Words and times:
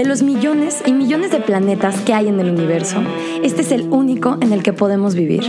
De 0.00 0.06
los 0.06 0.22
millones 0.22 0.82
y 0.86 0.94
millones 0.94 1.30
de 1.30 1.40
planetas 1.40 2.00
que 2.00 2.14
hay 2.14 2.28
en 2.28 2.40
el 2.40 2.48
universo, 2.48 3.02
este 3.42 3.60
es 3.60 3.70
el 3.70 3.82
único 3.90 4.38
en 4.40 4.54
el 4.54 4.62
que 4.62 4.72
podemos 4.72 5.14
vivir. 5.14 5.42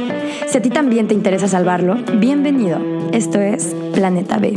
Si 0.45 0.57
a 0.57 0.61
ti 0.61 0.69
también 0.69 1.07
te 1.07 1.13
interesa 1.13 1.47
salvarlo, 1.47 1.95
bienvenido. 2.15 2.77
Esto 3.13 3.39
es 3.39 3.73
Planeta 3.93 4.39
B, 4.39 4.55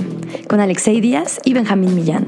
con 0.48 0.58
Alexei 0.58 1.00
Díaz 1.00 1.40
y 1.44 1.54
Benjamín 1.54 1.94
Millán. 1.94 2.26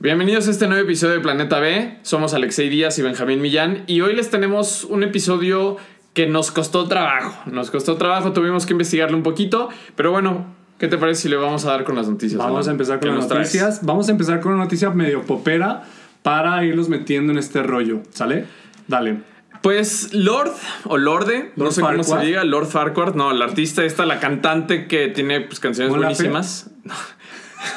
Bienvenidos 0.00 0.48
a 0.48 0.50
este 0.50 0.66
nuevo 0.66 0.82
episodio 0.82 1.14
de 1.14 1.20
Planeta 1.20 1.60
B. 1.60 1.98
Somos 2.02 2.34
Alexei 2.34 2.68
Díaz 2.68 2.98
y 2.98 3.02
Benjamín 3.02 3.40
Millán 3.40 3.84
y 3.86 4.00
hoy 4.00 4.16
les 4.16 4.28
tenemos 4.28 4.82
un 4.82 5.04
episodio 5.04 5.76
que 6.14 6.26
nos 6.26 6.50
costó 6.50 6.88
trabajo. 6.88 7.48
Nos 7.48 7.70
costó 7.70 7.96
trabajo, 7.96 8.32
tuvimos 8.32 8.66
que 8.66 8.72
investigarlo 8.72 9.16
un 9.16 9.22
poquito, 9.22 9.68
pero 9.94 10.10
bueno, 10.10 10.55
¿qué 10.78 10.88
te 10.88 10.98
parece 10.98 11.22
si 11.22 11.28
le 11.28 11.36
vamos 11.36 11.64
a 11.64 11.70
dar 11.70 11.84
con 11.84 11.96
las 11.96 12.08
noticias? 12.08 12.38
Vamos 12.38 12.68
a 12.68 12.70
empezar 12.70 13.00
con 13.00 13.16
las 13.16 13.28
noticias. 13.28 13.80
Vamos 13.84 14.08
a 14.08 14.12
empezar 14.12 14.40
con 14.40 14.52
una 14.52 14.64
noticia 14.64 14.90
medio 14.90 15.22
popera 15.22 15.84
para 16.22 16.64
irlos 16.64 16.88
metiendo 16.88 17.32
en 17.32 17.38
este 17.38 17.62
rollo, 17.62 18.02
¿sale? 18.10 18.46
Dale. 18.88 19.18
Pues 19.62 20.12
Lord 20.12 20.52
o 20.84 20.96
Lorde, 20.96 21.52
no 21.56 21.70
sé 21.70 21.80
cómo 21.80 22.02
se 22.04 22.18
diga, 22.18 22.44
Lord 22.44 22.66
Farquhar, 22.66 23.16
no, 23.16 23.32
la 23.32 23.46
artista 23.46 23.84
esta, 23.84 24.06
la 24.06 24.20
cantante 24.20 24.86
que 24.86 25.08
tiene 25.08 25.40
pues, 25.40 25.60
canciones 25.60 25.94
buenísimas. 25.94 26.70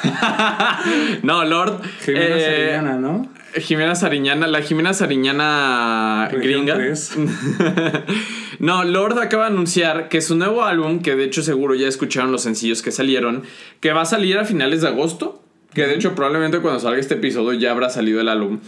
no, 1.22 1.44
Lord. 1.44 1.80
Eh, 2.06 2.80
¿no? 2.98 3.28
Jimena 3.54 3.94
Sariñana, 3.94 4.46
la 4.46 4.62
Jimena 4.62 4.94
Sariñana 4.94 6.28
gringa. 6.32 6.78
no, 8.58 8.84
Lord 8.84 9.18
acaba 9.18 9.44
de 9.44 9.52
anunciar 9.52 10.08
que 10.08 10.20
su 10.20 10.36
nuevo 10.36 10.64
álbum, 10.64 11.00
que 11.00 11.16
de 11.16 11.24
hecho 11.24 11.42
seguro 11.42 11.74
ya 11.74 11.88
escucharon 11.88 12.32
los 12.32 12.42
sencillos 12.42 12.82
que 12.82 12.92
salieron, 12.92 13.42
que 13.80 13.92
va 13.92 14.02
a 14.02 14.06
salir 14.06 14.38
a 14.38 14.44
finales 14.44 14.82
de 14.82 14.88
agosto. 14.88 15.42
Que 15.74 15.86
de 15.86 15.94
hecho 15.94 16.16
probablemente 16.16 16.58
cuando 16.58 16.80
salga 16.80 16.98
este 16.98 17.14
episodio 17.14 17.52
ya 17.52 17.70
habrá 17.70 17.90
salido 17.90 18.20
el 18.20 18.28
álbum. 18.28 18.58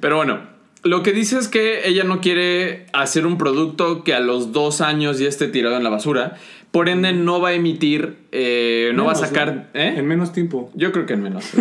Pero 0.00 0.16
bueno, 0.16 0.40
lo 0.86 1.02
que 1.02 1.12
dice 1.12 1.38
es 1.38 1.48
que 1.48 1.88
ella 1.88 2.04
no 2.04 2.20
quiere 2.20 2.86
hacer 2.92 3.26
un 3.26 3.38
producto 3.38 4.04
que 4.04 4.14
a 4.14 4.20
los 4.20 4.52
dos 4.52 4.80
años 4.80 5.18
ya 5.18 5.28
esté 5.28 5.48
tirado 5.48 5.76
en 5.76 5.84
la 5.84 5.90
basura. 5.90 6.36
Por 6.76 6.90
ende, 6.90 7.14
no 7.14 7.40
va 7.40 7.48
a 7.48 7.52
emitir, 7.54 8.16
eh, 8.32 8.92
no 8.94 9.06
va 9.06 9.12
a 9.12 9.14
sacar. 9.14 9.70
¿eh? 9.72 9.94
En 9.96 10.06
menos 10.06 10.34
tiempo. 10.34 10.70
Yo 10.74 10.92
creo 10.92 11.06
que 11.06 11.14
en 11.14 11.22
menos. 11.22 11.52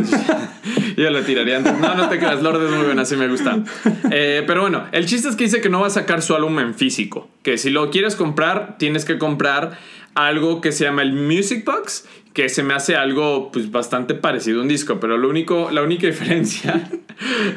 Yo 0.98 1.10
la 1.10 1.22
tiraría 1.22 1.56
antes. 1.56 1.80
No, 1.80 1.96
no 1.96 2.10
te 2.10 2.18
creas, 2.18 2.44
Lord 2.44 2.66
es 2.66 2.70
muy 2.70 2.84
buena, 2.84 3.04
así 3.04 3.16
me 3.16 3.30
gusta. 3.30 3.64
Eh, 4.12 4.44
pero 4.46 4.60
bueno, 4.60 4.88
el 4.92 5.06
chiste 5.06 5.30
es 5.30 5.38
que 5.38 5.46
dice 5.46 5.62
que 5.62 5.70
no 5.70 5.80
va 5.80 5.88
a 5.88 5.90
sacar 5.90 6.22
su 6.22 6.36
álbum 6.36 6.60
en 6.60 6.74
físico. 6.74 7.30
Que 7.44 7.58
si 7.58 7.70
lo 7.70 7.92
quieres 7.92 8.18
comprar, 8.18 8.78
tienes 8.78 9.06
que 9.06 9.18
comprar 9.18 9.78
algo 10.16 10.60
que 10.60 10.74
se 10.74 10.84
llama 10.84 11.02
el 11.02 11.14
Music 11.14 11.64
Box, 11.64 12.10
que 12.34 12.50
se 12.50 12.64
me 12.64 12.74
hace 12.74 12.98
algo 12.98 13.54
pues 13.54 13.72
bastante 13.72 14.16
parecido 14.16 14.60
a 14.60 14.64
un 14.64 14.68
disco, 14.68 15.00
pero 15.00 15.18
lo 15.18 15.30
único, 15.30 15.72
la 15.72 15.82
única 15.82 16.08
diferencia 16.08 16.90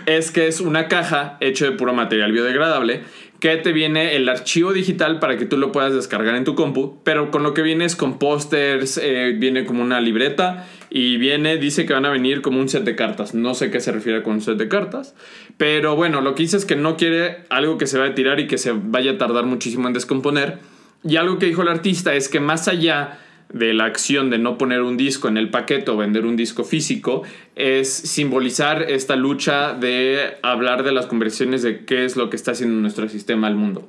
es 0.07 0.31
que 0.31 0.47
es 0.47 0.61
una 0.61 0.87
caja 0.87 1.37
hecha 1.41 1.65
de 1.65 1.73
puro 1.73 1.93
material 1.93 2.31
biodegradable 2.31 3.03
que 3.41 3.57
te 3.57 3.73
viene 3.73 4.17
el 4.17 4.29
archivo 4.29 4.73
digital 4.73 5.21
para 5.21 5.37
que 5.37 5.47
tú 5.47 5.57
lo 5.57 5.71
puedas 5.71 5.95
descargar 5.95 6.35
en 6.35 6.45
tu 6.45 6.55
compu, 6.55 6.99
pero 7.05 7.31
con 7.31 7.43
lo 7.43 7.55
que 7.55 7.63
viene 7.63 7.85
es 7.85 7.95
con 7.95 8.19
pósters, 8.19 8.99
eh, 9.01 9.35
viene 9.39 9.65
como 9.65 9.83
una 9.83 10.01
libreta 10.01 10.67
y 10.91 11.19
viene, 11.19 11.57
dice 11.57 11.87
que 11.87 11.93
van 11.93 12.05
a 12.05 12.11
venir 12.11 12.43
como 12.43 12.59
un 12.59 12.69
set 12.69 12.83
de 12.83 12.97
cartas. 12.97 13.35
No 13.35 13.55
sé 13.55 13.71
qué 13.71 13.81
se 13.81 13.93
refiere 13.93 14.23
con 14.23 14.35
un 14.35 14.41
set 14.41 14.57
de 14.57 14.69
cartas, 14.69 15.15
pero 15.57 15.95
bueno, 15.95 16.21
lo 16.21 16.35
que 16.35 16.43
dice 16.43 16.57
es 16.57 16.65
que 16.65 16.77
no 16.77 16.97
quiere 16.97 17.45
algo 17.49 17.79
que 17.79 17.87
se 17.87 17.99
vaya 17.99 18.13
a 18.13 18.15
tirar 18.15 18.41
y 18.41 18.49
que 18.49 18.59
se 18.59 18.73
vaya 18.73 19.13
a 19.13 19.19
tardar 19.19 19.47
muchísimo 19.47 19.87
en 19.87 19.95
descomponer. 19.95 20.59
Y 21.05 21.17
algo 21.17 21.39
que 21.39 21.47
dijo 21.47 21.63
el 21.63 21.69
artista 21.69 22.15
es 22.15 22.29
que 22.29 22.41
más 22.41 22.67
allá 22.67 23.21
de 23.53 23.73
la 23.73 23.85
acción 23.85 24.31
de 24.31 24.39
no 24.39 24.59
poner 24.59 24.83
un 24.83 24.97
disco 24.97 25.29
en 25.29 25.37
el 25.37 25.51
paquete 25.51 25.91
o 25.91 25.97
vender 25.97 26.27
un 26.27 26.37
disco 26.37 26.65
físico 26.65 27.23
es 27.57 27.91
simbolizar 27.93 28.83
esta 28.83 29.17
lucha 29.17 29.73
de 29.75 30.37
hablar 30.43 30.83
de 30.83 30.93
las 30.93 31.07
conversiones 31.07 31.63
de 31.63 31.85
qué 31.85 32.05
es 32.05 32.17
lo 32.17 32.31
que 32.31 32.37
está 32.37 32.53
haciendo 32.53 32.79
nuestro 32.81 33.09
sistema 33.09 33.47
al 33.47 33.55
mundo. 33.55 33.89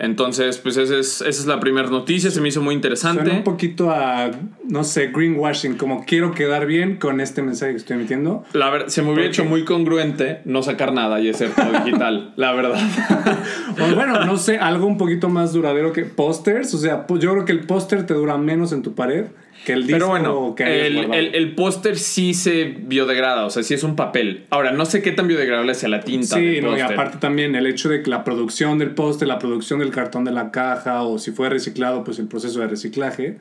Entonces, 0.00 0.56
pues 0.56 0.78
esa 0.78 0.96
es, 0.96 1.20
esa 1.20 1.28
es 1.28 1.46
la 1.46 1.60
primera 1.60 1.90
noticia, 1.90 2.30
se 2.30 2.40
me 2.40 2.48
hizo 2.48 2.62
muy 2.62 2.74
interesante. 2.74 3.22
Suena 3.22 3.36
un 3.36 3.44
poquito 3.44 3.90
a, 3.90 4.30
no 4.66 4.82
sé, 4.82 5.08
greenwashing, 5.08 5.76
como 5.76 6.06
quiero 6.06 6.32
quedar 6.32 6.64
bien 6.64 6.96
con 6.96 7.20
este 7.20 7.42
mensaje 7.42 7.72
que 7.72 7.76
estoy 7.76 7.96
emitiendo. 7.96 8.42
La 8.54 8.70
verdad, 8.70 8.88
se 8.88 9.02
me 9.02 9.12
hubiera 9.12 9.28
hecho 9.28 9.44
muy 9.44 9.66
congruente 9.66 10.40
no 10.46 10.62
sacar 10.62 10.94
nada 10.94 11.20
y 11.20 11.28
hacer 11.28 11.50
todo 11.50 11.84
digital, 11.84 12.32
la 12.36 12.52
verdad. 12.52 12.80
Pues 13.76 13.94
bueno, 13.94 14.24
no 14.24 14.36
sé, 14.36 14.58
algo 14.58 14.86
un 14.86 14.98
poquito 14.98 15.28
más 15.28 15.52
duradero 15.52 15.92
que 15.92 16.04
pósters, 16.04 16.74
o 16.74 16.78
sea, 16.78 17.06
yo 17.08 17.32
creo 17.32 17.44
que 17.44 17.52
el 17.52 17.60
póster 17.60 18.04
te 18.04 18.14
dura 18.14 18.36
menos 18.36 18.72
en 18.72 18.82
tu 18.82 18.94
pared 18.94 19.26
que 19.64 19.72
el 19.72 19.86
disco 19.86 19.94
Pero 19.94 20.08
bueno, 20.08 20.54
el, 20.58 21.34
el, 21.34 21.54
póster 21.54 21.98
sí 21.98 22.34
se 22.34 22.64
biodegrada, 22.64 23.44
o 23.44 23.50
sea, 23.50 23.62
sí 23.62 23.74
es 23.74 23.82
un 23.82 23.96
papel. 23.96 24.46
Ahora, 24.50 24.72
no 24.72 24.86
sé 24.86 25.02
qué 25.02 25.12
tan 25.12 25.28
biodegradable 25.28 25.74
sea 25.74 25.88
la 25.88 26.00
tinta. 26.00 26.36
Sí, 26.36 26.60
no, 26.62 26.76
y 26.76 26.80
aparte 26.80 27.18
también 27.18 27.54
el 27.54 27.66
hecho 27.66 27.88
de 27.88 28.02
que 28.02 28.10
la 28.10 28.24
producción 28.24 28.78
del 28.78 28.90
póster, 28.90 29.28
la 29.28 29.38
producción 29.38 29.80
del 29.80 29.90
cartón 29.90 30.24
de 30.24 30.32
la 30.32 30.50
caja, 30.50 31.02
o 31.02 31.18
si 31.18 31.32
fue 31.32 31.50
reciclado, 31.50 32.04
pues 32.04 32.18
el 32.18 32.26
proceso 32.26 32.60
de 32.60 32.68
reciclaje. 32.68 33.38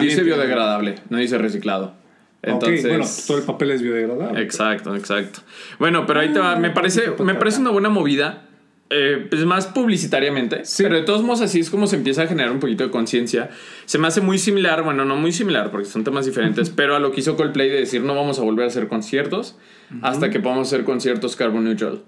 Dice 0.00 0.22
biodegradable, 0.22 0.96
no 1.08 1.18
dice 1.18 1.38
reciclado. 1.38 1.94
Entonces, 2.42 2.86
bueno, 2.86 3.04
todo 3.26 3.38
el 3.38 3.44
papel 3.44 3.70
es 3.72 3.82
biodegradable. 3.82 4.40
Exacto, 4.40 4.94
exacto. 4.94 5.40
Bueno, 5.78 6.06
pero 6.06 6.20
ahí 6.20 6.32
te 6.32 6.38
va. 6.38 6.56
Me 6.56 6.70
parece, 6.70 7.10
me 7.22 7.34
parece 7.34 7.60
una 7.60 7.70
buena 7.70 7.88
movida 7.88 8.47
eh, 8.90 9.26
pues 9.28 9.44
más 9.44 9.66
publicitariamente, 9.66 10.62
pero 10.78 10.96
de 10.96 11.02
todos 11.02 11.22
modos 11.22 11.42
así 11.42 11.60
es 11.60 11.68
como 11.68 11.86
se 11.86 11.96
empieza 11.96 12.22
a 12.22 12.26
generar 12.26 12.52
un 12.52 12.58
poquito 12.58 12.84
de 12.84 12.90
conciencia. 12.90 13.50
Se 13.84 13.98
me 13.98 14.06
hace 14.06 14.22
muy 14.22 14.38
similar, 14.38 14.82
bueno, 14.82 15.04
no 15.04 15.16
muy 15.16 15.32
similar 15.32 15.70
porque 15.70 15.86
son 15.86 16.04
temas 16.04 16.24
diferentes, 16.24 16.70
pero 16.70 16.96
a 16.96 16.98
lo 16.98 17.12
que 17.12 17.20
hizo 17.20 17.36
Coldplay 17.36 17.68
de 17.68 17.80
decir 17.80 18.02
no 18.02 18.14
vamos 18.14 18.38
a 18.38 18.42
volver 18.42 18.64
a 18.64 18.68
hacer 18.68 18.88
conciertos 18.88 19.56
hasta 20.02 20.30
que 20.30 20.40
podamos 20.40 20.68
hacer 20.68 20.84
conciertos 20.84 21.36
carbon 21.36 21.64
neutral. 21.64 22.02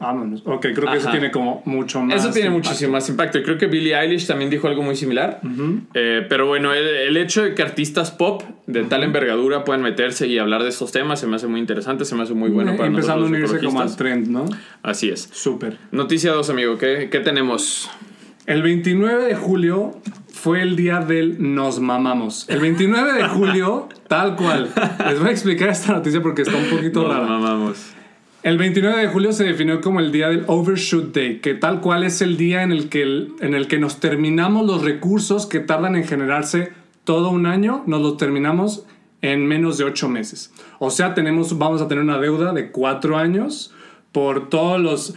Vámonos. 0.00 0.42
Ok, 0.46 0.68
creo 0.74 0.90
que 0.90 0.96
eso 0.96 1.10
tiene 1.10 1.30
como 1.30 1.60
mucho 1.66 2.00
más. 2.00 2.16
Eso 2.16 2.32
tiene 2.32 2.48
muchísimo 2.48 2.92
más 2.92 3.06
impacto. 3.10 3.38
Y 3.38 3.42
creo 3.42 3.58
que 3.58 3.66
Billie 3.66 3.94
Eilish 3.94 4.26
también 4.26 4.48
dijo 4.48 4.66
algo 4.66 4.82
muy 4.82 4.96
similar. 4.96 5.40
Eh, 5.92 6.24
pero 6.26 6.46
bueno, 6.46 6.72
el, 6.72 7.16
hecho 7.18 7.42
de 7.42 7.54
que 7.54 7.60
artistas 7.60 8.10
pop 8.10 8.42
de 8.66 8.84
tal 8.84 9.04
envergadura 9.04 9.62
puedan 9.64 9.82
meterse 9.82 10.26
y 10.26 10.38
hablar 10.38 10.62
de 10.62 10.70
estos 10.70 10.90
temas 10.90 11.20
se 11.20 11.26
me 11.26 11.36
hace 11.36 11.48
muy 11.48 11.60
interesante, 11.60 12.06
se 12.06 12.14
me 12.14 12.22
hace 12.22 12.32
muy 12.32 12.48
bueno 12.48 12.76
para 12.76 12.86
Empezando 12.86 13.26
a 13.26 13.28
unirse 13.28 13.60
como 13.60 13.82
al 13.82 13.94
trend, 13.94 14.28
¿no? 14.28 14.46
Así 14.82 15.10
es. 15.10 15.28
Súper. 15.32 15.76
Noticia 15.92 16.32
2, 16.32 16.48
amigo. 16.48 16.78
¿Qué, 16.78 17.08
¿Qué 17.10 17.20
tenemos? 17.20 17.90
El 18.46 18.62
29 18.62 19.26
de 19.26 19.34
julio 19.34 20.00
fue 20.32 20.62
el 20.62 20.76
día 20.76 21.00
del 21.00 21.54
nos 21.54 21.78
mamamos. 21.78 22.48
El 22.48 22.60
29 22.60 23.12
de 23.12 23.28
julio, 23.28 23.88
tal 24.08 24.34
cual. 24.36 24.70
Les 25.06 25.18
voy 25.18 25.28
a 25.28 25.32
explicar 25.32 25.68
esta 25.68 25.92
noticia 25.92 26.22
porque 26.22 26.40
está 26.42 26.56
un 26.56 26.70
poquito 26.70 27.02
nos 27.02 27.12
rara. 27.12 27.26
Nos 27.26 27.40
mamamos. 27.42 27.99
El 28.42 28.56
29 28.56 29.02
de 29.02 29.08
julio 29.08 29.32
se 29.34 29.44
definió 29.44 29.82
como 29.82 30.00
el 30.00 30.12
día 30.12 30.30
del 30.30 30.44
Overshoot 30.46 31.14
Day, 31.14 31.40
que 31.40 31.52
tal 31.52 31.82
cual 31.82 32.04
es 32.04 32.22
el 32.22 32.38
día 32.38 32.62
en 32.62 32.72
el 32.72 32.88
que, 32.88 33.02
en 33.02 33.54
el 33.54 33.68
que 33.68 33.78
nos 33.78 34.00
terminamos 34.00 34.66
los 34.66 34.82
recursos 34.82 35.46
que 35.46 35.60
tardan 35.60 35.94
en 35.94 36.04
generarse 36.04 36.72
todo 37.04 37.28
un 37.28 37.44
año, 37.44 37.82
nos 37.86 38.00
los 38.00 38.16
terminamos 38.16 38.86
en 39.20 39.46
menos 39.46 39.76
de 39.76 39.84
ocho 39.84 40.08
meses. 40.08 40.54
O 40.78 40.88
sea, 40.88 41.12
tenemos, 41.12 41.58
vamos 41.58 41.82
a 41.82 41.88
tener 41.88 42.02
una 42.02 42.18
deuda 42.18 42.54
de 42.54 42.70
cuatro 42.70 43.18
años 43.18 43.74
por 44.10 44.48
todos 44.48 44.80
los, 44.80 45.14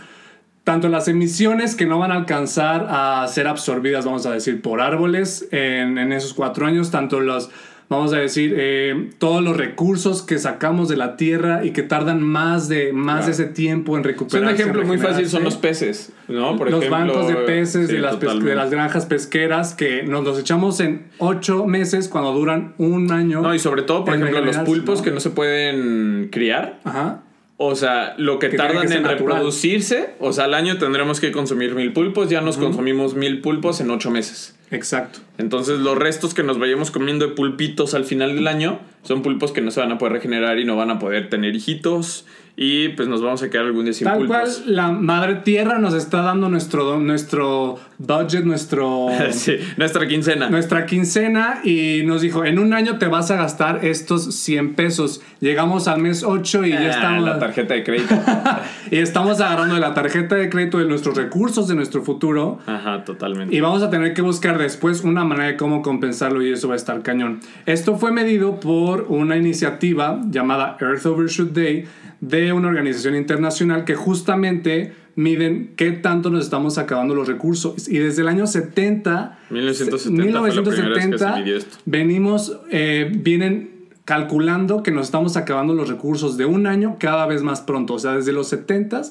tanto 0.66 0.90
las 0.90 1.08
emisiones 1.08 1.76
que 1.76 1.86
no 1.86 2.00
van 2.00 2.12
a 2.12 2.16
alcanzar 2.16 2.88
a 2.90 3.26
ser 3.30 3.48
absorbidas, 3.48 4.04
vamos 4.04 4.26
a 4.26 4.32
decir, 4.32 4.62
por 4.62 4.82
árboles 4.82 5.48
en, 5.52 5.98
en 5.98 6.12
esos 6.12 6.34
cuatro 6.34 6.66
años, 6.66 6.92
tanto 6.92 7.22
los 7.22 7.50
vamos 7.94 8.14
a 8.14 8.18
decir, 8.18 8.56
eh, 8.58 9.10
todos 9.18 9.44
los 9.44 9.58
recursos 9.58 10.22
que 10.22 10.38
sacamos 10.38 10.90
de 10.90 10.98
la 10.98 11.18
tierra 11.18 11.66
y 11.66 11.72
que 11.72 11.84
tardan 11.84 12.22
más 12.22 12.68
de, 12.70 12.94
más 12.94 13.26
de 13.26 13.34
ese 13.34 13.46
tiempo 13.46 13.98
en 13.98 14.04
recuperarse. 14.04 14.54
Un 14.54 14.60
ejemplo 14.60 14.86
muy 14.86 14.98
fácil 14.98 15.30
son 15.30 15.44
los 15.44 15.56
peces, 15.58 16.12
¿no? 16.28 16.58
Por 16.58 16.72
los 16.72 16.90
bancos 16.90 17.28
de 17.28 17.36
peces 17.36 17.88
de, 17.88 18.00
las 18.00 18.20
de 18.20 18.56
las 18.56 18.70
granjas 18.70 19.06
pesqueras 19.06 19.74
que 19.74 20.04
nos 20.04 20.24
los 20.24 20.40
echamos 20.40 20.80
en 20.80 21.08
ocho 21.18 21.66
meses 21.66 22.08
cuando 22.08 22.34
duran 22.34 22.74
un 22.78 23.12
año. 23.12 23.42
No, 23.42 23.54
y 23.54 23.60
sobre 23.60 23.84
todo, 23.84 24.06
por 24.06 24.16
ejemplo, 24.16 24.42
los 24.42 24.58
pulpos 24.60 25.02
que 25.02 25.12
no 25.12 25.20
se 25.20 25.30
pueden 25.30 26.30
criar. 26.32 26.80
Ajá. 26.84 27.24
O 27.58 27.76
sea, 27.76 28.16
lo 28.18 28.40
que, 28.40 28.50
tardan 28.50 28.92
en 28.92 29.04
reproducirse, 29.04 30.16
o 30.20 30.34
sea, 30.34 30.46
al 30.46 30.54
año 30.56 30.80
tendremos 30.80 31.20
que 31.20 31.32
consumir 31.32 31.76
mil 31.76 31.94
pulpos, 31.94 32.30
ya 32.30 32.42
nos 32.42 32.58
consumimos 32.58 33.14
mil 33.14 33.42
pulpos 33.42 33.80
en 33.80 33.92
ocho 33.92 34.10
meses. 34.10 34.56
Exacto. 34.72 35.20
Entonces 35.38 35.80
los 35.80 35.98
restos 35.98 36.34
que 36.34 36.44
nos 36.44 36.60
vayamos 36.60 36.92
comiendo 36.92 37.28
de 37.28 37.34
pulpitos 37.34 37.94
al 37.94 38.06
final 38.06 38.36
del 38.36 38.48
año 38.48 38.80
son 39.04 39.22
pulpos 39.22 39.52
que 39.52 39.62
no 39.62 39.72
se 39.72 39.80
van 39.80 39.92
a 39.92 39.98
poder 39.98 40.14
regenerar 40.14 40.60
y 40.60 40.66
no 40.66 40.76
van 40.76 40.92
a 40.92 41.00
poder 41.00 41.30
tener 41.30 41.56
hijitos 41.56 42.26
y 42.56 42.90
pues 42.90 43.08
nos 43.08 43.22
vamos 43.24 43.42
a 43.42 43.50
quedar 43.50 43.66
algún 43.66 43.86
día 43.86 43.94
sin 43.94 44.06
Tal 44.06 44.28
cual 44.28 44.48
la 44.68 44.92
madre 44.92 45.36
tierra 45.36 45.80
nos 45.80 45.96
está 45.96 46.22
dando 46.22 46.50
nuestro, 46.50 47.00
nuestro 47.00 47.80
budget, 47.98 48.44
nuestro... 48.44 49.08
sí, 49.32 49.58
nuestra 49.78 50.08
quincena. 50.08 50.52
Nuestra 50.52 50.86
quincena 50.86 51.62
y 51.64 52.04
nos 52.06 52.22
dijo, 52.22 52.46
en 52.46 52.60
un 52.60 52.74
año 52.74 53.00
te 53.00 53.08
vas 53.08 53.32
a 53.32 53.38
gastar 53.38 53.84
estos 53.84 54.36
100 54.36 54.76
pesos. 54.76 55.22
Llegamos 55.40 55.88
al 55.88 56.00
mes 56.00 56.24
8 56.24 56.66
y 56.66 56.70
ya 56.70 56.80
ah, 56.80 56.90
estamos... 56.90 57.26
La 57.26 57.40
tarjeta 57.40 57.74
de 57.74 57.84
crédito. 57.84 58.16
y 58.92 58.98
estamos 58.98 59.42
agarrando 59.42 59.74
de 59.74 59.82
la 59.82 59.96
tarjeta 59.96 60.36
de 60.36 60.48
crédito 60.48 60.78
de 60.78 60.86
nuestros 60.86 61.18
recursos 61.18 61.68
de 61.68 61.74
nuestro 61.74 62.04
futuro. 62.04 62.60
Ajá, 62.68 63.04
totalmente. 63.04 63.56
Y 63.56 63.62
vamos 63.62 63.82
a 63.82 63.90
tener 63.90 64.14
que 64.14 64.22
buscar 64.22 64.60
después 64.60 65.04
una 65.04 65.24
manera 65.24 65.48
de 65.48 65.58
cómo 65.58 65.82
compensarlo 65.82 66.44
y 66.44 66.52
eso 66.52 66.68
va 66.68 66.76
a 66.76 66.78
estar 66.78 67.02
cañón. 67.02 67.40
Esto 67.66 67.98
fue 67.98 68.12
medido 68.12 68.60
por 68.60 68.93
por 68.94 69.08
una 69.10 69.38
iniciativa 69.38 70.22
llamada 70.30 70.78
Earth 70.80 71.04
Overshoot 71.08 71.52
Day 71.52 71.86
de 72.22 72.54
una 72.54 72.68
organización 72.68 73.16
internacional 73.16 73.86
que 73.86 73.96
justamente 73.96 74.94
miden 75.16 75.74
qué 75.76 75.94
tanto 75.94 76.30
nos 76.30 76.44
estamos 76.44 76.78
acabando 76.78 77.16
los 77.16 77.28
recursos. 77.28 77.90
Y 77.90 77.98
desde 77.98 78.22
el 78.22 78.28
año 78.28 78.46
70, 78.46 79.40
1970, 79.50 80.24
1970 80.24 81.44
venimos, 81.86 82.60
eh, 82.70 83.12
vienen 83.12 83.72
calculando 84.06 84.84
que 84.84 84.92
nos 84.92 85.08
estamos 85.08 85.38
acabando 85.38 85.74
los 85.74 85.90
recursos 85.90 86.38
de 86.38 86.46
un 86.46 86.68
año 86.68 86.98
cada 87.00 87.26
vez 87.26 87.42
más 87.42 87.62
pronto. 87.62 87.96
O 87.96 88.00
sea, 88.00 88.12
desde 88.12 88.32
los 88.32 88.48
70 88.50 89.02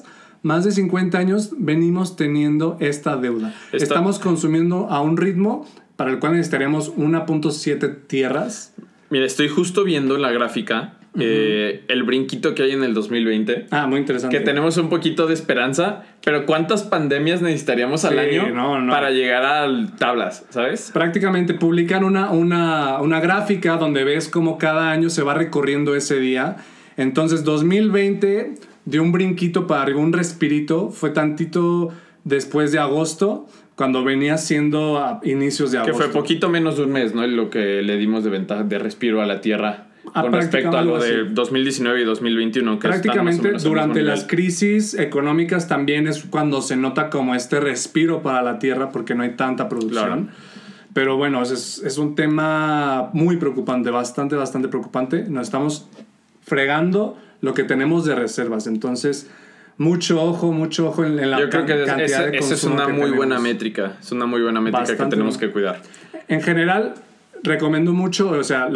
más 0.43 0.63
de 0.63 0.71
50 0.71 1.17
años 1.17 1.49
venimos 1.57 2.15
teniendo 2.15 2.77
esta 2.79 3.17
deuda. 3.17 3.53
Estamos 3.73 4.19
consumiendo 4.19 4.87
a 4.89 5.01
un 5.01 5.17
ritmo 5.17 5.67
para 5.97 6.09
el 6.09 6.19
cual 6.19 6.33
necesitaríamos 6.33 6.95
1.7 6.95 8.07
tierras. 8.07 8.73
Mira, 9.13 9.27
estoy 9.27 9.47
justo 9.47 9.83
viendo 9.83 10.17
la 10.17 10.31
gráfica 10.31 10.95
eh, 11.19 11.83
el 11.87 12.01
brinquito 12.01 12.55
que 12.55 12.63
hay 12.63 12.71
en 12.71 12.83
el 12.83 12.95
2020. 12.95 13.67
Ah, 13.69 13.85
muy 13.85 13.99
interesante. 13.99 14.35
Que 14.35 14.43
tenemos 14.43 14.75
un 14.77 14.89
poquito 14.89 15.27
de 15.27 15.35
esperanza, 15.35 16.03
pero 16.25 16.47
¿cuántas 16.47 16.81
pandemias 16.81 17.39
necesitaríamos 17.39 18.05
al 18.05 18.17
año 18.17 18.51
para 18.89 19.11
llegar 19.11 19.45
a 19.45 19.95
tablas, 19.99 20.47
sabes? 20.49 20.89
Prácticamente 20.91 21.53
publican 21.53 22.03
una, 22.03 22.31
una, 22.31 22.99
una 23.01 23.19
gráfica 23.19 23.77
donde 23.77 24.03
ves 24.03 24.29
cómo 24.29 24.57
cada 24.57 24.89
año 24.89 25.11
se 25.11 25.21
va 25.21 25.35
recorriendo 25.35 25.93
ese 25.93 26.19
día. 26.19 26.57
Entonces, 26.97 27.43
2020 27.43 28.55
dio 28.85 29.03
un 29.03 29.11
brinquito 29.11 29.67
para 29.67 29.83
arriba, 29.83 29.99
un 29.99 30.13
respirito, 30.13 30.89
fue 30.89 31.11
tantito 31.11 31.93
después 32.23 32.71
de 32.71 32.79
agosto 32.79 33.47
cuando 33.75 34.03
venía 34.03 34.37
siendo 34.37 34.99
a 34.99 35.19
inicios 35.23 35.71
de 35.71 35.79
agosto. 35.79 35.97
Que 35.97 36.03
fue 36.03 36.13
poquito 36.13 36.49
menos 36.49 36.77
de 36.77 36.83
un 36.83 36.91
mes, 36.91 37.15
¿no? 37.15 37.25
Lo 37.25 37.49
que 37.49 37.81
le 37.81 37.97
dimos 37.97 38.23
de 38.23 38.29
ventaja 38.29 38.63
de 38.63 38.79
respiro 38.79 39.21
a 39.21 39.25
la 39.25 39.41
Tierra 39.41 39.87
ah, 40.13 40.21
con 40.21 40.33
respecto 40.33 40.77
a 40.77 40.83
lo 40.83 40.99
de 40.99 41.25
2019 41.25 42.01
y 42.01 42.03
2021. 42.05 42.79
Que 42.79 42.87
Prácticamente 42.87 43.53
durante 43.53 44.03
las 44.03 44.25
crisis 44.25 44.93
económicas 44.93 45.67
también 45.67 46.07
es 46.07 46.23
cuando 46.23 46.61
se 46.61 46.75
nota 46.75 47.09
como 47.09 47.33
este 47.35 47.59
respiro 47.59 48.21
para 48.21 48.41
la 48.43 48.59
Tierra 48.59 48.91
porque 48.91 49.15
no 49.15 49.23
hay 49.23 49.31
tanta 49.31 49.69
producción. 49.69 50.29
Pero 50.93 51.17
bueno, 51.17 51.41
es, 51.41 51.81
es 51.83 51.97
un 51.97 52.13
tema 52.13 53.09
muy 53.13 53.37
preocupante, 53.37 53.89
bastante, 53.89 54.35
bastante 54.35 54.67
preocupante. 54.67 55.25
Nos 55.27 55.47
estamos 55.47 55.87
fregando 56.43 57.17
lo 57.41 57.55
que 57.55 57.63
tenemos 57.63 58.05
de 58.05 58.13
reservas. 58.13 58.67
Entonces 58.67 59.27
mucho 59.77 60.21
ojo, 60.23 60.51
mucho 60.51 60.87
ojo 60.87 61.03
en, 61.03 61.29
la 61.29 61.39
Yo 61.39 61.49
creo 61.49 61.65
que 61.65 61.83
esa 61.83 62.53
es 62.53 62.63
una 62.63 62.87
muy 62.87 63.11
buena 63.11 63.39
métrica. 63.39 63.97
Es 63.99 64.11
una 64.11 64.25
muy 64.25 64.41
buena 64.41 64.61
métrica 64.61 64.95
que 64.97 65.05
tenemos 65.05 65.37
que 65.37 65.49
cuidar. 65.49 65.81
En 66.27 66.41
general, 66.41 66.95
recomiendo 67.43 67.93
mucho, 67.93 68.29
o 68.31 68.43
sea, 68.43 68.69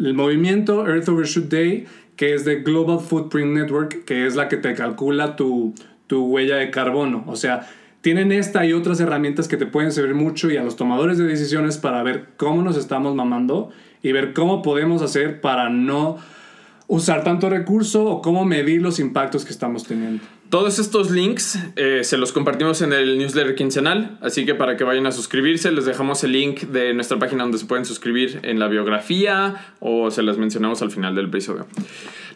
el 0.00 0.14
movimiento 0.14 0.86
Earth 0.88 1.08
Overshoot 1.08 1.48
Day, 1.48 1.86
que 2.16 2.34
es 2.34 2.44
de 2.44 2.62
Global 2.62 3.00
Footprint 3.00 3.52
Network, 3.52 4.04
que 4.04 4.26
es 4.26 4.36
la 4.36 4.48
que 4.48 4.56
te 4.56 4.74
calcula 4.74 5.36
tu, 5.36 5.74
tu 6.06 6.26
huella 6.26 6.56
de 6.56 6.70
carbono. 6.70 7.24
O 7.26 7.36
sea, 7.36 7.68
tienen 8.00 8.32
esta 8.32 8.64
y 8.66 8.72
otras 8.72 9.00
herramientas 9.00 9.48
que 9.48 9.56
te 9.56 9.66
pueden 9.66 9.90
servir 9.90 10.14
mucho 10.14 10.50
y 10.50 10.56
a 10.56 10.62
los 10.62 10.76
tomadores 10.76 11.18
de 11.18 11.24
decisiones 11.24 11.78
para 11.78 12.02
ver 12.02 12.28
cómo 12.36 12.62
nos 12.62 12.76
estamos 12.76 13.14
mamando 13.14 13.70
y 14.02 14.12
ver 14.12 14.34
cómo 14.34 14.62
podemos 14.62 15.02
hacer 15.02 15.40
para 15.40 15.70
no 15.70 16.18
usar 16.86 17.24
tanto 17.24 17.48
recurso 17.48 18.04
o 18.04 18.22
cómo 18.22 18.44
medir 18.44 18.82
los 18.82 19.00
impactos 19.00 19.44
que 19.44 19.52
estamos 19.52 19.84
teniendo. 19.84 20.22
Todos 20.50 20.78
estos 20.78 21.10
links 21.10 21.58
eh, 21.74 22.04
se 22.04 22.16
los 22.16 22.30
compartimos 22.30 22.80
en 22.82 22.92
el 22.92 23.18
newsletter 23.18 23.54
quincenal, 23.54 24.18
así 24.20 24.46
que 24.46 24.54
para 24.54 24.76
que 24.76 24.84
vayan 24.84 25.06
a 25.06 25.12
suscribirse 25.12 25.72
les 25.72 25.84
dejamos 25.84 26.22
el 26.22 26.32
link 26.32 26.60
de 26.62 26.94
nuestra 26.94 27.18
página 27.18 27.42
donde 27.42 27.58
se 27.58 27.66
pueden 27.66 27.84
suscribir 27.84 28.40
en 28.42 28.58
la 28.60 28.68
biografía 28.68 29.74
o 29.80 30.10
se 30.10 30.22
las 30.22 30.38
mencionamos 30.38 30.80
al 30.82 30.90
final 30.92 31.14
del 31.14 31.26
episodio. 31.26 31.66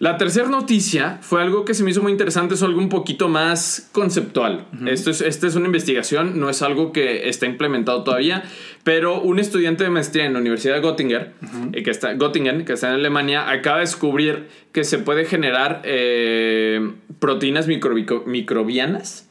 La 0.00 0.16
tercera 0.16 0.48
noticia 0.48 1.18
fue 1.22 1.42
algo 1.42 1.64
que 1.64 1.74
se 1.74 1.82
me 1.82 1.90
hizo 1.90 2.02
muy 2.02 2.12
interesante, 2.12 2.54
es 2.54 2.62
algo 2.62 2.78
un 2.78 2.88
poquito 2.88 3.28
más 3.28 3.88
conceptual. 3.90 4.66
Esto 4.86 5.10
es, 5.10 5.20
esta 5.20 5.48
es 5.48 5.56
una 5.56 5.66
investigación, 5.66 6.38
no 6.38 6.48
es 6.48 6.62
algo 6.62 6.92
que 6.92 7.28
está 7.28 7.46
implementado 7.46 8.04
todavía, 8.04 8.44
pero 8.84 9.20
un 9.20 9.40
estudiante 9.40 9.82
de 9.82 9.90
maestría 9.90 10.24
en 10.24 10.34
la 10.34 10.38
Universidad 10.38 10.76
de 10.76 10.82
Göttingen, 10.82 11.32
eh, 11.72 11.82
que 11.82 11.90
está, 11.90 12.14
Göttingen, 12.14 12.64
que 12.64 12.74
está 12.74 12.88
en 12.88 12.94
Alemania, 12.94 13.50
acaba 13.50 13.78
de 13.78 13.82
descubrir 13.82 14.46
que 14.72 14.84
se 14.84 14.98
puede 14.98 15.24
generar 15.24 15.82
eh, 15.84 16.92
proteínas 17.18 17.66
microbianas 17.66 19.28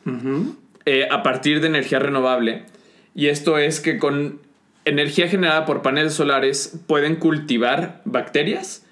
eh, 0.86 1.08
a 1.10 1.24
partir 1.24 1.62
de 1.62 1.68
energía 1.68 2.00
renovable. 2.00 2.64
Y 3.16 3.28
esto 3.28 3.58
es 3.58 3.80
que 3.80 3.98
con 3.98 4.42
energía 4.84 5.30
generada 5.30 5.66
por 5.66 5.82
paneles 5.82 6.14
solares 6.14 6.80
pueden 6.88 7.16
cultivar 7.16 8.02
bacterias 8.06 8.87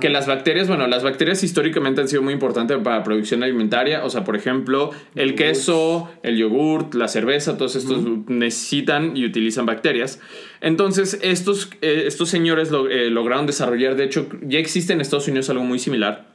que 0.00 0.08
las 0.08 0.26
bacterias, 0.26 0.68
bueno, 0.68 0.86
las 0.86 1.02
bacterias 1.02 1.42
históricamente 1.42 2.00
han 2.00 2.08
sido 2.08 2.22
muy 2.22 2.32
importantes 2.32 2.78
para 2.82 2.98
la 2.98 3.04
producción 3.04 3.42
alimentaria. 3.42 4.04
O 4.04 4.10
sea, 4.10 4.24
por 4.24 4.36
ejemplo, 4.36 4.90
el 5.14 5.34
queso, 5.34 6.10
el 6.22 6.36
yogurt, 6.36 6.94
la 6.94 7.08
cerveza, 7.08 7.56
todos 7.56 7.76
estos 7.76 8.02
necesitan 8.26 9.16
y 9.16 9.24
utilizan 9.24 9.66
bacterias. 9.66 10.20
Entonces, 10.60 11.18
estos, 11.22 11.70
eh, 11.82 12.04
estos 12.06 12.28
señores 12.28 12.70
eh, 12.90 13.10
lograron 13.10 13.46
desarrollar, 13.46 13.96
de 13.96 14.04
hecho, 14.04 14.28
ya 14.42 14.58
existe 14.58 14.92
en 14.92 15.00
Estados 15.00 15.28
Unidos 15.28 15.50
algo 15.50 15.64
muy 15.64 15.78
similar, 15.78 16.26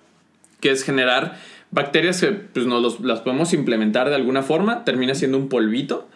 que 0.59 0.71
es 0.71 0.83
generar 0.83 1.39
bacterias 1.71 2.21
que 2.21 2.31
pues, 2.31 2.65
nos 2.65 2.99
las 2.99 3.21
podemos 3.21 3.53
implementar 3.53 4.09
de 4.09 4.15
alguna 4.15 4.43
forma, 4.43 4.83
termina 4.83 5.15
siendo 5.15 5.37
un 5.37 5.49
polvito. 5.49 6.07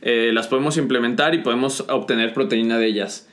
Eh, 0.00 0.30
las 0.32 0.48
podemos 0.48 0.78
implementar 0.78 1.34
y 1.34 1.38
podemos 1.38 1.84
obtener 1.88 2.32
proteína 2.32 2.78
de 2.78 2.86
ellas. 2.86 3.28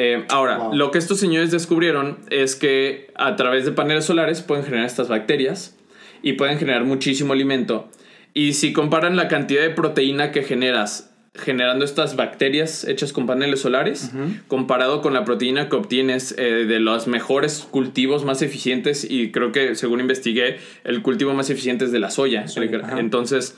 Eh, 0.00 0.24
ahora, 0.28 0.70
lo 0.72 0.92
que 0.92 0.98
estos 0.98 1.18
señores 1.18 1.50
descubrieron 1.50 2.18
es 2.30 2.54
que 2.54 3.10
a 3.16 3.34
través 3.34 3.64
de 3.64 3.72
paneles 3.72 4.04
solares 4.04 4.42
pueden 4.42 4.64
generar 4.64 4.86
estas 4.86 5.08
bacterias 5.08 5.76
y 6.22 6.34
pueden 6.34 6.56
generar 6.56 6.84
muchísimo 6.84 7.32
alimento. 7.32 7.88
Y 8.32 8.52
si 8.52 8.72
comparan 8.72 9.16
la 9.16 9.26
cantidad 9.26 9.60
de 9.60 9.70
proteína 9.70 10.30
que 10.30 10.44
generas 10.44 11.10
generando 11.34 11.84
estas 11.84 12.14
bacterias 12.14 12.84
hechas 12.84 13.12
con 13.12 13.26
paneles 13.26 13.60
solares, 13.60 14.12
comparado 14.46 15.02
con 15.02 15.14
la 15.14 15.24
proteína 15.24 15.68
que 15.68 15.74
obtienes 15.74 16.32
eh, 16.38 16.42
de 16.44 16.78
los 16.78 17.08
mejores 17.08 17.66
cultivos 17.68 18.24
más 18.24 18.40
eficientes, 18.40 19.04
y 19.08 19.32
creo 19.32 19.50
que 19.50 19.74
según 19.74 19.98
investigué, 19.98 20.58
el 20.84 21.02
cultivo 21.02 21.34
más 21.34 21.50
eficiente 21.50 21.86
es 21.86 21.90
de 21.90 21.98
la 21.98 22.10
soya. 22.10 22.44
Entonces, 22.98 23.56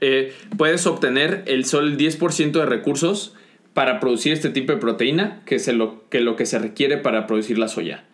eh, 0.00 0.32
puedes 0.56 0.86
obtener 0.86 1.42
el 1.46 1.66
sol 1.66 1.98
10% 1.98 2.52
de 2.52 2.64
recursos 2.66 3.34
para 3.74 4.00
producir 4.00 4.32
este 4.32 4.50
tipo 4.50 4.72
de 4.72 4.78
proteína 4.78 5.40
que, 5.46 5.56
es 5.56 5.68
lo, 5.68 6.08
que 6.08 6.20
lo 6.20 6.36
que 6.36 6.46
se 6.46 6.58
requiere 6.58 6.98
para 6.98 7.26
producir 7.26 7.58
la 7.58 7.68
soya. 7.68 8.04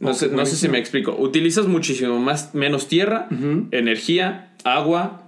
No, 0.00 0.12
sé, 0.12 0.28
no 0.28 0.44
sé 0.44 0.56
si 0.56 0.68
me 0.68 0.78
explico. 0.78 1.16
Utilizas 1.18 1.66
muchísimo 1.66 2.18
más, 2.18 2.54
menos 2.54 2.88
tierra, 2.88 3.28
energía, 3.70 4.52
agua, 4.64 5.23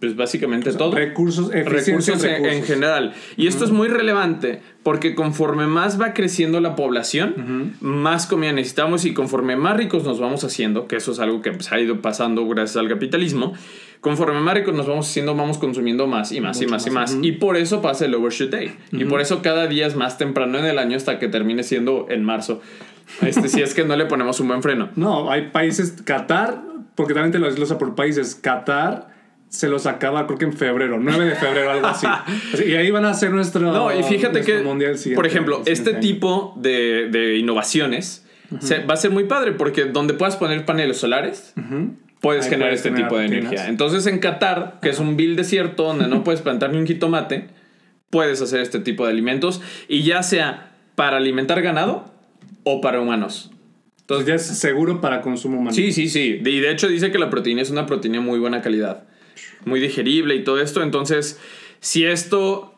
pues 0.00 0.16
básicamente 0.16 0.72
todo. 0.72 0.92
Recursos, 0.92 1.52
recursos, 1.52 2.24
En, 2.24 2.64
general. 2.64 3.14
Y 3.36 3.46
esto 3.46 3.64
es 3.64 3.70
muy 3.70 3.88
relevante 3.88 4.60
porque 4.82 5.14
conforme 5.14 5.66
más 5.66 6.00
va 6.00 6.14
creciendo 6.14 6.60
la 6.60 6.74
población, 6.74 7.74
más 7.80 8.26
comida 8.26 8.52
necesitamos 8.52 9.04
y 9.04 9.14
conforme 9.14 9.56
más 9.56 9.76
ricos 9.76 10.04
nos 10.04 10.18
vamos 10.18 10.42
haciendo, 10.42 10.88
que 10.88 10.96
eso 10.96 11.12
es 11.12 11.20
algo 11.20 11.42
que 11.42 11.52
pues, 11.52 11.70
ha 11.70 11.78
ido 11.78 12.00
pasando 12.00 12.46
gracias 12.48 12.76
al 12.76 12.88
capitalismo, 12.88 13.52
conforme 14.00 14.40
más 14.40 14.54
ricos 14.54 14.74
nos 14.74 14.88
vamos 14.88 15.08
haciendo, 15.08 15.36
vamos 15.36 15.58
consumiendo 15.58 16.08
más 16.08 16.32
y 16.32 16.40
más 16.40 16.60
y 16.60 16.66
más, 16.66 16.86
y 16.86 16.90
más. 16.90 17.16
Y 17.22 17.32
por 17.32 17.56
eso 17.56 17.80
pasa 17.80 18.04
el 18.06 18.14
Overshoot 18.14 18.50
Day. 18.50 18.74
Y 18.90 19.04
por 19.04 19.20
eso 19.20 19.42
cada 19.42 19.68
día 19.68 19.86
es 19.86 19.94
más 19.94 20.18
temprano 20.18 20.58
en 20.58 20.64
el 20.64 20.78
año 20.78 20.96
hasta 20.96 21.20
que 21.20 21.28
termine 21.28 21.62
siendo 21.62 22.06
en 22.08 22.24
marzo. 22.24 22.60
Este, 23.22 23.48
si 23.48 23.62
es 23.62 23.74
que 23.74 23.84
no 23.84 23.94
le 23.96 24.06
ponemos 24.06 24.40
un 24.40 24.48
buen 24.48 24.62
freno. 24.62 24.90
No, 24.96 25.30
hay 25.30 25.50
países, 25.50 26.02
Qatar, 26.04 26.62
porque 26.96 27.14
también 27.14 27.32
te 27.32 27.38
lo 27.38 27.46
desglosa 27.46 27.78
por 27.78 27.94
países, 27.94 28.34
Qatar 28.34 29.17
se 29.48 29.68
los 29.68 29.86
acaba 29.86 30.26
creo 30.26 30.38
que 30.38 30.44
en 30.44 30.52
febrero, 30.52 30.98
9 31.00 31.24
de 31.24 31.34
febrero, 31.34 31.70
algo 31.70 31.86
así. 31.88 32.06
y 32.66 32.74
ahí 32.74 32.90
van 32.90 33.04
a 33.04 33.10
hacer 33.10 33.30
nuestro 33.30 33.72
No, 33.72 33.98
y 33.98 34.02
fíjate 34.02 34.42
que, 34.42 34.58
por 35.14 35.26
ejemplo, 35.26 35.62
este 35.66 35.94
tipo 35.94 36.54
de, 36.56 37.08
de 37.10 37.36
innovaciones 37.36 38.24
va 38.88 38.94
a 38.94 38.96
ser 38.96 39.10
muy 39.10 39.24
padre 39.24 39.52
porque 39.52 39.84
donde 39.84 40.14
puedas 40.14 40.36
poner 40.36 40.64
paneles 40.64 40.98
solares, 40.98 41.54
puedes 42.20 42.48
generar 42.48 42.72
este 42.72 42.90
tipo 42.90 43.18
de 43.18 43.26
energía. 43.26 43.68
Entonces 43.68 44.06
en 44.06 44.18
Qatar, 44.18 44.78
que 44.82 44.90
es 44.90 44.98
un 44.98 45.16
vil 45.16 45.36
desierto 45.36 45.84
donde 45.84 46.08
no 46.08 46.24
puedes 46.24 46.40
plantar 46.40 46.70
ni 46.70 46.78
un 46.78 46.86
jitomate, 46.86 47.48
puedes 48.10 48.40
hacer 48.40 48.60
este 48.60 48.80
tipo 48.80 49.04
de 49.04 49.12
alimentos 49.12 49.60
y 49.88 50.02
ya 50.02 50.22
sea 50.22 50.72
para 50.94 51.18
alimentar 51.18 51.62
ganado 51.62 52.10
o 52.64 52.80
para 52.80 53.00
humanos. 53.00 53.50
Entonces 54.00 54.26
ya 54.26 54.34
es 54.34 54.46
seguro 54.46 55.00
para 55.00 55.20
consumo 55.20 55.58
humano. 55.58 55.74
Sí, 55.74 55.92
sí, 55.92 56.08
sí. 56.08 56.40
Y 56.42 56.60
de 56.60 56.70
hecho 56.72 56.88
dice 56.88 57.12
que 57.12 57.18
la 57.18 57.28
proteína 57.28 57.60
es 57.60 57.70
una 57.70 57.84
proteína 57.86 58.18
de 58.18 58.24
muy 58.24 58.38
buena 58.38 58.62
calidad, 58.62 59.04
muy 59.64 59.80
digerible 59.80 60.34
y 60.34 60.44
todo 60.44 60.60
esto. 60.60 60.82
Entonces, 60.82 61.40
si 61.80 62.04
esto 62.04 62.74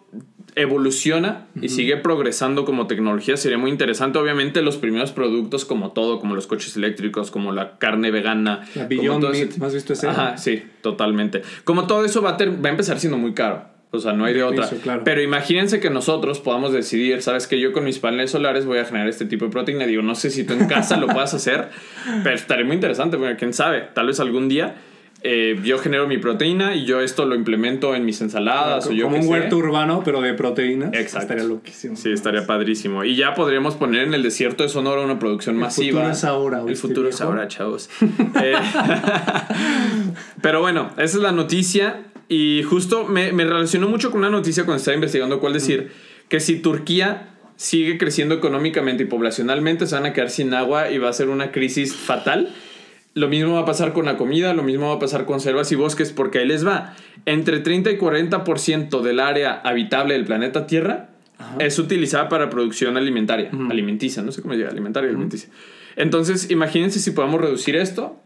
evoluciona 0.57 1.47
y 1.61 1.69
sigue 1.69 1.97
progresando 1.97 2.64
como 2.64 2.87
tecnología, 2.87 3.37
sería 3.37 3.59
muy 3.59 3.71
interesante. 3.71 4.19
Obviamente, 4.19 4.62
los 4.62 4.76
primeros 4.76 5.12
productos, 5.12 5.64
como 5.64 5.93
todo, 5.93 6.19
como 6.19 6.35
los 6.35 6.47
coches 6.47 6.76
eléctricos, 6.76 7.31
como 7.31 7.52
la 7.52 7.79
carne 7.79 8.11
vegana. 8.11 8.67
La 8.75 8.87
Beyond 8.87 9.31
Meat, 9.31 9.62
¿has 9.62 9.75
visto 9.75 9.93
ese? 9.93 10.09
Ajá, 10.09 10.37
sí, 10.37 10.62
totalmente. 10.83 11.43
Como 11.64 11.87
todo 11.87 12.05
eso 12.05 12.23
va 12.23 12.31
a, 12.31 12.37
va 12.37 12.69
a 12.69 12.73
empezar 12.73 12.99
siendo 12.99 13.19
muy 13.19 13.33
caro. 13.33 13.64
O 13.93 13.99
sea, 13.99 14.12
no 14.12 14.25
hay 14.25 14.35
de 14.35 14.45
otra. 14.45 14.69
Claro. 14.69 15.02
Pero 15.05 15.21
imagínense 15.21 15.81
que 15.81 15.90
nosotros 15.90 16.38
podamos 16.38 16.73
decidir, 16.73 17.23
sabes 17.23 17.49
que 17.49 17.59
yo 17.59 17.73
con 17.73 17.85
mis 17.85 17.99
paneles 17.99 18.31
solares 18.31 18.64
voy 18.64 18.79
a 18.79 18.85
generar 18.85 19.09
este 19.09 19.25
tipo 19.25 19.47
de 19.47 19.50
proteína. 19.50 19.85
Digo, 19.87 20.02
no 20.02 20.14
sé 20.14 20.31
si 20.31 20.45
tú 20.45 20.52
en 20.52 20.69
casa 20.69 20.97
lo 20.97 21.09
puedas 21.09 21.35
hacer, 21.35 21.71
pero 22.23 22.37
estaría 22.37 22.64
muy 22.64 22.76
interesante, 22.76 23.17
porque 23.17 23.35
quién 23.35 23.52
sabe, 23.52 23.88
tal 23.93 24.07
vez 24.07 24.21
algún 24.21 24.49
día 24.49 24.76
eh, 25.23 25.59
yo 25.65 25.79
genero 25.79 26.07
mi 26.07 26.19
proteína 26.19 26.75
y 26.75 26.87
yo 26.87 27.00
esto 27.00 27.27
lo 27.27 27.35
implemento 27.35 27.95
en 27.95 28.05
mis 28.05 28.21
ensaladas 28.23 28.87
o 28.87 28.93
yo 28.93 29.05
Como 29.05 29.17
un 29.17 29.23
sé. 29.25 29.29
huerto 29.29 29.57
urbano, 29.59 30.03
pero 30.05 30.21
de 30.23 30.33
proteínas. 30.35 30.93
Exacto. 30.95 31.21
Estaría 31.21 31.45
loquísimo. 31.45 31.97
Sí, 31.97 32.11
estaría 32.12 32.47
padrísimo. 32.47 33.05
Y 33.05 33.17
ya 33.17 33.35
podríamos 33.35 33.75
poner 33.77 34.05
en 34.05 34.15
el 34.15 34.23
desierto 34.23 34.62
de 34.62 34.69
Sonora 34.71 35.03
una 35.03 35.19
producción 35.19 35.57
El 35.57 35.61
masiva. 35.61 35.99
futuro 36.00 36.12
es 36.12 36.25
ahora, 36.25 36.59
El 36.61 36.65
¿oíste, 36.65 36.89
futuro 36.89 37.09
es 37.09 37.19
viejo? 37.19 37.31
ahora, 37.33 37.49
chavos. 37.49 37.91
Eh, 38.43 38.55
Pero 40.43 40.61
bueno, 40.61 40.91
esa 40.97 41.17
es 41.17 41.23
la 41.23 41.33
noticia. 41.33 42.05
Y 42.29 42.62
justo 42.62 43.07
me, 43.07 43.33
me 43.33 43.45
relacionó 43.45 43.89
mucho 43.89 44.11
con 44.11 44.21
una 44.21 44.31
noticia 44.31 44.65
cuando 44.65 44.79
estaba 44.79 44.95
investigando 44.95 45.41
cuál 45.41 45.53
decir. 45.53 45.91
Que 46.29 46.39
si 46.41 46.61
Turquía 46.61 47.27
sigue 47.57 47.99
creciendo 47.99 48.35
económicamente 48.37 49.03
y 49.03 49.07
poblacionalmente, 49.07 49.87
se 49.87 49.95
van 49.97 50.07
a 50.07 50.12
quedar 50.12 50.31
sin 50.31 50.55
agua 50.55 50.91
y 50.91 50.99
va 50.99 51.09
a 51.09 51.12
ser 51.12 51.29
una 51.29 51.50
crisis 51.50 51.95
fatal. 51.95 52.55
Lo 53.14 53.29
mismo 53.29 53.55
va 53.55 53.61
a 53.61 53.64
pasar 53.64 53.93
con 53.93 54.07
la 54.07 54.17
comida, 54.17 54.55
lo 54.55 54.62
mismo 54.62 54.88
va 54.88 54.95
a 54.95 54.99
pasar 54.99 55.25
con 55.26 55.40
selvas 55.40 55.73
y 55.73 55.75
bosques, 55.75 56.12
porque 56.12 56.38
ahí 56.38 56.47
les 56.47 56.64
va. 56.67 56.95
Entre 57.26 57.59
30 57.61 57.90
y 57.90 57.99
40% 57.99 59.00
del 59.02 59.21
área 59.21 59.61
habitable 59.64 60.14
del 60.14 60.25
planeta 60.25 60.67
Tierra 60.67 61.11
es 61.59 61.79
utilizada 61.79 62.29
para 62.29 62.50
producción 62.50 62.97
alimentaria, 62.97 63.50
alimenticia, 63.71 64.23
no 64.23 64.31
sé 64.31 64.43
cómo 64.43 64.55
llama, 64.55 64.71
alimentaria, 64.71 65.09
alimenticia. 65.11 65.49
Entonces, 65.97 66.50
imagínense 66.50 67.00
si 67.00 67.11
podemos 67.11 67.40
reducir 67.40 67.76
esto, 67.76 68.21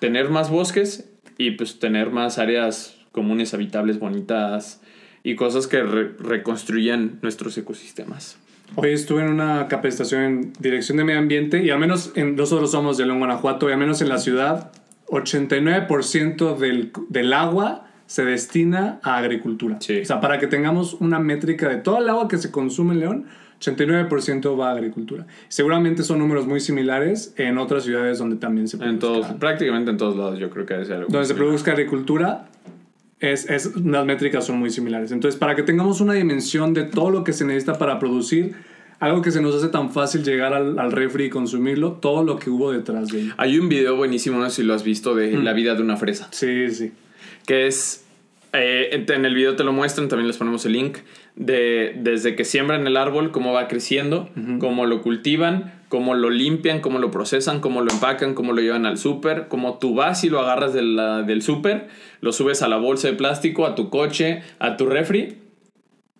tener 0.00 0.30
más 0.30 0.50
bosques 0.50 1.10
y 1.38 1.52
pues 1.52 1.78
tener 1.78 2.10
más 2.10 2.38
áreas 2.38 2.96
comunes, 3.12 3.54
habitables, 3.54 3.98
bonitas 4.00 4.80
y 5.22 5.36
cosas 5.36 5.66
que 5.68 5.82
re- 5.82 6.12
reconstruyan 6.18 7.18
nuestros 7.22 7.56
ecosistemas. 7.56 8.38
Hoy 8.76 8.92
estuve 8.92 9.22
en 9.22 9.28
una 9.28 9.68
capacitación 9.68 10.22
en 10.22 10.52
dirección 10.58 10.98
de 10.98 11.04
medio 11.04 11.20
ambiente 11.20 11.64
y 11.64 11.70
al 11.70 11.78
menos 11.78 12.12
en, 12.16 12.36
nosotros 12.36 12.70
somos 12.70 12.96
de 12.96 13.06
León, 13.06 13.18
Guanajuato, 13.18 13.68
y 13.68 13.72
al 13.72 13.78
menos 13.78 14.02
en 14.02 14.08
la 14.08 14.18
ciudad, 14.18 14.72
89% 15.08 16.56
del, 16.56 16.92
del 17.08 17.32
agua 17.32 17.86
se 18.06 18.24
destina 18.24 19.00
a 19.02 19.16
agricultura. 19.18 19.76
Sí. 19.80 20.00
O 20.00 20.04
sea, 20.04 20.20
para 20.20 20.38
que 20.38 20.46
tengamos 20.46 20.94
una 20.94 21.18
métrica 21.18 21.68
de 21.68 21.76
todo 21.76 21.98
el 21.98 22.08
agua 22.08 22.28
que 22.28 22.38
se 22.38 22.50
consume 22.50 22.94
en 22.94 23.00
León, 23.00 23.26
89% 23.60 24.58
va 24.58 24.70
a 24.70 24.72
agricultura. 24.72 25.26
Seguramente 25.48 26.02
son 26.02 26.18
números 26.18 26.46
muy 26.46 26.60
similares 26.60 27.32
en 27.36 27.58
otras 27.58 27.84
ciudades 27.84 28.18
donde 28.18 28.36
también 28.36 28.68
se 28.68 28.76
En 28.76 28.98
produzca. 28.98 29.00
todos, 29.00 29.38
prácticamente 29.38 29.90
en 29.90 29.96
todos 29.96 30.16
lados 30.16 30.38
yo 30.38 30.50
creo 30.50 30.66
que 30.66 30.84
ser 30.84 30.96
algo 30.96 31.08
donde 31.08 31.26
se 31.26 31.34
produzca 31.34 31.72
agricultura, 31.72 32.48
es, 33.32 33.48
es, 33.48 33.74
las 33.76 34.04
métricas 34.04 34.44
son 34.44 34.58
muy 34.58 34.70
similares. 34.70 35.12
Entonces, 35.12 35.38
para 35.38 35.54
que 35.54 35.62
tengamos 35.62 36.00
una 36.00 36.14
dimensión 36.14 36.74
de 36.74 36.84
todo 36.84 37.10
lo 37.10 37.24
que 37.24 37.32
se 37.32 37.44
necesita 37.44 37.78
para 37.78 37.98
producir 37.98 38.54
algo 39.00 39.22
que 39.22 39.30
se 39.30 39.40
nos 39.40 39.54
hace 39.54 39.68
tan 39.68 39.92
fácil 39.92 40.22
llegar 40.22 40.54
al, 40.54 40.78
al 40.78 40.92
refri 40.92 41.24
y 41.24 41.30
consumirlo, 41.30 41.92
todo 41.92 42.22
lo 42.24 42.38
que 42.38 42.50
hubo 42.50 42.72
detrás 42.72 43.08
de 43.08 43.20
ello. 43.20 43.34
Hay 43.36 43.58
un 43.58 43.68
video 43.68 43.96
buenísimo, 43.96 44.38
no 44.38 44.48
sé 44.48 44.56
si 44.56 44.62
lo 44.62 44.74
has 44.74 44.84
visto, 44.84 45.14
de 45.14 45.32
la 45.32 45.52
vida 45.52 45.74
de 45.74 45.82
una 45.82 45.96
fresa. 45.96 46.28
Sí, 46.30 46.70
sí. 46.70 46.92
que 47.46 47.66
es 47.66 48.03
eh, 48.54 49.04
en 49.08 49.24
el 49.24 49.34
video 49.34 49.56
te 49.56 49.64
lo 49.64 49.72
muestran, 49.72 50.08
también 50.08 50.28
les 50.28 50.36
ponemos 50.36 50.64
el 50.64 50.72
link 50.72 50.98
de 51.36 51.94
desde 51.98 52.36
que 52.36 52.44
siembran 52.44 52.86
el 52.86 52.96
árbol, 52.96 53.30
cómo 53.32 53.52
va 53.52 53.68
creciendo, 53.68 54.30
cómo 54.60 54.86
lo 54.86 55.02
cultivan, 55.02 55.72
cómo 55.88 56.14
lo 56.14 56.30
limpian, 56.30 56.80
cómo 56.80 56.98
lo 56.98 57.10
procesan, 57.10 57.60
cómo 57.60 57.82
lo 57.82 57.92
empacan, 57.92 58.34
cómo 58.34 58.52
lo 58.52 58.60
llevan 58.62 58.86
al 58.86 58.96
súper, 58.98 59.48
cómo 59.48 59.78
tú 59.78 59.94
vas 59.94 60.24
y 60.24 60.30
lo 60.30 60.40
agarras 60.40 60.72
de 60.72 60.82
la- 60.82 61.22
del 61.22 61.42
súper, 61.42 61.88
lo 62.20 62.32
subes 62.32 62.62
a 62.62 62.68
la 62.68 62.76
bolsa 62.76 63.08
de 63.08 63.14
plástico, 63.14 63.66
a 63.66 63.74
tu 63.74 63.90
coche, 63.90 64.42
a 64.58 64.76
tu 64.76 64.86
refri 64.86 65.38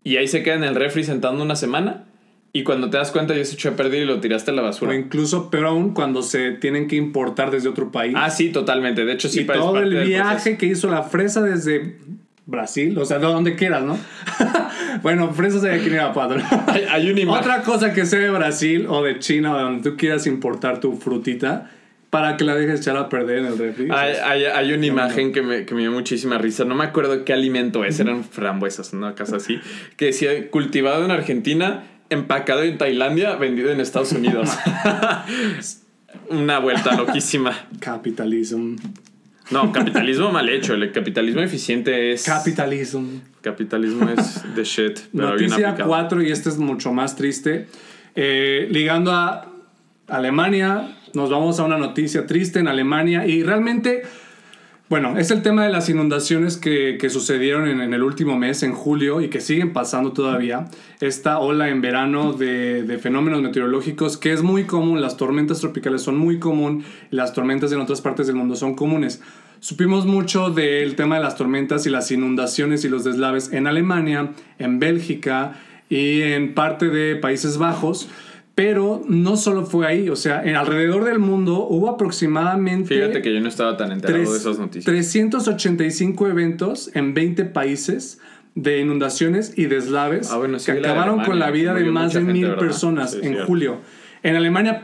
y 0.03 0.17
ahí 0.17 0.29
se 0.29 0.43
queda 0.43 0.55
en 0.57 0.65
el 0.65 0.75
refri 0.75 1.03
sentando 1.05 1.43
una 1.43 1.57
semana 1.57 2.05
y 2.53 2.63
cuando 2.63 2.89
te 2.91 2.99
das 2.99 3.11
cuenta 3.11 3.35
ya 3.35 3.45
se 3.45 3.55
echó 3.55 3.71
a 3.71 3.73
perder 3.77 4.03
y 4.03 4.07
lo 4.07 4.21
tiraste 4.21 4.51
a 4.53 4.55
la 4.55 4.63
O 4.63 4.67
basura. 4.67 4.95
incluso, 4.95 5.51
pero 5.51 5.69
aún 5.71 5.93
cuando 5.93 6.23
se 6.23 6.53
tienen 6.53 6.87
que 6.87 6.95
importar 6.97 7.51
desde 7.51 7.69
otro 7.69 7.91
país. 7.91 8.15
Ah, 8.17 8.31
sí, 8.31 8.51
totalmente. 8.51 9.05
De 9.05 9.13
hecho, 9.13 9.29
sí, 9.29 9.41
y 9.41 9.45
todo 9.45 9.79
el 9.81 10.05
viaje 10.05 10.57
que 10.57 10.67
hizo 10.67 10.89
la 10.89 11.03
fresa 11.03 11.43
desde 11.43 11.97
Brasil, 12.47 12.97
o 12.99 13.05
sea, 13.05 13.19
de 13.19 13.27
donde 13.27 13.55
quieras, 13.57 13.83
¿no? 13.85 13.99
bueno, 15.03 15.33
fresas 15.33 15.63
de 15.63 15.73
aquí 15.73 15.87
en 15.87 15.95
Irapuato, 15.95 16.37
¿no? 16.37 16.45
Hay, 16.67 16.85
hay 16.91 17.11
una 17.11 17.21
imagen. 17.21 17.41
Otra 17.43 17.63
cosa 17.63 17.93
que 17.95 18.05
sea 18.07 18.19
de 18.19 18.31
Brasil 18.31 18.87
o 18.89 19.03
de 19.03 19.19
China 19.19 19.55
o 19.55 19.57
de 19.57 19.63
donde 19.63 19.91
tú 19.91 19.97
quieras 19.97 20.27
importar 20.27 20.79
tu 20.81 20.97
frutita 20.97 21.71
para 22.11 22.37
que 22.37 22.45
la 22.45 22.55
dejes 22.55 22.81
echar 22.81 22.97
a 22.97 23.09
perder 23.09 23.39
en 23.39 23.47
el 23.47 23.59
refri. 23.59 23.89
Hay, 23.91 24.15
hay- 24.23 24.45
hay 24.45 24.73
una 24.73 24.87
imagen 24.87 25.33
que 25.33 25.43
me, 25.43 25.65
que 25.65 25.75
me 25.75 25.81
dio 25.81 25.91
muchísima 25.91 26.39
risa. 26.39 26.65
No 26.65 26.75
me 26.75 26.85
acuerdo 26.85 27.25
qué 27.25 27.33
alimento 27.33 27.85
es. 27.85 27.99
Eran 27.99 28.23
frambuesas, 28.25 28.93
una 28.93 29.15
casa 29.15 29.37
así. 29.37 29.59
Que 29.97 30.07
decía 30.07 30.49
cultivado 30.51 31.05
en 31.05 31.11
Argentina, 31.11 31.83
empacado 32.11 32.63
en 32.63 32.79
Tailandia, 32.79 33.35
vendido 33.37 33.71
en 33.73 33.81
Estados 33.81 34.13
Unidos. 34.13 34.51
una 36.29 36.59
vuelta 36.61 36.95
loquísima. 36.97 37.67
Capitalism. 37.81 38.77
No, 39.51 39.73
capitalismo 39.73 40.31
mal 40.31 40.49
hecho. 40.49 40.75
El 40.75 40.91
capitalismo 40.93 41.41
eficiente 41.43 42.13
es. 42.13 42.25
Capitalism. 42.25 43.19
capitalismo 43.43 44.09
es 44.09 44.43
the 44.55 44.65
shit. 44.65 45.01
Pero 45.13 45.31
Noticia 45.31 45.69
aplicado. 45.71 45.89
4, 45.89 46.23
y 46.23 46.31
este 46.31 46.49
es 46.49 46.59
mucho 46.59 46.93
más 46.93 47.17
triste. 47.17 47.67
Eh, 48.15 48.69
ligando 48.71 49.13
a 49.13 49.51
Alemania, 50.09 50.97
nos 51.15 51.31
vamos 51.31 51.59
a 51.61 51.65
una 51.65 51.79
noticia 51.79 52.27
triste 52.27 52.59
en 52.59 52.69
Alemania 52.69 53.27
y 53.27 53.43
realmente, 53.43 54.03
bueno, 54.89 55.19
es 55.19 55.31
el 55.31 55.43
tema 55.43 55.65
de 55.65 55.71
las 55.71 55.89
inundaciones 55.89 56.57
que, 56.57 56.99
que 57.01 57.09
sucedieron 57.09 57.67
en, 57.69 57.81
en 57.81 57.95
el 57.95 58.03
último 58.03 58.39
mes, 58.39 58.63
en 58.63 58.75
julio, 58.75 59.21
y 59.21 59.29
que 59.29 59.41
siguen 59.41 59.73
pasando 59.73 60.13
todavía. 60.13 60.67
Esta 61.01 61.39
ola 61.39 61.71
en 61.71 61.81
verano 61.81 62.33
de, 62.35 62.83
de 62.83 62.99
fenómenos 62.99 63.41
meteorológicos 63.41 64.19
que 64.19 64.33
es 64.33 64.43
muy 64.43 64.65
común, 64.65 65.01
las 65.01 65.17
tormentas 65.17 65.61
tropicales 65.61 66.03
son 66.03 66.19
muy 66.19 66.39
común, 66.39 66.85
las 67.11 67.33
tormentas 67.33 67.73
en 67.73 67.81
otras 67.81 68.03
partes 68.03 68.27
del 68.27 68.37
mundo 68.37 68.57
son 68.57 68.75
comunes. 68.75 69.23
Supimos 69.61 70.05
mucho 70.05 70.51
del 70.51 70.95
tema 70.95 71.17
de 71.17 71.23
las 71.23 71.37
tormentas 71.37 71.87
y 71.87 71.91
las 71.91 72.11
inundaciones 72.11 72.85
y 72.85 72.91
los 72.91 73.03
deslaves 73.03 73.51
en 73.55 73.67
Alemania, 73.67 74.33
en 74.59 74.79
Bélgica 74.79 75.59
y 75.89 76.21
en 76.21 76.55
parte 76.55 76.91
de 76.91 77.17
Países 77.17 77.57
Bajos. 77.57 78.11
Pero 78.55 79.03
no 79.09 79.37
solo 79.37 79.67
fue 79.67 79.87
ahí, 79.87 80.09
o 80.09 80.15
sea, 80.17 80.45
en 80.45 80.55
alrededor 80.55 81.05
del 81.05 81.19
mundo 81.19 81.67
hubo 81.69 81.91
aproximadamente 81.91 82.95
Fíjate 82.95 83.21
que 83.21 83.35
yo 83.35 83.41
no 83.41 83.49
estaba 83.49 83.77
tan 83.77 83.91
enterado 83.91 84.31
de 84.31 84.37
esas 84.39 84.59
noticias. 84.61 84.85
385 84.85 86.29
eventos 86.29 86.91
en 86.95 87.15
20 87.15 87.47
países 87.47 88.21
de 88.55 88.81
inundaciones 88.81 89.55
y 89.57 89.67
deslaves 89.67 90.31
Ah, 90.31 90.37
bueno, 90.37 90.61
sí, 90.61 90.71
que 90.71 90.79
acabaron 90.79 91.25
con 91.25 91.41
la 91.41 91.51
vida 91.51 91.75
de 91.75 91.85
más 91.87 92.13
de 92.13 92.21
gente, 92.21 92.33
mil 92.33 92.45
¿verdad? 92.47 92.59
personas 92.61 93.11
Sí, 93.11 93.19
en 93.23 93.29
cierto. 93.33 93.47
julio. 93.47 93.81
En 94.23 94.37
Alemania, 94.37 94.83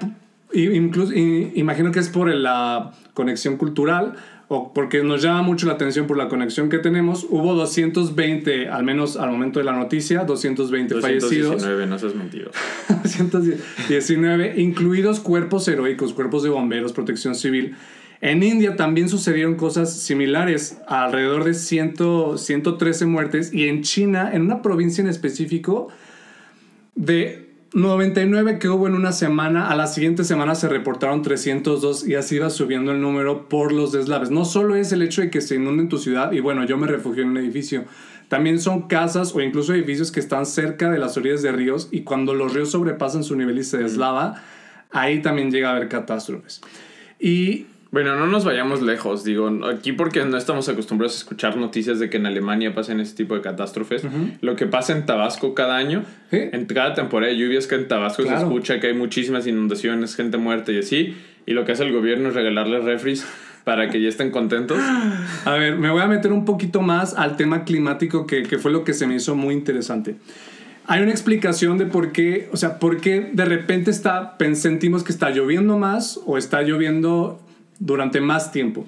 incluso, 0.52 1.12
imagino 1.14 1.92
que 1.92 2.00
es 2.00 2.08
por 2.08 2.28
la 2.34 2.90
conexión 3.14 3.56
cultural 3.56 4.14
o 4.52 4.74
porque 4.74 5.04
nos 5.04 5.22
llama 5.22 5.42
mucho 5.42 5.68
la 5.68 5.74
atención 5.74 6.08
por 6.08 6.16
la 6.16 6.28
conexión 6.28 6.68
que 6.68 6.78
tenemos. 6.78 7.24
Hubo 7.30 7.54
220, 7.54 8.68
al 8.68 8.82
menos 8.82 9.16
al 9.16 9.30
momento 9.30 9.60
de 9.60 9.64
la 9.64 9.70
noticia, 9.70 10.24
220 10.24 11.00
fallecidos. 11.00 11.52
219, 11.62 11.86
no 11.86 11.98
seas 12.00 12.16
mentiroso. 12.16 12.58
119, 13.04 14.60
incluidos 14.60 15.20
cuerpos 15.20 15.68
heroicos, 15.68 16.14
cuerpos 16.14 16.42
de 16.42 16.48
bomberos, 16.48 16.92
protección 16.92 17.36
civil. 17.36 17.76
En 18.20 18.42
India 18.42 18.74
también 18.74 19.08
sucedieron 19.08 19.54
cosas 19.54 19.96
similares, 19.96 20.78
alrededor 20.88 21.44
de 21.44 21.54
100, 21.54 21.94
113 22.36 23.06
muertes, 23.06 23.54
y 23.54 23.68
en 23.68 23.82
China, 23.82 24.32
en 24.32 24.42
una 24.42 24.62
provincia 24.62 25.00
en 25.00 25.08
específico, 25.08 25.90
de 26.96 27.49
99 27.72 28.58
que 28.58 28.68
hubo 28.68 28.88
en 28.88 28.94
una 28.94 29.12
semana, 29.12 29.70
a 29.70 29.76
la 29.76 29.86
siguiente 29.86 30.24
semana 30.24 30.56
se 30.56 30.68
reportaron 30.68 31.22
302 31.22 32.08
y 32.08 32.16
así 32.16 32.38
va 32.38 32.50
subiendo 32.50 32.90
el 32.90 33.00
número 33.00 33.48
por 33.48 33.70
los 33.72 33.92
deslaves. 33.92 34.30
No 34.30 34.44
solo 34.44 34.74
es 34.74 34.90
el 34.90 35.02
hecho 35.02 35.20
de 35.20 35.30
que 35.30 35.40
se 35.40 35.54
inunde 35.54 35.84
tu 35.84 35.98
ciudad 35.98 36.32
y 36.32 36.40
bueno, 36.40 36.64
yo 36.64 36.76
me 36.76 36.88
refugio 36.88 37.22
en 37.22 37.28
un 37.28 37.36
edificio. 37.36 37.84
También 38.26 38.60
son 38.60 38.88
casas 38.88 39.34
o 39.34 39.40
incluso 39.40 39.72
edificios 39.72 40.10
que 40.10 40.18
están 40.18 40.46
cerca 40.46 40.90
de 40.90 40.98
las 40.98 41.16
orillas 41.16 41.42
de 41.42 41.52
ríos 41.52 41.88
y 41.92 42.02
cuando 42.02 42.34
los 42.34 42.54
ríos 42.54 42.72
sobrepasan 42.72 43.22
su 43.22 43.36
nivel 43.36 43.58
y 43.58 43.64
se 43.64 43.78
deslava, 43.78 44.42
ahí 44.90 45.22
también 45.22 45.52
llega 45.52 45.68
a 45.70 45.76
haber 45.76 45.88
catástrofes. 45.88 46.60
Y 47.20 47.66
Bueno, 47.92 48.14
no 48.14 48.26
nos 48.26 48.44
vayamos 48.44 48.82
lejos, 48.82 49.24
digo, 49.24 49.50
aquí 49.66 49.92
porque 49.92 50.24
no 50.24 50.36
estamos 50.36 50.68
acostumbrados 50.68 51.14
a 51.16 51.18
escuchar 51.18 51.56
noticias 51.56 51.98
de 51.98 52.08
que 52.08 52.18
en 52.18 52.26
Alemania 52.26 52.72
pasen 52.72 53.00
ese 53.00 53.16
tipo 53.16 53.34
de 53.34 53.40
catástrofes. 53.40 54.04
Lo 54.40 54.54
que 54.54 54.66
pasa 54.66 54.92
en 54.92 55.06
Tabasco 55.06 55.54
cada 55.54 55.76
año, 55.76 56.04
en 56.30 56.66
cada 56.66 56.94
temporada 56.94 57.32
de 57.32 57.38
lluvias 57.38 57.66
que 57.66 57.74
en 57.74 57.88
Tabasco 57.88 58.22
Claro. 58.22 58.38
se 58.38 58.44
escucha 58.44 58.78
que 58.78 58.88
hay 58.88 58.94
muchísimas 58.94 59.46
inundaciones, 59.48 60.14
gente 60.14 60.36
muerta 60.36 60.70
y 60.70 60.78
así, 60.78 61.16
y 61.46 61.52
lo 61.52 61.64
que 61.64 61.72
hace 61.72 61.82
el 61.82 61.92
gobierno 61.92 62.28
es 62.28 62.34
regalarles 62.34 62.84
refris 62.84 63.26
para 63.64 63.90
que 63.90 64.00
ya 64.00 64.08
estén 64.08 64.30
contentos. 64.30 64.78
A 65.44 65.54
ver, 65.54 65.76
me 65.76 65.90
voy 65.90 66.02
a 66.02 66.06
meter 66.06 66.32
un 66.32 66.44
poquito 66.44 66.82
más 66.82 67.14
al 67.14 67.36
tema 67.36 67.64
climático 67.64 68.24
que, 68.24 68.44
que 68.44 68.58
fue 68.58 68.70
lo 68.70 68.84
que 68.84 68.94
se 68.94 69.08
me 69.08 69.16
hizo 69.16 69.34
muy 69.34 69.52
interesante. 69.54 70.14
Hay 70.86 71.02
una 71.02 71.10
explicación 71.10 71.76
de 71.76 71.86
por 71.86 72.12
qué, 72.12 72.48
o 72.52 72.56
sea, 72.56 72.78
por 72.78 73.00
qué 73.00 73.30
de 73.32 73.44
repente 73.44 73.90
está, 73.90 74.36
sentimos 74.54 75.02
que 75.02 75.10
está 75.10 75.30
lloviendo 75.30 75.76
más 75.76 76.20
o 76.24 76.38
está 76.38 76.62
lloviendo 76.62 77.40
durante 77.80 78.20
más 78.20 78.52
tiempo. 78.52 78.86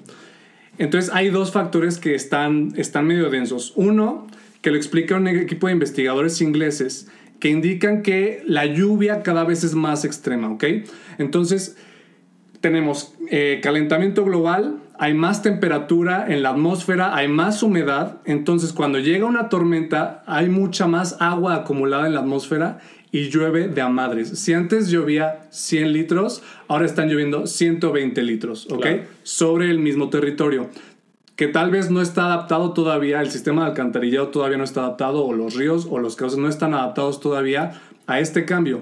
Entonces 0.77 1.11
hay 1.13 1.29
dos 1.29 1.51
factores 1.51 1.97
que 1.97 2.15
están, 2.15 2.73
están 2.77 3.05
medio 3.05 3.29
densos. 3.29 3.73
Uno, 3.75 4.27
que 4.61 4.71
lo 4.71 4.77
explica 4.77 5.17
un 5.17 5.27
equipo 5.27 5.67
de 5.67 5.73
investigadores 5.73 6.39
ingleses 6.41 7.09
que 7.39 7.49
indican 7.49 8.01
que 8.01 8.41
la 8.45 8.65
lluvia 8.65 9.21
cada 9.21 9.43
vez 9.43 9.65
es 9.65 9.75
más 9.75 10.05
extrema, 10.05 10.49
¿ok? 10.49 10.63
Entonces, 11.17 11.75
tenemos 12.61 13.13
eh, 13.29 13.59
calentamiento 13.61 14.23
global, 14.23 14.77
hay 14.97 15.13
más 15.13 15.41
temperatura 15.41 16.25
en 16.29 16.41
la 16.41 16.51
atmósfera, 16.51 17.13
hay 17.13 17.27
más 17.27 17.61
humedad, 17.61 18.19
entonces 18.23 18.71
cuando 18.71 18.99
llega 18.99 19.25
una 19.25 19.49
tormenta 19.49 20.23
hay 20.25 20.47
mucha 20.47 20.87
más 20.87 21.17
agua 21.19 21.55
acumulada 21.55 22.07
en 22.07 22.13
la 22.13 22.21
atmósfera 22.21 22.79
y 23.13 23.29
llueve 23.29 23.67
de 23.67 23.79
a 23.79 23.89
madres. 23.89 24.39
Si 24.39 24.53
antes 24.53 24.89
llovía 24.89 25.45
100 25.51 25.93
litros, 25.93 26.41
ahora 26.67 26.85
están 26.85 27.07
lloviendo 27.07 27.45
120 27.45 28.21
litros, 28.23 28.67
¿ok? 28.71 28.81
Claro. 28.81 29.03
Sobre 29.21 29.69
el 29.69 29.77
mismo 29.77 30.09
territorio. 30.09 30.67
Que 31.35 31.47
tal 31.47 31.69
vez 31.69 31.91
no 31.91 32.01
está 32.01 32.25
adaptado 32.25 32.73
todavía, 32.73 33.21
el 33.21 33.29
sistema 33.29 33.63
de 33.63 33.69
alcantarillado 33.69 34.29
todavía 34.29 34.57
no 34.57 34.63
está 34.63 34.81
adaptado, 34.81 35.25
o 35.25 35.33
los 35.33 35.53
ríos 35.53 35.87
o 35.89 35.99
los 35.99 36.15
cauces 36.15 36.39
no 36.39 36.49
están 36.49 36.73
adaptados 36.73 37.19
todavía 37.19 37.79
a 38.07 38.19
este 38.19 38.45
cambio. 38.45 38.81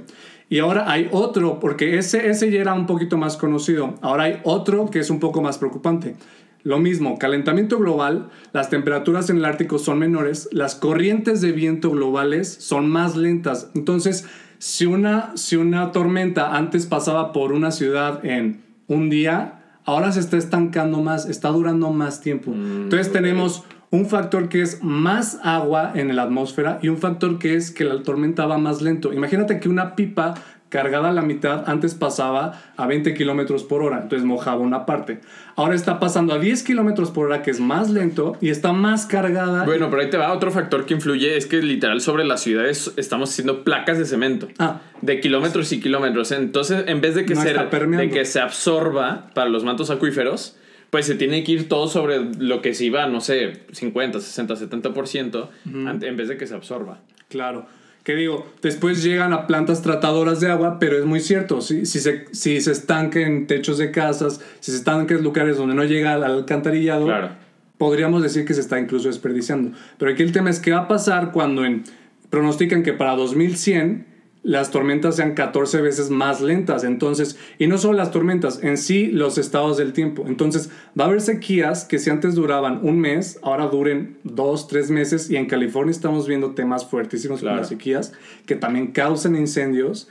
Y 0.50 0.60
ahora 0.60 0.90
hay 0.90 1.10
otro, 1.12 1.60
porque 1.60 1.98
ese, 1.98 2.30
ese 2.30 2.52
ya 2.52 2.62
era 2.62 2.74
un 2.74 2.86
poquito 2.86 3.18
más 3.18 3.36
conocido. 3.36 3.96
Ahora 4.02 4.24
hay 4.24 4.40
otro 4.44 4.90
que 4.90 5.00
es 5.00 5.10
un 5.10 5.20
poco 5.20 5.42
más 5.42 5.58
preocupante. 5.58 6.16
Lo 6.64 6.80
mismo, 6.80 7.18
calentamiento 7.18 7.80
global, 7.80 8.30
las 8.54 8.70
temperaturas 8.70 9.30
en 9.30 9.38
el 9.38 9.46
Ártico 9.46 9.80
son 9.80 10.00
menores, 10.00 10.48
las 10.52 10.76
corrientes 10.76 11.42
de 11.42 11.52
viento 11.52 11.90
globales 11.92 12.54
son 12.60 12.90
más 12.90 13.16
lentas. 13.16 13.72
Entonces, 13.74 14.28
si 14.60 14.86
una, 14.86 15.36
si 15.36 15.56
una 15.56 15.92
tormenta 15.92 16.56
antes 16.56 16.86
pasaba 16.86 17.34
por 17.34 17.52
una 17.52 17.72
ciudad 17.72 18.24
en 18.24 18.62
un 18.88 19.10
día, 19.10 19.62
ahora 19.86 20.12
se 20.12 20.20
está 20.20 20.38
estancando 20.38 21.02
más, 21.02 21.28
está 21.28 21.50
durando 21.50 21.92
más 21.92 22.22
tiempo. 22.22 22.52
Entonces 22.54 23.12
tenemos 23.12 23.64
un 23.90 24.06
factor 24.06 24.48
que 24.50 24.62
es 24.62 24.84
más 24.84 25.40
agua 25.44 25.92
en 25.96 26.16
la 26.16 26.24
atmósfera 26.24 26.80
y 26.82 26.90
un 26.90 26.98
factor 26.98 27.40
que 27.40 27.56
es 27.56 27.72
que 27.72 27.84
la 27.84 28.04
tormenta 28.04 28.46
va 28.46 28.58
más 28.58 28.82
lento. 28.82 29.12
Imagínate 29.14 29.60
que 29.60 29.68
una 29.68 29.96
pipa 29.96 30.36
cargada 30.72 31.10
a 31.10 31.12
la 31.12 31.22
mitad 31.22 31.66
antes 31.70 31.94
pasaba 31.94 32.60
a 32.78 32.88
20 32.88 33.14
kilómetros 33.14 33.64
por 33.66 33.84
hora, 33.84 34.00
entonces 34.02 34.26
mojaba 34.26 34.62
una 34.62 34.86
parte. 34.88 35.20
Ahora 35.58 35.76
está 35.76 36.00
pasando 36.00 36.34
a 36.34 36.40
10 36.40 36.64
kilómetros 36.64 37.12
por 37.12 37.26
hora, 37.28 37.44
que 37.44 37.52
es 37.52 37.60
más 37.60 37.90
lento 37.92 38.38
y 38.42 38.50
está 38.50 38.72
más 38.72 39.06
cargada. 39.06 39.66
Bueno, 39.66 39.90
pero 39.90 40.02
ahí 40.02 40.10
te 40.10 40.16
va 40.18 40.32
otro 40.32 40.50
factor 40.50 40.86
que 40.86 40.94
influye, 40.94 41.36
es 41.38 41.46
que 41.46 41.58
literal 41.62 42.00
sobre 42.02 42.24
las 42.24 42.42
ciudades 42.42 42.94
estamos 42.96 43.30
haciendo 43.32 43.64
placas 43.66 43.98
de 44.00 44.06
cemento. 44.06 44.48
Ah. 44.60 44.80
De 45.02 45.20
kilómetros 45.20 45.72
y 45.74 45.82
kilómetros. 45.82 46.32
Entonces, 46.32 46.86
en 46.88 47.02
vez 47.02 47.16
de 47.16 47.26
que, 47.26 47.36
No 47.36 47.42
se, 47.42 47.50
está 47.50 47.70
permeando. 47.70 48.08
de 48.08 48.10
que 48.10 48.24
se 48.26 48.40
absorba 48.40 49.28
para 49.34 49.50
los 49.50 49.66
mantos 49.66 49.90
acuíferos, 49.90 50.56
pues 50.90 51.06
se 51.06 51.16
tiene 51.16 51.44
que 51.44 51.52
ir 51.52 51.68
todo 51.70 51.88
sobre 51.90 52.20
lo 52.40 52.62
que 52.62 52.74
se 52.74 52.86
iba, 52.86 53.06
no 53.08 53.20
sé, 53.20 53.66
50, 53.74 54.20
60, 54.22 54.56
70%, 54.56 55.50
ante- 55.86 56.08
en 56.08 56.16
vez 56.18 56.30
de 56.30 56.38
que 56.38 56.48
se 56.48 56.56
absorba. 56.56 57.00
Claro. 57.30 57.66
Que 58.04 58.16
digo, 58.16 58.48
después 58.64 59.04
llegan 59.04 59.32
a 59.32 59.46
plantas 59.46 59.82
tratadoras 59.84 60.40
de 60.40 60.50
agua, 60.50 60.78
pero 60.80 60.98
es 60.98 61.06
muy 61.06 61.20
cierto, 61.20 61.62
si, 61.62 61.86
si, 61.86 62.00
se, 62.00 62.26
si 62.32 62.60
se 62.60 62.72
estanca 62.72 63.20
en 63.20 63.46
techos 63.46 63.78
de 63.78 63.92
casas, 63.92 64.42
si 64.60 64.72
se 64.72 64.78
estanca 64.78 65.14
en 65.14 65.24
lugares 65.24 65.58
donde 65.58 65.76
no 65.76 65.84
llega 65.84 66.14
al 66.14 66.24
alcantarillado, 66.24 67.06
Claro. 67.06 67.30
podríamos 67.78 68.24
decir 68.24 68.44
que 68.46 68.56
se 68.56 68.62
está 68.62 68.80
incluso 68.80 69.08
desperdiciando. 69.08 69.78
Pero 70.00 70.12
aquí 70.12 70.24
el 70.24 70.32
tema 70.32 70.50
es 70.50 70.60
qué 70.60 70.72
va 70.72 70.80
a 70.80 70.88
pasar 70.88 71.32
cuando 71.32 71.64
en, 71.64 71.84
pronostican 72.32 72.82
que 72.82 72.94
para 72.94 73.16
2100 73.16 74.08
las 74.44 74.72
tormentas 74.72 75.18
sean 75.18 75.36
14 75.36 75.82
veces 75.82 76.10
más 76.10 76.42
lentas. 76.42 76.84
Entonces, 76.84 77.38
y 77.60 77.68
no 77.68 77.78
solo 77.78 77.94
las 77.98 78.12
tormentas, 78.12 78.64
en 78.64 78.78
sí 78.78 79.08
los 79.08 79.38
estados 79.38 79.78
del 79.78 79.94
tiempo. 79.94 80.26
Entonces, 80.28 80.72
va 81.00 81.06
a 81.06 81.08
haber 81.08 81.22
sequías 81.22 81.86
que 81.86 82.00
si 82.00 82.10
antes 82.10 82.34
duraban 82.34 82.80
un 82.82 83.00
mes, 83.00 83.40
ahora 83.44 83.68
duren 83.68 84.18
dos, 84.24 84.68
tres 84.68 84.90
meses. 84.90 85.30
Y 85.30 85.36
en 85.36 85.46
California 85.46 85.92
estamos 85.92 86.28
viendo 86.28 86.52
temas 86.52 86.86
fuertísimos 86.86 87.42
Claro. 87.42 87.56
con 87.56 87.62
las 87.62 87.70
sequías 87.70 88.14
que 88.46 88.56
también 88.56 88.88
causan 88.88 89.36
incendios 89.36 90.08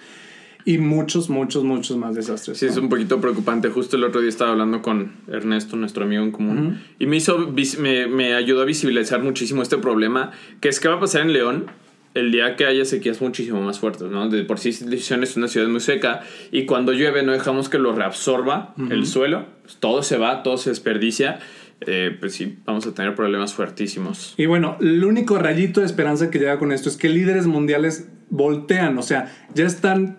y 0.64 0.78
muchos, 0.78 1.28
muchos, 1.30 1.64
muchos 1.64 1.96
más 1.96 2.14
desastres. 2.14 2.58
Sí, 2.58 2.66
¿no? 2.66 2.70
es 2.72 2.76
un 2.78 2.88
poquito 2.88 3.20
preocupante. 3.20 3.68
Justo 3.70 3.96
el 3.96 4.04
otro 4.04 4.20
día 4.20 4.28
estaba 4.28 4.52
hablando 4.52 4.82
con 4.82 5.12
Ernesto, 5.26 5.75
nuestro 5.76 6.04
amigo 6.04 6.23
en 6.23 6.30
común, 6.30 6.80
y 6.99 7.06
me, 7.06 7.16
hizo, 7.16 7.52
me, 7.80 8.06
me 8.06 8.34
ayudó 8.34 8.62
a 8.62 8.64
visibilizar 8.64 9.23
muchísimo 9.23 9.62
este 9.62 9.78
problema, 9.78 10.30
que 10.60 10.69
es 10.69 10.78
que 10.78 10.88
va 10.88 10.97
a 10.97 11.00
pasar 11.00 11.23
en 11.23 11.32
León 11.32 11.66
el 12.14 12.32
día 12.32 12.56
que 12.56 12.66
haya 12.66 12.84
sequías 12.84 13.20
muchísimo 13.20 13.60
más 13.60 13.78
fuertes, 13.78 14.10
¿no? 14.10 14.28
De 14.28 14.42
por 14.44 14.58
sí 14.58 14.70
es 14.70 15.36
una 15.36 15.49
ciudad 15.49 15.68
muy 15.68 15.80
seca, 15.80 16.23
y 16.50 16.66
cuando 16.66 16.92
llueve 16.92 17.23
no 17.23 17.32
dejamos 17.32 17.68
que 17.68 17.78
lo 17.78 17.92
reabsorba 17.94 18.75
el 18.90 19.06
suelo, 19.06 19.46
pues 19.62 19.76
todo 19.76 20.02
se 20.02 20.16
va, 20.18 20.42
todo 20.42 20.56
se 20.58 20.70
desperdicia, 20.70 21.38
eh, 21.86 22.14
pues 22.18 22.34
sí, 22.34 22.58
vamos 22.66 22.86
a 22.86 22.94
tener 22.94 23.14
problemas 23.14 23.54
fuertísimos. 23.54 24.34
Y 24.36 24.46
bueno, 24.46 24.76
el 24.80 25.04
único 25.04 25.38
rayito 25.38 25.80
de 25.80 25.86
esperanza 25.86 26.30
que 26.30 26.38
llega 26.38 26.58
con 26.58 26.73
esto 26.73 26.88
es 26.88 26.96
que 26.96 27.08
líderes 27.08 27.46
mundiales 27.46 28.08
voltean, 28.28 28.99
o 28.99 29.02
sea, 29.02 29.32
ya 29.54 29.64
están 29.66 30.18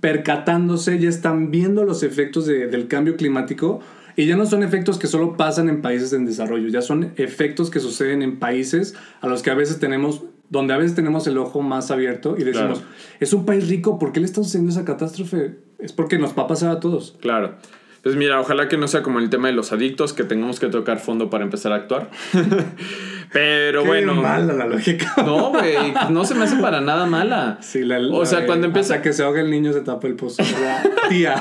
percatándose, 0.00 0.98
ya 0.98 1.08
están 1.08 1.50
viendo 1.50 1.84
los 1.84 2.02
efectos 2.02 2.46
de- 2.46 2.66
del 2.66 2.86
cambio 2.88 3.16
climático 3.16 3.80
y 4.16 4.26
ya 4.26 4.36
no 4.36 4.46
son 4.46 4.62
efectos 4.62 4.98
que 4.98 5.06
solo 5.06 5.36
pasan 5.36 5.68
en 5.68 5.82
países 5.82 6.12
en 6.12 6.26
desarrollo, 6.26 6.68
ya 6.68 6.82
son 6.82 7.12
efectos 7.16 7.70
que 7.70 7.80
suceden 7.80 8.22
en 8.22 8.38
países 8.38 8.94
a 9.20 9.28
los 9.28 9.42
que 9.42 9.50
a 9.50 9.54
veces 9.54 9.78
tenemos, 9.78 10.22
donde 10.50 10.74
a 10.74 10.76
veces 10.76 10.94
tenemos 10.94 11.26
el 11.26 11.38
ojo 11.38 11.62
más 11.62 11.90
abierto 11.90 12.36
y 12.36 12.44
decimos, 12.44 12.80
Claro. 12.80 12.94
es 13.20 13.32
un 13.32 13.46
país 13.46 13.68
rico, 13.68 13.98
¿por 13.98 14.12
qué 14.12 14.20
le 14.20 14.26
está 14.26 14.42
sucediendo 14.42 14.70
esa 14.72 14.84
catástrofe? 14.84 15.58
Es 15.78 15.92
porque 15.92 16.18
nos 16.18 16.36
va 16.36 16.42
a 16.42 16.46
pasar 16.46 16.70
a 16.70 16.80
todos. 16.80 17.16
Claro. 17.20 17.54
Pues 18.02 18.16
mira, 18.16 18.40
ojalá 18.40 18.66
que 18.68 18.78
no 18.78 18.88
sea 18.88 19.02
como 19.02 19.18
el 19.18 19.28
tema 19.28 19.48
de 19.48 19.54
los 19.54 19.72
adictos, 19.72 20.14
que 20.14 20.24
tengamos 20.24 20.58
que 20.58 20.68
tocar 20.68 20.98
fondo 21.00 21.28
para 21.28 21.44
empezar 21.44 21.72
a 21.72 21.76
actuar. 21.76 22.08
Pero 23.32 23.82
Qué 23.82 23.88
bueno. 23.88 24.14
mala 24.14 24.52
la 24.54 24.66
lógica. 24.66 25.12
No, 25.18 25.50
güey, 25.50 25.74
no 26.10 26.24
se 26.24 26.34
me 26.34 26.44
hace 26.44 26.56
para 26.56 26.80
nada 26.80 27.06
mala. 27.06 27.58
Sí, 27.60 27.84
la- 27.84 28.00
o 28.00 28.24
sea, 28.26 28.46
cuando 28.46 28.66
empieza... 28.66 28.94
hasta 28.94 29.02
que 29.02 29.12
se 29.12 29.22
ahoga 29.22 29.40
el 29.40 29.50
niño 29.50 29.72
se 29.72 29.82
tapa 29.82 30.06
el 30.08 30.14
pozo. 30.14 30.42
Tía. 31.08 31.36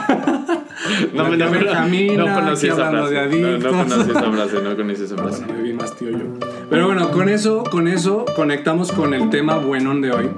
No, 1.13 1.23
La 1.23 1.29
no, 1.29 1.35
no, 1.45 1.51
Benjamina, 1.51 2.25
no 2.25 2.33
conocí 2.35 2.67
esa 2.67 2.89
frase. 2.91 3.13
de 3.13 3.57
No, 3.57 3.57
no 3.57 3.69
conocí 3.85 4.11
esa 4.11 4.31
frase, 4.31 4.61
no 4.61 4.75
conocí 4.75 5.03
esa 5.03 5.15
frase. 5.17 5.39
Bueno, 5.45 5.53
me 5.55 5.63
vi 5.63 5.73
más 5.73 5.95
tío 5.97 6.09
yo. 6.11 6.25
Pero 6.69 6.85
bueno, 6.87 7.09
con 7.11 7.27
eso, 7.29 7.63
con 7.63 7.87
eso 7.87 8.25
conectamos 8.35 8.91
con 8.91 9.13
el 9.13 9.29
tema 9.29 9.55
buenón 9.57 10.01
de 10.01 10.11
hoy. 10.11 10.29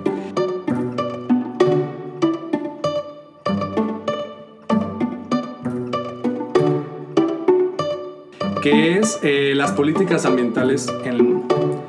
Que 8.62 9.00
es 9.00 9.19
eh, 9.24 9.54
las 9.56 9.71
políticas 9.71 10.26
ambientales 10.26 10.88
en 11.04 11.13
el 11.13 11.24
mundo. 11.24 11.84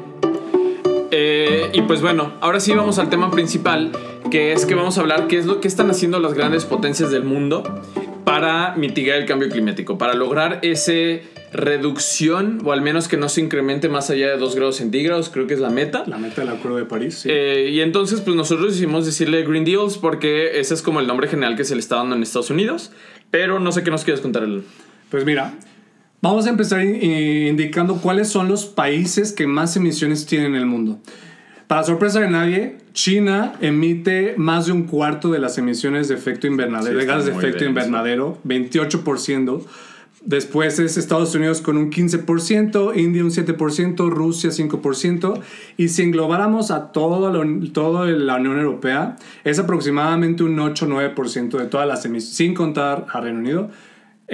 Eh, 1.11 1.71
y 1.75 1.83
pues 1.83 2.01
bueno, 2.01 2.33
ahora 2.41 2.61
sí 2.61 2.73
vamos 2.73 2.99
al 2.99 3.11
tema 3.11 3.31
principal, 3.31 3.93
que 4.31 4.53
es 4.53 4.65
que 4.65 4.75
vamos 4.75 4.97
a 4.97 5.03
hablar 5.03 5.27
qué 5.29 5.37
es 5.37 5.45
lo 5.45 5.61
que 5.61 5.69
están 5.69 5.91
haciendo 5.91 6.19
las 6.19 6.33
grandes 6.33 6.65
potencias 6.65 7.11
del 7.11 7.25
mundo 7.25 7.63
para 8.25 8.75
mitigar 8.77 9.19
el 9.19 9.27
cambio 9.27 9.51
climático, 9.51 9.99
para 9.99 10.15
lograr 10.15 10.61
ese 10.63 11.25
reducción 11.53 12.61
o 12.65 12.73
al 12.73 12.81
menos 12.81 13.09
que 13.09 13.17
no 13.17 13.29
se 13.29 13.43
incremente 13.43 13.89
más 13.89 14.09
allá 14.09 14.31
de 14.31 14.39
2 14.39 14.57
grados 14.57 14.77
centígrados, 14.77 15.29
creo 15.29 15.47
que 15.47 15.55
es 15.55 15.61
la 15.61 15.69
meta. 15.69 16.05
La 16.07 16.17
meta 16.17 16.41
del 16.41 16.51
Acuerdo 16.51 16.79
de 16.79 16.87
París. 16.87 17.17
sí. 17.17 17.29
Eh, 17.31 17.69
y 17.71 17.81
entonces, 17.81 18.23
pues 18.23 18.35
nosotros 18.35 18.71
decidimos 18.71 19.05
decirle 19.05 19.45
Green 19.45 19.65
Deals 19.65 19.99
porque 19.99 20.59
ese 20.59 20.73
es 20.73 20.83
como 20.83 21.01
el 21.01 21.07
nombre 21.07 21.29
general 21.29 21.57
que 21.57 21.65
se 21.65 21.75
le 21.75 21.81
está 21.81 21.97
dando 21.97 22.17
en 22.17 22.23
Estados 22.23 22.51
Unidos. 22.51 22.91
Pero 23.31 23.61
no 23.61 23.73
sé 23.73 23.83
qué 23.83 23.91
nos 23.91 24.05
quieres 24.05 24.21
contar. 24.21 24.45
El... 24.45 24.63
Pues 25.11 25.25
mira, 25.25 25.55
vamos 26.23 26.47
a 26.47 26.51
empezar 26.51 26.81
eh, 26.81 27.49
indicando 27.51 27.97
cuáles 27.97 28.29
son 28.29 28.49
los 28.49 28.65
países 28.65 29.33
que 29.33 29.47
más 29.47 29.77
emisiones 29.77 30.25
tienen 30.25 30.55
en 30.55 30.61
el 30.61 30.67
mundo. 30.67 30.99
Para 31.67 31.85
sorpresa 31.85 32.21
de 32.21 32.31
nadie, 32.31 32.79
China 32.93 33.55
emite 33.61 34.35
más 34.37 34.67
de 34.67 34.73
un 34.73 34.85
cuarto 34.85 35.31
de 35.31 35.39
las 35.39 35.59
emisiones 35.59 36.09
de 36.09 36.15
efecto 36.15 36.47
invernadero, 36.47 36.99
Sí, 36.99 37.07
de 37.07 37.07
gases 37.07 37.27
de 37.27 37.33
efecto 37.33 37.65
invernadero, 37.65 38.39
28%. 38.45 39.63
Después 40.25 40.79
es 40.79 40.97
Estados 40.97 41.35
Unidos 41.35 41.61
con 41.61 41.77
un 41.77 41.91
15%, 41.91 42.97
India 42.97 43.25
un 43.25 43.31
7%, 43.31 44.09
Rusia 44.11 44.51
5%. 44.51 45.41
Y 45.77 45.89
si 45.89 46.03
englobáramos 46.03 46.71
a 46.71 46.93
toda 46.93 47.33
la, 47.33 47.45
toda 47.73 48.07
la 48.07 48.37
Unión 48.37 48.61
Europea, 48.61 49.17
es 49.43 49.59
aproximadamente 49.59 50.45
un 50.45 50.57
8-9% 50.59 51.59
de 51.59 51.67
todas 51.67 51.89
las 51.89 52.05
emisiones, 52.05 52.37
sin 52.37 52.55
contar 52.55 53.07
a 53.11 53.21
Reino 53.21 53.41
Unido, 53.41 53.71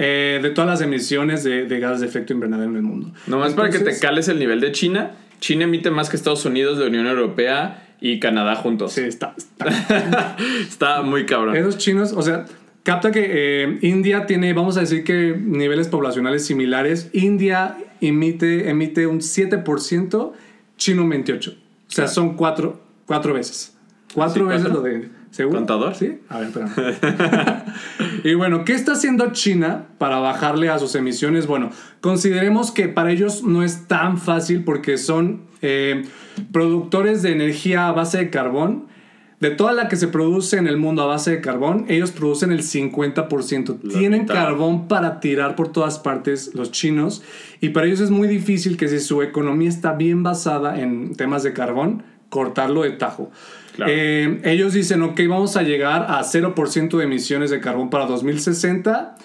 eh, 0.01 0.39
de 0.41 0.49
todas 0.51 0.69
las 0.69 0.79
emisiones 0.79 1.43
de, 1.43 1.65
de 1.65 1.79
gases 1.81 1.99
de 1.99 2.07
efecto 2.07 2.31
invernadero 2.31 2.69
en 2.69 2.77
el 2.77 2.83
mundo. 2.83 3.11
Nomás 3.27 3.53
para 3.53 3.69
que 3.69 3.79
te 3.79 3.99
cales 3.99 4.29
el 4.29 4.39
nivel 4.39 4.61
de 4.61 4.71
China. 4.71 5.11
China 5.41 5.65
emite 5.65 5.91
más 5.91 6.09
que 6.09 6.15
Estados 6.15 6.45
Unidos, 6.45 6.77
la 6.77 6.85
Unión 6.85 7.05
Europea 7.05 7.85
y 7.99 8.21
Canadá 8.21 8.55
juntos. 8.55 8.93
Sí, 8.93 9.01
está, 9.01 9.35
está 9.35 10.37
Está 10.61 11.01
muy 11.01 11.25
cabrón. 11.25 11.53
Esos 11.57 11.77
chinos, 11.77 12.13
o 12.13 12.21
sea, 12.21 12.45
capta 12.83 13.11
que 13.11 13.25
eh, 13.29 13.77
India 13.81 14.25
tiene, 14.25 14.53
vamos 14.53 14.77
a 14.77 14.79
decir 14.79 15.03
que 15.03 15.35
niveles 15.37 15.89
poblacionales 15.89 16.45
similares. 16.45 17.09
India 17.11 17.77
emite, 17.99 18.69
emite 18.69 19.05
un 19.05 19.19
7%, 19.19 20.31
Chino 20.77 21.03
un 21.03 21.11
28%. 21.11 21.51
O 21.51 21.55
sea, 21.91 22.07
son 22.07 22.37
cuatro, 22.37 22.81
cuatro 23.05 23.33
veces. 23.33 23.75
Cuatro 24.13 24.45
¿Sí, 24.45 24.49
veces 24.49 24.71
cuatro? 24.71 24.81
lo 24.81 24.87
de. 24.87 25.18
¿Seguro? 25.31 25.57
¿Contador? 25.59 25.95
Sí. 25.95 26.19
A 26.27 26.39
ver, 26.39 26.47
espérame. 26.47 26.71
y 28.23 28.33
bueno, 28.33 28.65
¿qué 28.65 28.73
está 28.73 28.93
haciendo 28.93 29.31
China 29.31 29.85
para 29.97 30.17
bajarle 30.19 30.69
a 30.69 30.79
sus 30.79 30.95
emisiones? 30.95 31.45
Bueno, 31.45 31.69
consideremos 32.01 32.71
que 32.71 32.87
para 32.87 33.11
ellos 33.11 33.43
no 33.43 33.63
es 33.63 33.87
tan 33.87 34.17
fácil 34.17 34.63
porque 34.63 34.97
son 34.97 35.41
eh, 35.61 36.03
productores 36.51 37.21
de 37.21 37.31
energía 37.31 37.87
a 37.87 37.91
base 37.91 38.17
de 38.17 38.29
carbón. 38.29 38.87
De 39.39 39.51
toda 39.51 39.71
la 39.71 39.87
que 39.87 39.95
se 39.95 40.09
produce 40.09 40.57
en 40.57 40.67
el 40.67 40.75
mundo 40.75 41.01
a 41.01 41.05
base 41.05 41.31
de 41.31 41.39
carbón, 41.39 41.85
ellos 41.87 42.11
producen 42.11 42.51
el 42.51 42.61
50%. 42.61 43.77
La 43.83 43.97
Tienen 43.97 44.21
mitad. 44.23 44.33
carbón 44.33 44.89
para 44.89 45.21
tirar 45.21 45.55
por 45.55 45.71
todas 45.71 45.97
partes 45.97 46.53
los 46.55 46.71
chinos 46.71 47.23
y 47.61 47.69
para 47.69 47.85
ellos 47.87 48.01
es 48.01 48.09
muy 48.09 48.27
difícil 48.27 48.75
que 48.75 48.89
si 48.89 48.99
su 48.99 49.21
economía 49.21 49.69
está 49.69 49.93
bien 49.93 50.23
basada 50.23 50.81
en 50.81 51.15
temas 51.15 51.43
de 51.43 51.53
carbón, 51.53 52.03
cortarlo 52.27 52.81
de 52.81 52.91
tajo. 52.91 53.31
Claro. 53.79 53.91
Eh, 53.95 54.41
ellos 54.43 54.73
dicen, 54.73 55.01
ok, 55.01 55.21
vamos 55.29 55.55
a 55.55 55.63
llegar 55.63 56.07
a 56.09 56.21
0% 56.21 56.97
de 56.97 57.03
emisiones 57.03 57.49
de 57.49 57.61
carbón 57.61 57.89
para 57.89 58.05
2060 58.05 59.15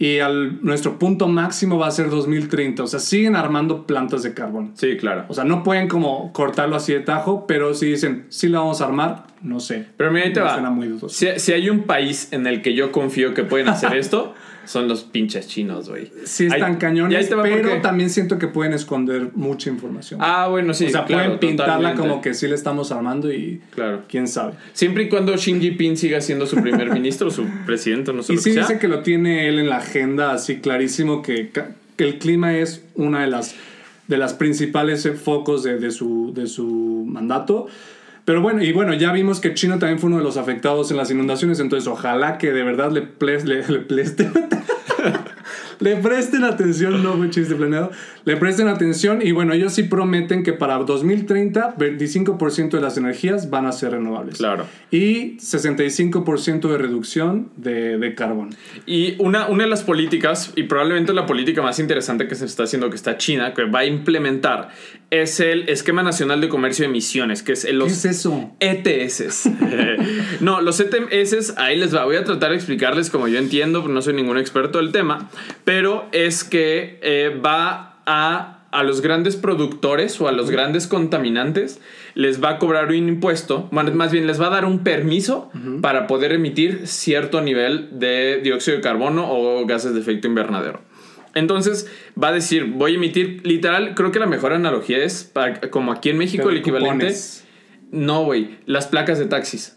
y 0.00 0.18
al, 0.18 0.64
nuestro 0.64 0.98
punto 0.98 1.28
máximo 1.28 1.78
va 1.78 1.86
a 1.86 1.90
ser 1.90 2.08
2030. 2.08 2.82
O 2.82 2.86
sea, 2.86 2.98
siguen 2.98 3.36
armando 3.36 3.86
plantas 3.86 4.22
de 4.22 4.32
carbón. 4.32 4.72
Sí, 4.74 4.96
claro. 4.96 5.26
O 5.28 5.34
sea, 5.34 5.44
no 5.44 5.62
pueden 5.62 5.88
como 5.88 6.32
cortarlo 6.32 6.74
así 6.74 6.94
de 6.94 7.00
tajo, 7.00 7.46
pero 7.46 7.74
si 7.74 7.84
dicen, 7.84 8.24
sí 8.30 8.48
la 8.48 8.60
vamos 8.60 8.80
a 8.80 8.86
armar, 8.86 9.26
no 9.42 9.60
sé. 9.60 9.84
Pero 9.98 10.10
mira, 10.10 10.24
ahí 10.24 10.32
te 10.32 10.40
va. 10.40 10.54
suena 10.54 10.70
muy 10.70 10.88
dudoso. 10.88 11.10
Si, 11.10 11.26
si 11.36 11.52
hay 11.52 11.68
un 11.68 11.82
país 11.82 12.32
en 12.32 12.46
el 12.46 12.62
que 12.62 12.74
yo 12.74 12.92
confío 12.92 13.34
que 13.34 13.44
pueden 13.44 13.68
hacer 13.68 13.94
esto, 13.96 14.34
son 14.70 14.86
los 14.86 15.02
pinches 15.02 15.48
chinos, 15.48 15.88
güey. 15.88 16.12
Sí 16.24 16.46
están 16.46 16.76
cañones, 16.76 17.28
pero 17.42 17.80
también 17.80 18.08
siento 18.08 18.38
que 18.38 18.46
pueden 18.46 18.72
esconder 18.72 19.30
mucha 19.34 19.68
información. 19.68 20.20
Ah, 20.22 20.46
bueno, 20.48 20.74
sí. 20.74 20.86
o 20.86 20.90
sea, 20.90 21.04
claro, 21.06 21.24
pueden 21.24 21.40
pintarla 21.40 21.74
totalmente. 21.74 22.00
como 22.08 22.22
que 22.22 22.34
sí 22.34 22.46
le 22.46 22.54
estamos 22.54 22.92
armando 22.92 23.32
y 23.32 23.60
Claro. 23.74 24.02
quién 24.08 24.28
sabe. 24.28 24.52
Siempre 24.72 25.02
y 25.04 25.08
cuando 25.08 25.34
Xi 25.34 25.58
Jinping 25.60 25.96
siga 25.96 26.20
siendo 26.20 26.46
su 26.46 26.54
primer 26.62 26.90
ministro 26.94 27.28
o 27.28 27.30
su 27.32 27.46
presidente, 27.66 28.12
no 28.12 28.22
sé 28.22 28.32
Y 28.32 28.36
lo 28.36 28.42
sí 28.42 28.50
que 28.50 28.54
sea. 28.54 28.62
dice 28.62 28.78
que 28.78 28.86
lo 28.86 29.00
tiene 29.02 29.48
él 29.48 29.58
en 29.58 29.68
la 29.68 29.78
agenda 29.78 30.32
así 30.32 30.58
clarísimo 30.60 31.20
que, 31.22 31.50
que 31.96 32.04
el 32.04 32.18
clima 32.18 32.56
es 32.56 32.84
una 32.94 33.22
de 33.22 33.26
las, 33.26 33.56
de 34.06 34.18
las 34.18 34.34
principales 34.34 35.08
focos 35.20 35.64
de, 35.64 35.78
de 35.80 35.90
su, 35.90 36.32
de 36.32 36.46
su 36.46 37.04
mandato. 37.08 37.66
Pero 38.24 38.42
bueno, 38.42 38.62
y 38.62 38.72
bueno, 38.72 38.94
ya 38.94 39.12
vimos 39.12 39.40
que 39.40 39.54
China 39.54 39.78
también 39.78 39.98
fue 39.98 40.08
uno 40.08 40.18
de 40.18 40.24
los 40.24 40.36
afectados 40.36 40.90
en 40.90 40.96
las 40.96 41.10
inundaciones, 41.10 41.58
entonces 41.60 41.88
ojalá 41.88 42.38
que 42.38 42.52
de 42.52 42.62
verdad 42.62 42.90
le, 42.92 43.02
ples- 43.02 43.44
le, 43.44 43.62
le 45.80 45.96
presten 45.96 46.44
atención, 46.44 47.02
no 47.02 47.14
fue 47.14 47.30
chiste 47.30 47.54
planeado, 47.54 47.90
le 48.24 48.36
presten 48.36 48.68
atención 48.68 49.20
y 49.22 49.32
bueno, 49.32 49.52
ellos 49.52 49.72
sí 49.72 49.84
prometen 49.84 50.42
que 50.42 50.52
para 50.52 50.76
2030 50.78 51.76
25% 51.76 52.70
de 52.70 52.80
las 52.80 52.96
energías 52.96 53.50
van 53.50 53.66
a 53.66 53.72
ser 53.72 53.92
renovables. 53.92 54.38
Claro. 54.38 54.66
Y 54.90 55.36
65% 55.38 56.68
de 56.68 56.78
reducción 56.78 57.50
de, 57.56 57.98
de 57.98 58.14
carbón. 58.14 58.50
Y 58.86 59.16
una, 59.18 59.48
una 59.48 59.64
de 59.64 59.70
las 59.70 59.82
políticas, 59.82 60.52
y 60.56 60.64
probablemente 60.64 61.12
la 61.12 61.26
política 61.26 61.62
más 61.62 61.78
interesante 61.78 62.28
que 62.28 62.34
se 62.34 62.44
está 62.44 62.64
haciendo, 62.64 62.90
que 62.90 62.96
está 62.96 63.16
China, 63.16 63.54
que 63.54 63.64
va 63.64 63.80
a 63.80 63.84
implementar, 63.86 64.70
es 65.10 65.40
el 65.40 65.68
Esquema 65.68 66.02
Nacional 66.02 66.40
de 66.40 66.48
Comercio 66.48 66.84
de 66.84 66.90
Emisiones, 66.90 67.42
que 67.42 67.52
es 67.52 67.64
el, 67.64 67.72
¿Qué 67.72 67.76
los 67.78 67.92
es 67.92 68.04
eso? 68.04 68.52
ETS. 68.60 69.50
no, 70.40 70.60
los 70.60 70.80
ETS, 70.80 71.54
ahí 71.56 71.76
les 71.76 71.94
va. 71.94 72.04
Voy 72.04 72.16
a 72.16 72.24
tratar 72.24 72.50
de 72.50 72.56
explicarles 72.56 73.10
como 73.10 73.26
yo 73.26 73.38
entiendo, 73.38 73.86
no 73.88 74.02
soy 74.02 74.14
ningún 74.14 74.38
experto 74.38 74.78
del 74.78 74.92
tema, 74.92 75.28
pero 75.70 76.08
es 76.10 76.42
que 76.42 76.98
eh, 77.00 77.40
va 77.46 78.02
a, 78.04 78.64
a 78.72 78.82
los 78.82 79.02
grandes 79.02 79.36
productores 79.36 80.20
o 80.20 80.26
a 80.26 80.32
los 80.32 80.50
grandes 80.50 80.88
contaminantes, 80.88 81.80
les 82.16 82.42
va 82.42 82.48
a 82.50 82.58
cobrar 82.58 82.88
un 82.88 82.94
impuesto, 83.08 83.68
más 83.70 84.10
bien 84.10 84.26
les 84.26 84.40
va 84.40 84.48
a 84.48 84.50
dar 84.50 84.64
un 84.64 84.80
permiso 84.82 85.48
para 85.80 86.08
poder 86.08 86.32
emitir 86.32 86.88
cierto 86.88 87.40
nivel 87.40 88.00
de 88.00 88.40
dióxido 88.42 88.78
de 88.78 88.82
carbono 88.82 89.28
o 89.32 89.64
gases 89.64 89.94
de 89.94 90.00
efecto 90.00 90.26
invernadero. 90.26 90.80
Entonces 91.36 91.88
va 92.20 92.28
a 92.28 92.32
decir, 92.32 92.64
voy 92.64 92.94
a 92.94 92.94
emitir, 92.96 93.42
literal, 93.46 93.94
creo 93.94 94.10
que 94.10 94.18
la 94.18 94.26
mejor 94.26 94.52
analogía 94.52 94.98
es 95.04 95.22
para- 95.22 95.60
como 95.70 95.92
aquí 95.92 96.10
en 96.10 96.18
México 96.18 96.42
Pero 96.42 96.50
el 96.50 96.58
equivalente... 96.62 97.06
cupones. 97.06 97.44
No, 97.92 98.24
güey. 98.24 98.58
Las 98.66 98.88
placas 98.88 99.20
de 99.20 99.26
taxis. 99.26 99.76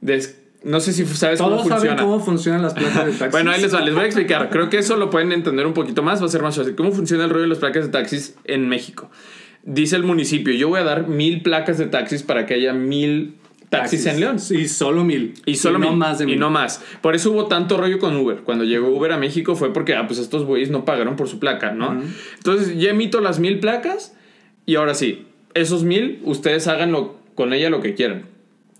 Des- 0.00 0.40
no 0.66 0.80
sé 0.80 0.92
si 0.92 1.06
sabes 1.06 1.38
cómo 1.40 1.50
Todos 1.56 1.68
saben 1.68 1.78
funciona. 1.80 2.02
cómo 2.02 2.20
funcionan 2.20 2.62
las 2.62 2.74
placas 2.74 3.06
de 3.06 3.12
taxis. 3.12 3.30
Bueno, 3.30 3.52
ahí 3.52 3.62
les 3.62 3.72
va, 3.72 3.80
les 3.80 3.94
voy 3.94 4.02
a 4.02 4.06
explicar. 4.06 4.50
Creo 4.50 4.68
que 4.68 4.78
eso 4.78 4.96
lo 4.96 5.10
pueden 5.10 5.30
entender 5.32 5.64
un 5.66 5.74
poquito 5.74 6.02
más, 6.02 6.20
va 6.20 6.26
a 6.26 6.28
ser 6.28 6.42
más 6.42 6.56
fácil. 6.56 6.74
¿Cómo 6.74 6.90
funciona 6.92 7.24
el 7.24 7.30
rollo 7.30 7.42
de 7.42 7.48
las 7.48 7.58
placas 7.58 7.84
de 7.86 7.92
taxis 7.92 8.34
en 8.44 8.68
México? 8.68 9.08
Dice 9.62 9.94
el 9.96 10.02
municipio, 10.02 10.52
yo 10.54 10.68
voy 10.68 10.80
a 10.80 10.84
dar 10.84 11.06
mil 11.08 11.42
placas 11.42 11.78
de 11.78 11.86
taxis 11.86 12.22
para 12.24 12.46
que 12.46 12.54
haya 12.54 12.72
mil 12.72 13.36
taxis, 13.68 14.06
en 14.06 14.20
León. 14.20 14.36
Y 14.50 14.68
solo 14.68 15.04
mil. 15.04 15.34
Y 15.44 15.54
solo 15.56 15.78
no 15.78 15.90
mil. 15.90 15.96
más 15.98 16.18
de 16.18 16.24
Y 16.24 16.28
mil. 16.28 16.40
no 16.40 16.50
más. 16.50 16.82
Por 17.00 17.14
eso 17.14 17.30
hubo 17.32 17.46
tanto 17.46 17.76
rollo 17.76 17.98
con 17.98 18.16
Uber. 18.16 18.38
Cuando 18.44 18.64
llegó 18.64 18.88
Uber 18.88 19.12
a 19.12 19.18
México 19.18 19.54
fue 19.56 19.72
porque, 19.72 19.94
ah, 19.94 20.06
pues 20.06 20.18
estos 20.18 20.44
güeyes 20.44 20.70
no 20.70 20.84
pagaron 20.84 21.16
por 21.16 21.28
su 21.28 21.38
placa, 21.38 21.72
¿no? 21.72 22.02
Entonces 22.38 22.76
ya 22.76 22.90
emito 22.90 23.20
las 23.20 23.38
mil 23.38 23.60
placas 23.60 24.14
y 24.66 24.74
ahora 24.76 24.94
sí, 24.94 25.26
esos 25.54 25.84
mil, 25.84 26.20
ustedes 26.24 26.66
háganlo 26.68 27.16
con 27.34 27.52
ella 27.52 27.70
lo 27.70 27.80
que 27.80 27.94
quieran. 27.94 28.26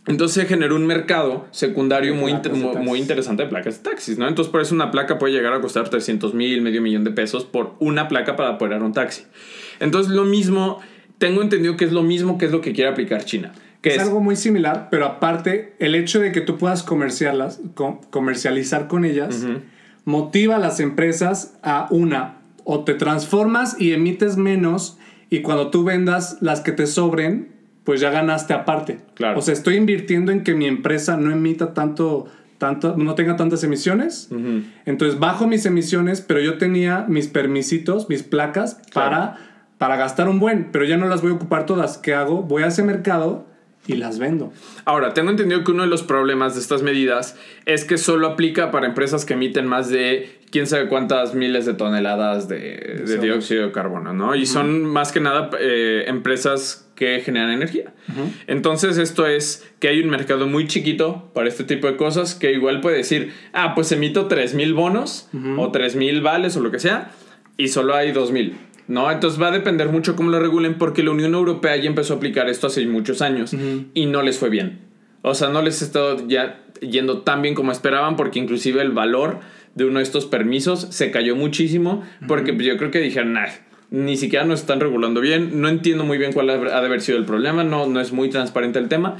Entonces 0.06 0.42
se 0.42 0.48
generó 0.48 0.76
un 0.76 0.86
mercado 0.86 1.46
secundario 1.50 2.14
muy, 2.14 2.30
inter- 2.30 2.52
muy, 2.52 2.98
interesante 3.00 3.42
de 3.42 3.48
placas 3.48 3.82
de 3.82 3.90
taxis, 3.90 4.18
¿no? 4.18 4.28
Entonces 4.28 4.52
por 4.52 4.60
eso 4.60 4.74
una 4.74 4.90
placa 4.92 5.18
puede 5.18 5.32
llegar 5.32 5.52
a 5.52 5.60
costar 5.60 5.88
300 5.88 6.32
mil, 6.34 6.62
medio 6.62 6.80
millón 6.80 7.02
de 7.02 7.10
pesos 7.10 7.44
por 7.44 7.74
una 7.80 8.06
placa 8.06 8.36
para 8.36 8.56
poder 8.56 8.82
un 8.82 8.92
taxi. 8.92 9.22
Entonces 9.80 10.12
lo 10.12 10.24
mismo, 10.24 10.78
tengo 11.18 11.42
entendido 11.42 11.76
que 11.76 11.84
es 11.84 11.92
lo 11.92 12.02
mismo 12.02 12.38
que 12.38 12.46
es 12.46 12.52
lo 12.52 12.60
que 12.60 12.72
quiere 12.72 12.88
aplicar 12.90 13.24
China. 13.24 13.52
Que 13.82 13.90
Es 13.90 13.96
es, 13.96 14.02
algo 14.02 14.20
muy 14.20 14.36
similar, 14.36 14.88
pero 14.90 15.06
aparte, 15.06 15.74
el 15.80 15.94
hecho 15.94 16.20
de 16.20 16.30
que 16.32 16.40
tú 16.40 16.56
puedas 16.56 16.82
comerciarlas, 16.82 17.60
com- 17.74 18.00
comercializar 18.10 18.86
con 18.88 19.04
ellas, 19.04 19.44
motiva 20.04 20.56
a 20.56 20.58
las 20.58 20.78
empresas 20.80 21.54
a 21.62 21.88
una, 21.90 22.38
o 22.64 22.84
te 22.84 22.94
transformas 22.94 23.76
y 23.80 23.92
emites 23.92 24.36
menos, 24.36 24.98
y 25.30 25.40
cuando 25.42 25.70
tú 25.70 25.82
vendas 25.84 26.38
las 26.40 26.60
que 26.60 26.72
te 26.72 26.86
sobren, 26.86 27.55
pues 27.86 28.00
ya 28.00 28.10
ganaste 28.10 28.52
aparte. 28.52 28.98
Claro. 29.14 29.38
O 29.38 29.42
sea, 29.42 29.54
estoy 29.54 29.76
invirtiendo 29.76 30.32
en 30.32 30.42
que 30.42 30.54
mi 30.54 30.66
empresa 30.66 31.16
no 31.16 31.30
emita 31.30 31.72
tanto, 31.72 32.26
tanto 32.58 32.96
no 32.96 33.14
tenga 33.14 33.36
tantas 33.36 33.62
emisiones. 33.62 34.28
Ujú. 34.32 34.64
Entonces 34.84 35.20
bajo 35.20 35.46
mis 35.46 35.64
emisiones, 35.66 36.20
pero 36.20 36.40
yo 36.40 36.58
tenía 36.58 37.06
mis 37.08 37.28
permisitos, 37.28 38.08
mis 38.08 38.24
placas 38.24 38.82
para, 38.92 39.36
para 39.78 39.96
gastar 39.96 40.28
un 40.28 40.40
buen, 40.40 40.72
pero 40.72 40.84
ya 40.84 40.96
no 40.96 41.06
las 41.06 41.22
voy 41.22 41.30
a 41.30 41.34
ocupar 41.34 41.64
todas. 41.64 41.96
¿Qué 41.96 42.12
hago? 42.12 42.42
Voy 42.42 42.64
a 42.64 42.66
ese 42.66 42.82
mercado 42.82 43.46
y 43.86 43.94
las 43.94 44.18
vendo. 44.18 44.52
Ahora, 44.84 45.14
tengo 45.14 45.30
entendido 45.30 45.62
que 45.62 45.70
uno 45.70 45.84
de 45.84 45.88
los 45.88 46.02
problemas 46.02 46.54
de 46.54 46.62
estas 46.62 46.82
medidas 46.82 47.36
es 47.66 47.84
que 47.84 47.98
solo 47.98 48.26
aplica 48.26 48.72
para 48.72 48.88
empresas 48.88 49.24
que 49.24 49.34
emiten 49.34 49.64
más 49.68 49.90
de 49.90 50.40
quién 50.50 50.66
sabe 50.66 50.88
cuántas 50.88 51.34
miles 51.34 51.66
de 51.66 51.74
toneladas 51.74 52.48
de, 52.48 53.04
de 53.06 53.16
CO2. 53.16 53.20
dióxido 53.20 53.66
de 53.66 53.70
carbono, 53.70 54.12
¿no? 54.12 54.34
Y 54.34 54.44
son 54.46 54.84
más 54.84 55.12
que 55.12 55.20
nada 55.20 55.50
eh, 55.60 56.04
empresas 56.08 56.85
que 56.96 57.20
generan 57.20 57.52
energía. 57.52 57.92
Entonces, 58.48 58.98
esto 58.98 59.26
es 59.26 59.68
que 59.78 59.88
hay 59.88 60.00
un 60.00 60.10
mercado 60.10 60.48
muy 60.48 60.66
chiquito 60.66 61.30
para 61.34 61.48
este 61.48 61.62
tipo 61.62 61.86
de 61.86 61.96
cosas 61.96 62.34
que 62.34 62.52
igual 62.52 62.80
puede 62.80 62.96
decir, 62.96 63.32
ah, 63.52 63.74
pues 63.74 63.92
emito 63.92 64.28
3.000 64.28 64.74
bonos 64.74 65.28
o 65.56 65.70
3.000 65.70 66.22
vales 66.22 66.56
o 66.56 66.60
lo 66.60 66.72
que 66.72 66.80
sea 66.80 67.12
y 67.56 67.68
solo 67.68 67.94
hay 67.94 68.12
2.000. 68.12 68.54
¿No? 68.88 69.10
Entonces 69.10 69.40
va 69.40 69.48
a 69.48 69.50
depender 69.50 69.88
mucho 69.88 70.14
cómo 70.14 70.30
lo 70.30 70.38
regulen 70.38 70.78
porque 70.78 71.02
la 71.02 71.10
Unión 71.10 71.34
Europea 71.34 71.76
ya 71.76 71.88
empezó 71.88 72.14
a 72.14 72.16
aplicar 72.18 72.48
esto 72.48 72.68
hace 72.68 72.86
muchos 72.86 73.20
años 73.20 73.54
y 73.94 74.06
no 74.06 74.22
les 74.22 74.38
fue 74.38 74.48
bien. 74.48 74.80
O 75.22 75.34
sea, 75.34 75.48
no 75.48 75.60
les 75.60 75.82
ha 75.82 75.84
estado 75.84 76.28
ya 76.28 76.62
yendo 76.80 77.22
tan 77.22 77.42
bien 77.42 77.54
como 77.54 77.72
esperaban 77.72 78.14
porque 78.14 78.38
inclusive 78.38 78.80
el 78.80 78.92
valor 78.92 79.40
de 79.74 79.84
uno 79.84 79.98
de 79.98 80.04
estos 80.04 80.24
permisos 80.26 80.86
se 80.90 81.10
cayó 81.10 81.34
muchísimo 81.34 82.04
porque 82.28 82.56
yo 82.56 82.76
creo 82.76 82.90
que 82.92 83.00
dijeron, 83.00 83.32
nah, 83.32 83.48
ni 83.90 84.16
siquiera 84.16 84.44
nos 84.44 84.60
están 84.60 84.80
regulando 84.80 85.20
bien, 85.20 85.60
no 85.60 85.68
entiendo 85.68 86.04
muy 86.04 86.18
bien 86.18 86.32
cuál 86.32 86.50
ha 86.50 86.56
de 86.58 86.86
haber 86.86 87.00
sido 87.00 87.18
el 87.18 87.24
problema, 87.24 87.64
no, 87.64 87.86
no 87.86 88.00
es 88.00 88.12
muy 88.12 88.30
transparente 88.30 88.78
el 88.78 88.88
tema, 88.88 89.16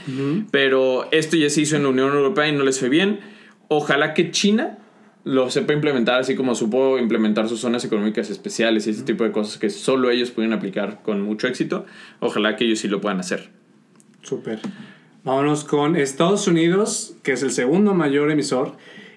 pero 0.51 1.09
esto 1.13 1.37
ya 1.37 1.49
se 1.51 1.61
hizo 1.63 1.77
en 1.77 1.85
la 1.85 1.91
Unión 1.91 2.13
Europea 2.13 2.49
y 2.49 2.53
no 2.53 2.65
les 2.65 2.81
fue 2.81 2.89
bien. 2.89 3.21
Ojalá 3.69 4.15
que 4.15 4.31
China 4.31 4.79
lo 5.25 5.51
sepa 5.51 5.73
implementar, 5.73 6.21
así 6.21 6.37
como 6.37 6.55
supo 6.55 6.99
implementar 6.99 7.49
sus 7.49 7.61
zonas 7.61 7.85
económicas 7.85 8.31
especiales 8.31 8.87
y 8.87 8.91
ese 8.91 9.03
tipo 9.03 9.25
de 9.25 9.33
cosas 9.33 9.59
que 9.59 9.71
solo 9.71 10.11
ellos 10.11 10.31
pueden 10.31 10.53
aplicar 10.53 11.03
con 11.03 11.21
mucho 11.21 11.49
éxito. 11.49 11.85
Ojalá 12.21 12.55
que 12.55 12.65
ellos 12.65 12.79
sí 12.79 12.87
lo 12.87 13.01
puedan 13.01 13.19
hacer. 13.19 13.49
Súper. 14.23 14.61
Vámonos 15.25 15.65
con 15.65 15.97
Estados 15.97 16.47
Unidos, 16.47 17.17
que 17.25 17.33
es 17.33 17.43
el 17.43 17.51
segundo 17.51 17.93
mayor 17.93 18.31
emisor. 18.31 18.77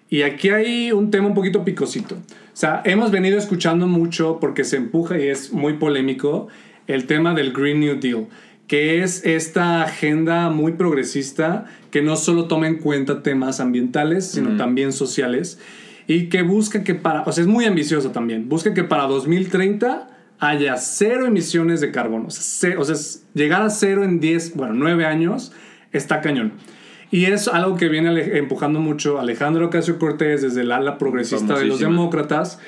Y 0.09 0.23
aquí 0.23 0.49
hay 0.49 0.91
un 0.91 1.11
tema 1.11 1.27
un 1.27 1.33
poquito 1.33 1.63
picosito. 1.63 2.15
O 2.15 2.55
sea, 2.59 2.81
hemos 2.85 3.11
venido 3.11 3.37
escuchando 3.37 3.87
mucho 3.87 4.39
porque 4.41 4.63
se 4.63 4.77
empuja 4.77 5.19
y 5.19 5.27
es 5.27 5.53
muy 5.53 5.73
polémico 5.73 6.47
el 6.87 7.05
tema 7.05 7.33
del 7.33 7.53
Green 7.53 7.79
New 7.79 7.99
Deal, 7.99 8.27
que 8.67 9.03
es 9.03 9.23
esta 9.23 9.83
agenda 9.83 10.49
muy 10.49 10.73
progresista 10.73 11.65
que 11.91 12.01
no 12.01 12.15
solo 12.15 12.45
toma 12.45 12.67
en 12.67 12.79
cuenta 12.79 13.21
temas 13.21 13.59
ambientales, 13.59 14.25
sino 14.31 14.57
también 14.57 14.91
sociales 14.93 15.59
y 16.07 16.27
que 16.29 16.41
busca 16.41 16.83
que 16.83 16.95
para, 16.95 17.21
o 17.21 17.31
sea, 17.31 17.43
es 17.43 17.47
muy 17.47 17.65
ambicioso 17.65 18.09
también, 18.09 18.49
busca 18.49 18.73
que 18.73 18.83
para 18.83 19.03
2030 19.03 20.07
haya 20.39 20.77
cero 20.77 21.27
emisiones 21.27 21.81
de 21.81 21.91
carbono. 21.91 22.27
O 22.27 22.31
sea, 22.31 22.79
o 22.79 22.83
sea, 22.83 22.95
llegar 23.35 23.61
a 23.61 23.69
cero 23.69 24.03
en 24.03 24.19
10, 24.19 24.55
bueno, 24.55 24.73
9 24.73 25.05
años 25.05 25.51
está 25.91 26.21
cañón. 26.21 26.53
Y 27.11 27.25
es 27.25 27.47
algo 27.47 27.75
que 27.75 27.89
viene 27.89 28.37
empujando 28.37 28.79
mucho 28.79 29.19
Alejandro 29.19 29.67
Ocasio 29.67 29.97
Cortés 29.97 30.41
desde 30.43 30.61
el 30.61 30.71
ala 30.71 30.97
progresista 30.97 31.57
de 31.57 31.65
los 31.65 31.79
demócratas. 31.79 32.59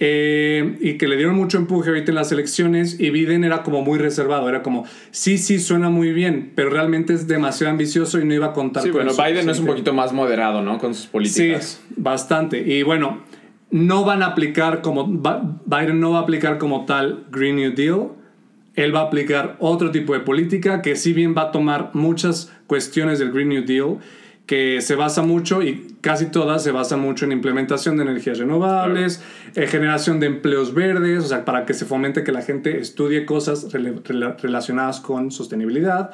eh, 0.00 0.76
y 0.80 0.96
que 0.96 1.08
le 1.08 1.16
dieron 1.16 1.34
mucho 1.34 1.58
empuje 1.58 1.88
ahorita 1.88 2.12
en 2.12 2.14
las 2.14 2.30
elecciones 2.30 3.00
y 3.00 3.10
Biden 3.10 3.42
era 3.42 3.64
como 3.64 3.82
muy 3.82 3.98
reservado, 3.98 4.48
era 4.48 4.62
como, 4.62 4.84
sí, 5.10 5.38
sí, 5.38 5.58
suena 5.58 5.90
muy 5.90 6.12
bien, 6.12 6.52
pero 6.54 6.70
realmente 6.70 7.12
es 7.14 7.26
demasiado 7.26 7.72
ambicioso 7.72 8.20
y 8.20 8.24
no 8.24 8.32
iba 8.32 8.46
a 8.46 8.52
contar 8.52 8.84
Sí, 8.84 8.90
con 8.90 8.98
bueno, 8.98 9.10
eso. 9.10 9.22
Biden 9.24 9.50
es 9.50 9.58
un 9.58 9.66
poquito 9.66 9.92
más 9.92 10.12
moderado, 10.12 10.62
¿no? 10.62 10.78
Con 10.78 10.94
sus 10.94 11.06
políticas. 11.06 11.82
Sí, 11.88 11.94
bastante. 11.96 12.60
Y 12.60 12.84
bueno, 12.84 13.24
no 13.72 14.04
van 14.04 14.22
a 14.22 14.26
aplicar 14.26 14.82
como. 14.82 15.04
Biden 15.66 15.98
no 15.98 16.12
va 16.12 16.20
a 16.20 16.22
aplicar 16.22 16.58
como 16.58 16.84
tal 16.86 17.24
Green 17.32 17.56
New 17.56 17.74
Deal. 17.74 18.10
Él 18.76 18.94
va 18.94 19.00
a 19.00 19.04
aplicar 19.06 19.56
otro 19.58 19.90
tipo 19.90 20.12
de 20.14 20.20
política 20.20 20.80
que, 20.80 20.94
si 20.94 21.12
bien 21.12 21.34
va 21.36 21.42
a 21.42 21.50
tomar 21.50 21.90
muchas 21.94 22.52
cuestiones 22.68 23.18
del 23.18 23.32
Green 23.32 23.48
New 23.48 23.64
Deal, 23.64 23.98
que 24.46 24.80
se 24.80 24.94
basa 24.94 25.20
mucho 25.20 25.60
y 25.62 25.96
casi 26.00 26.30
todas 26.30 26.62
se 26.64 26.70
basa 26.72 26.96
mucho 26.96 27.26
en 27.26 27.32
implementación 27.32 27.98
de 27.98 28.04
energías 28.04 28.38
renovables, 28.38 29.22
eh, 29.54 29.66
generación 29.66 30.20
de 30.20 30.26
empleos 30.26 30.72
verdes, 30.72 31.24
o 31.24 31.28
sea, 31.28 31.44
para 31.44 31.66
que 31.66 31.74
se 31.74 31.84
fomente 31.84 32.24
que 32.24 32.32
la 32.32 32.40
gente 32.40 32.78
estudie 32.78 33.26
cosas 33.26 33.70
rele- 33.74 34.00
relacionadas 34.40 35.00
con 35.00 35.30
sostenibilidad. 35.30 36.12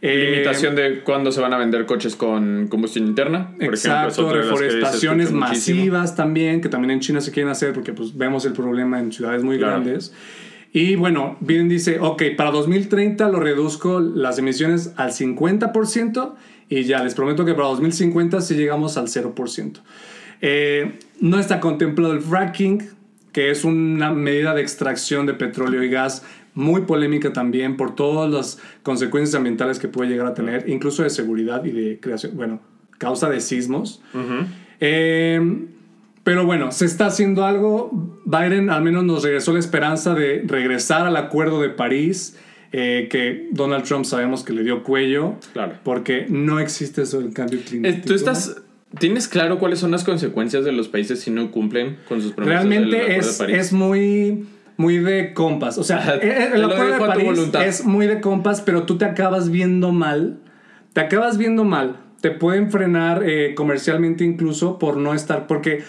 Eh, 0.00 0.30
Limitación 0.30 0.76
de 0.76 1.00
cuándo 1.02 1.32
se 1.32 1.40
van 1.40 1.54
a 1.54 1.58
vender 1.58 1.84
coches 1.84 2.14
con 2.14 2.68
combustión 2.68 3.04
interna. 3.08 3.46
Por 3.48 3.74
ejemplo, 3.74 3.74
Exacto, 3.74 4.30
se 4.30 4.36
reforestaciones 4.36 5.32
muchísimo. 5.32 5.78
masivas 5.80 6.14
también, 6.14 6.60
que 6.60 6.68
también 6.68 6.92
en 6.92 7.00
China 7.00 7.20
se 7.20 7.32
quieren 7.32 7.50
hacer 7.50 7.72
porque 7.72 7.92
pues 7.92 8.16
vemos 8.16 8.44
el 8.44 8.52
problema 8.52 9.00
en 9.00 9.10
ciudades 9.10 9.42
muy 9.42 9.58
Claro. 9.58 9.82
grandes. 9.82 10.14
Y 10.72 10.96
bueno, 10.96 11.36
Biden 11.40 11.68
dice, 11.68 12.00
ok, 12.00 12.22
para 12.36 12.50
2030 12.50 13.28
lo 13.28 13.40
reduzco 13.40 14.00
las 14.00 14.38
emisiones 14.38 14.94
al 14.96 15.10
50% 15.10 16.34
y 16.70 16.84
ya 16.84 17.04
les 17.04 17.14
prometo 17.14 17.44
que 17.44 17.52
para 17.52 17.68
2050 17.68 18.40
sí 18.40 18.54
llegamos 18.54 18.96
al 18.96 19.08
0%. 19.08 19.80
Eh, 20.40 20.98
no 21.20 21.38
está 21.38 21.60
contemplado 21.60 22.14
el 22.14 22.22
fracking, 22.22 22.88
que 23.32 23.50
es 23.50 23.64
una 23.64 24.12
medida 24.12 24.54
de 24.54 24.62
extracción 24.62 25.26
de 25.26 25.34
petróleo 25.34 25.82
y 25.82 25.90
gas 25.90 26.24
muy 26.54 26.82
polémica 26.82 27.32
también 27.32 27.76
por 27.76 27.94
todas 27.94 28.30
las 28.30 28.58
consecuencias 28.82 29.34
ambientales 29.34 29.78
que 29.78 29.88
puede 29.88 30.10
llegar 30.10 30.26
a 30.26 30.34
tener, 30.34 30.68
incluso 30.68 31.02
de 31.02 31.10
seguridad 31.10 31.64
y 31.64 31.70
de 31.70 32.00
creación, 32.00 32.34
bueno, 32.34 32.60
causa 32.98 33.28
de 33.28 33.40
sismos. 33.40 34.02
Eh, 34.80 35.68
pero 36.24 36.44
bueno, 36.46 36.70
se 36.72 36.84
está 36.84 37.06
haciendo 37.06 37.44
algo. 37.44 37.90
Biden 38.24 38.70
al 38.70 38.82
menos 38.82 39.04
nos 39.04 39.22
regresó 39.24 39.52
la 39.52 39.58
esperanza 39.58 40.14
de 40.14 40.42
regresar 40.46 41.06
al 41.06 41.16
acuerdo 41.16 41.60
de 41.60 41.68
París, 41.70 42.38
eh, 42.72 43.08
que 43.10 43.48
Donald 43.50 43.84
Trump 43.84 44.04
sabemos 44.04 44.44
que 44.44 44.52
le 44.52 44.62
dio 44.62 44.82
cuello, 44.82 45.34
Claro. 45.52 45.74
porque 45.82 46.26
no 46.28 46.58
existe 46.60 47.02
eso 47.02 47.20
del 47.20 47.32
cambio 47.32 47.58
Eh, 47.58 47.62
climático. 47.66 48.06
¿Tú 48.06 48.14
estás, 48.14 48.56
tienes 48.98 49.28
claro 49.28 49.58
cuáles 49.58 49.78
son 49.80 49.90
las 49.90 50.04
consecuencias 50.04 50.64
de 50.64 50.72
los 50.72 50.88
países 50.88 51.20
si 51.20 51.30
no 51.30 51.50
cumplen 51.50 51.98
con 52.08 52.22
sus 52.22 52.32
promesas? 52.32 52.64
Realmente 52.66 53.16
es, 53.16 53.38
de 53.38 53.44
París? 53.44 53.58
es 53.58 53.72
muy, 53.72 54.46
muy 54.76 54.98
de 54.98 55.34
compas. 55.34 55.76
O 55.76 55.84
sea, 55.84 56.14
eh, 56.22 56.50
el 56.54 56.64
acuerdo 56.64 56.92
de 56.94 56.98
París 56.98 57.40
es 57.66 57.84
muy 57.84 58.06
de 58.06 58.20
compas, 58.20 58.60
pero 58.62 58.84
tú 58.84 58.96
te 58.96 59.04
acabas 59.04 59.50
viendo 59.50 59.92
mal. 59.92 60.38
Te 60.94 61.00
acabas 61.00 61.36
viendo 61.36 61.64
mal. 61.64 61.96
Te 62.20 62.30
pueden 62.30 62.70
frenar 62.70 63.22
eh, 63.28 63.54
comercialmente 63.54 64.24
incluso 64.24 64.78
por 64.78 64.96
no 64.96 65.12
estar. 65.14 65.46
Porque, 65.46 65.82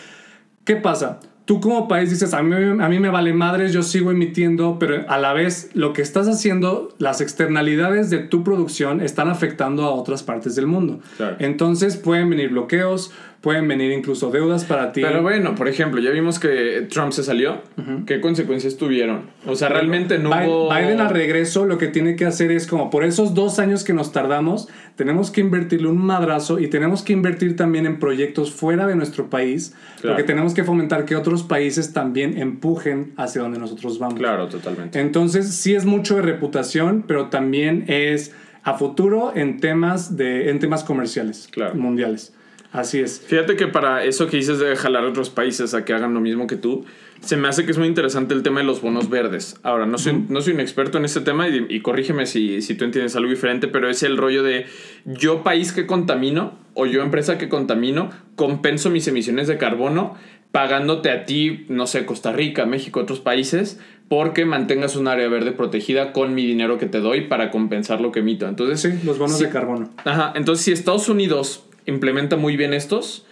¿qué 0.64 0.76
pasa? 0.76 1.20
Tú 1.46 1.60
como 1.60 1.90
país 1.90 2.10
dices, 2.10 2.34
a 2.34 2.42
mí, 2.42 2.56
a 2.56 2.88
mí 2.88 3.00
me 3.00 3.10
vale 3.10 3.34
madres, 3.34 3.74
yo 3.74 3.84
sigo 3.84 4.12
emitiendo, 4.12 4.80
pero 4.80 5.04
a 5.10 5.18
la 5.18 5.34
vez 5.34 5.72
lo 5.74 5.92
que 5.92 6.02
estás 6.02 6.30
haciendo, 6.30 6.96
las 7.00 7.20
externalidades 7.20 8.10
de 8.10 8.20
tu 8.20 8.46
producción 8.46 9.02
están 9.02 9.28
afectando 9.28 9.84
a 9.84 9.92
otras 9.92 10.24
partes 10.24 10.56
del 10.56 10.68
mundo. 10.68 11.02
Claro. 11.18 11.36
Entonces 11.40 11.98
pueden 11.98 12.30
venir 12.30 12.52
bloqueos, 12.52 13.12
pueden 13.44 13.68
venir 13.68 13.92
incluso 13.92 14.32
deudas 14.32 14.64
para 14.64 14.94
ti. 14.94 15.02
Pero 15.02 15.22
bueno, 15.22 15.54
por 15.54 15.68
ejemplo, 15.68 16.00
ya 16.00 16.12
vimos 16.12 16.40
que 16.40 16.88
Trump 16.90 17.12
se 17.12 17.24
salió. 17.26 17.62
¿Qué 18.06 18.22
consecuencias 18.22 18.78
tuvieron? 18.78 19.24
O 19.46 19.56
sea, 19.58 19.68
realmente 19.68 20.18
no 20.18 20.30
Bi- 20.30 20.48
hubo... 20.48 20.74
Biden 20.74 21.02
al 21.02 21.10
regreso 21.10 21.66
lo 21.66 21.78
que 21.78 21.88
tiene 21.90 22.16
que 22.16 22.26
hacer 22.26 22.52
es 22.54 22.66
como 22.68 22.90
por 22.90 23.04
esos 23.04 23.34
dos 23.34 23.60
años 23.60 23.84
que 23.84 23.92
nos 23.94 24.14
tardamos, 24.14 24.70
tenemos 24.96 25.30
que 25.30 25.42
invertirle 25.42 25.90
un 25.90 25.98
madrazo 25.98 26.58
y 26.58 26.70
tenemos 26.70 27.04
que 27.04 27.12
invertir 27.12 27.58
también 27.58 27.86
en 27.86 28.00
proyectos 28.00 28.54
fuera 28.54 28.88
de 28.88 28.96
nuestro 28.96 29.30
país, 29.30 29.76
Claro. 30.00 30.16
porque 30.16 30.24
tenemos 30.26 30.54
que 30.54 30.64
fomentar 30.64 31.04
que 31.04 31.18
otros 31.18 31.44
países 31.44 31.92
también 31.92 32.38
empujen 32.38 33.12
hacia 33.18 33.42
donde 33.42 33.60
nosotros 33.60 34.00
vamos. 34.00 34.20
Claro, 34.20 34.48
totalmente. 34.48 35.02
Entonces 35.02 35.54
sí 35.54 35.76
es 35.76 35.84
mucho 35.84 36.16
de 36.16 36.22
reputación, 36.22 37.04
pero 37.06 37.28
también 37.28 37.84
es 37.90 38.34
a 38.64 38.76
futuro 38.76 39.34
en 39.36 39.60
temas 39.60 40.16
de 40.16 40.50
en 40.50 40.60
temas 40.60 40.86
comerciales 40.86 41.50
Claro. 41.52 41.76
mundiales. 41.76 42.34
Así 42.74 43.00
es. 43.00 43.22
Fíjate 43.22 43.56
que 43.56 43.68
para 43.68 44.04
eso 44.04 44.28
que 44.28 44.38
dices 44.38 44.58
de 44.58 44.76
jalar 44.76 45.06
a 45.06 45.10
otros 45.10 45.30
países 45.30 45.76
a 45.76 45.86
que 45.86 45.94
hagan 45.94 46.16
lo 46.16 46.20
mismo 46.20 46.48
que 46.48 46.56
tú, 46.56 46.86
se 47.22 47.38
me 47.38 47.48
hace 47.48 47.66
que 47.66 47.72
es 47.72 47.78
muy 47.78 47.88
interesante 47.88 48.34
el 48.34 48.42
tema 48.42 48.62
de 48.62 48.66
los 48.66 48.82
bonos 48.82 49.10
verdes. 49.10 49.58
Ahora, 49.62 49.86
no 49.86 50.00
soy, 50.00 50.26
no 50.28 50.42
soy 50.42 50.54
un 50.54 50.60
experto 50.60 50.98
en 50.98 51.06
este 51.06 51.22
tema 51.22 51.48
y, 51.48 51.68
y 51.70 51.82
corrígeme 51.82 52.26
si, 52.26 52.64
si 52.64 52.74
tú 52.74 52.84
entiendes 52.84 53.16
algo 53.16 53.30
diferente, 53.30 53.68
pero 53.68 53.90
es 53.90 54.02
el 54.02 54.18
rollo 54.18 54.42
de 54.42 54.66
yo 55.06 55.44
país 55.44 55.72
que 55.72 55.86
contamino 55.86 56.58
o 56.74 56.88
yo 56.88 57.04
empresa 57.04 57.38
que 57.38 57.48
contamino, 57.48 58.10
compenso 58.36 58.90
mis 58.90 59.08
emisiones 59.08 59.48
de 59.48 59.60
carbono 59.60 60.16
pagándote 60.52 61.10
a 61.10 61.26
ti, 61.26 61.66
no 61.70 61.88
sé, 61.88 62.06
Costa 62.06 62.32
Rica, 62.32 62.68
México, 62.68 63.00
otros 63.00 63.20
países, 63.20 63.80
porque 64.08 64.46
mantengas 64.46 64.96
un 64.96 65.08
área 65.08 65.28
verde 65.28 65.52
protegida 65.52 66.12
con 66.12 66.36
mi 66.36 66.46
dinero 66.46 66.78
que 66.78 66.86
te 66.86 67.00
doy 67.00 67.22
para 67.22 67.50
compensar 67.50 68.02
lo 68.02 68.12
que 68.12 68.20
emito. 68.20 68.48
Entonces, 68.48 68.80
Sí, 68.80 69.06
los 69.06 69.18
bonos 69.18 69.38
sí, 69.38 69.46
de 69.46 69.50
carbono. 69.50 69.90
Ajá, 70.06 70.32
entonces 70.36 70.66
si 70.66 70.72
Estados 70.72 71.10
Unidos 71.10 71.66
implementa 71.86 72.38
muy 72.38 72.56
bien 72.58 72.74
estos, 72.74 73.26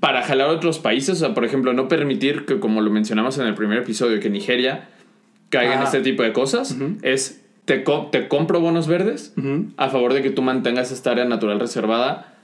para 0.00 0.22
jalar 0.22 0.48
a 0.48 0.52
otros 0.52 0.78
países, 0.78 1.10
o 1.10 1.26
sea, 1.26 1.34
por 1.34 1.44
ejemplo, 1.44 1.72
no 1.72 1.88
permitir 1.88 2.44
que, 2.44 2.60
como 2.60 2.80
lo 2.80 2.90
mencionamos 2.90 3.36
en 3.38 3.46
el 3.46 3.54
primer 3.54 3.78
episodio, 3.78 4.20
que 4.20 4.30
Nigeria 4.30 4.88
caiga 5.48 5.74
en 5.74 5.82
este 5.82 6.00
tipo 6.02 6.22
de 6.22 6.32
cosas, 6.32 6.76
es 7.02 7.42
te, 7.64 7.82
co- 7.84 8.08
te 8.12 8.28
compro 8.28 8.60
bonos 8.60 8.86
verdes 8.86 9.32
a 9.76 9.88
favor 9.88 10.14
de 10.14 10.22
que 10.22 10.30
tú 10.30 10.42
mantengas 10.42 10.92
esta 10.92 11.10
área 11.10 11.24
natural 11.24 11.58
reservada. 11.58 12.34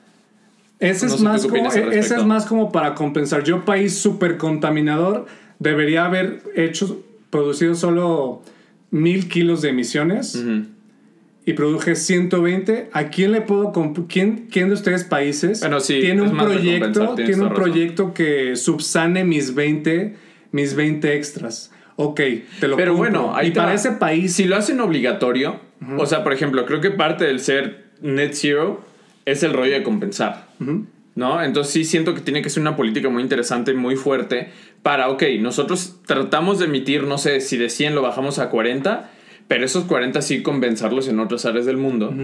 Ese, 0.81 1.07
No 1.07 1.14
es 1.14 1.20
más 1.20 1.42
¿tú 1.42 1.49
qué 1.49 1.59
como, 1.61 1.73
e- 1.73 1.99
ese 1.99 2.16
es 2.16 2.25
más 2.25 2.47
como 2.47 2.73
para 2.73 2.94
compensar. 2.94 3.44
Yo, 3.44 3.64
país 3.64 3.97
súper 3.97 4.37
contaminador, 4.37 5.27
debería 5.61 6.05
haber 6.07 6.42
hecho, 6.57 7.03
producido 7.31 7.75
solo 7.75 8.42
mil 8.90 9.29
kilos 9.29 9.62
de 9.62 9.68
emisiones 9.70 10.35
Ujú. 10.35 10.66
Y 11.46 11.52
produje 11.52 11.94
120. 11.94 12.88
¿A 12.92 13.09
quién 13.09 13.33
le 13.33 13.40
puedo 13.42 13.72
¿Quién, 14.09 14.48
¿Quién 14.50 14.68
de 14.68 14.74
ustedes 14.74 15.04
países 15.04 15.61
Bueno, 15.61 15.80
sí, 15.80 16.00
tiene 16.00 16.22
un 16.22 16.37
proyecto, 16.37 17.14
tiene 17.14 17.35
un 17.35 17.50
razón. 17.50 17.54
proyecto 17.54 18.14
que 18.14 18.57
subsane 18.57 19.24
mis 19.24 19.54
20, 19.54 20.14
mis 20.52 20.74
20 20.74 21.14
extras? 21.14 21.70
Ok, 21.96 22.20
te 22.61 22.68
lo 22.68 22.76
Pero 22.76 22.94
compro. 22.94 22.94
bueno, 22.96 23.37
ahí 23.37 23.48
y 23.48 23.50
para 23.52 23.68
va. 23.68 23.74
ese 23.74 23.92
país 23.92 24.33
Si 24.33 24.44
lo 24.44 24.57
hacen 24.57 24.80
obligatorio, 24.80 25.61
o 25.98 26.07
sea, 26.07 26.24
por 26.24 26.33
ejemplo, 26.33 26.64
creo 26.66 26.80
que 26.80 26.90
parte 26.90 27.24
del 27.24 27.40
ser 27.40 27.85
net 28.00 28.33
zero 28.33 28.83
es 29.26 29.42
el 29.42 29.52
rollo 29.52 29.72
de 29.72 29.83
compensar. 29.83 30.48
¿No? 31.14 31.40
Entonces 31.40 31.72
sí 31.72 31.85
siento 31.85 32.12
que 32.14 32.20
tiene 32.20 32.42
que 32.42 32.50
ser 32.50 32.61
una 32.62 32.74
política 32.74 33.09
muy 33.09 33.22
interesante, 33.22 33.72
muy 33.74 33.94
fuerte, 33.94 34.48
para, 34.83 35.09
ok, 35.11 35.22
nosotros 35.40 36.00
tratamos 36.07 36.59
de 36.59 36.64
emitir, 36.64 37.04
no 37.04 37.18
sé, 37.18 37.40
si 37.40 37.57
de 37.57 37.68
100 37.70 37.94
lo 37.94 38.02
bajamos 38.02 38.40
a 38.40 38.50
40, 38.50 39.11
pero 39.48 39.64
esos 39.64 39.85
40 39.85 40.22
sí 40.22 40.42
compensarlos 40.42 41.09
en 41.09 41.20
otras 41.20 41.44
áreas 41.44 41.66
del 41.66 41.76
mundo. 41.76 42.14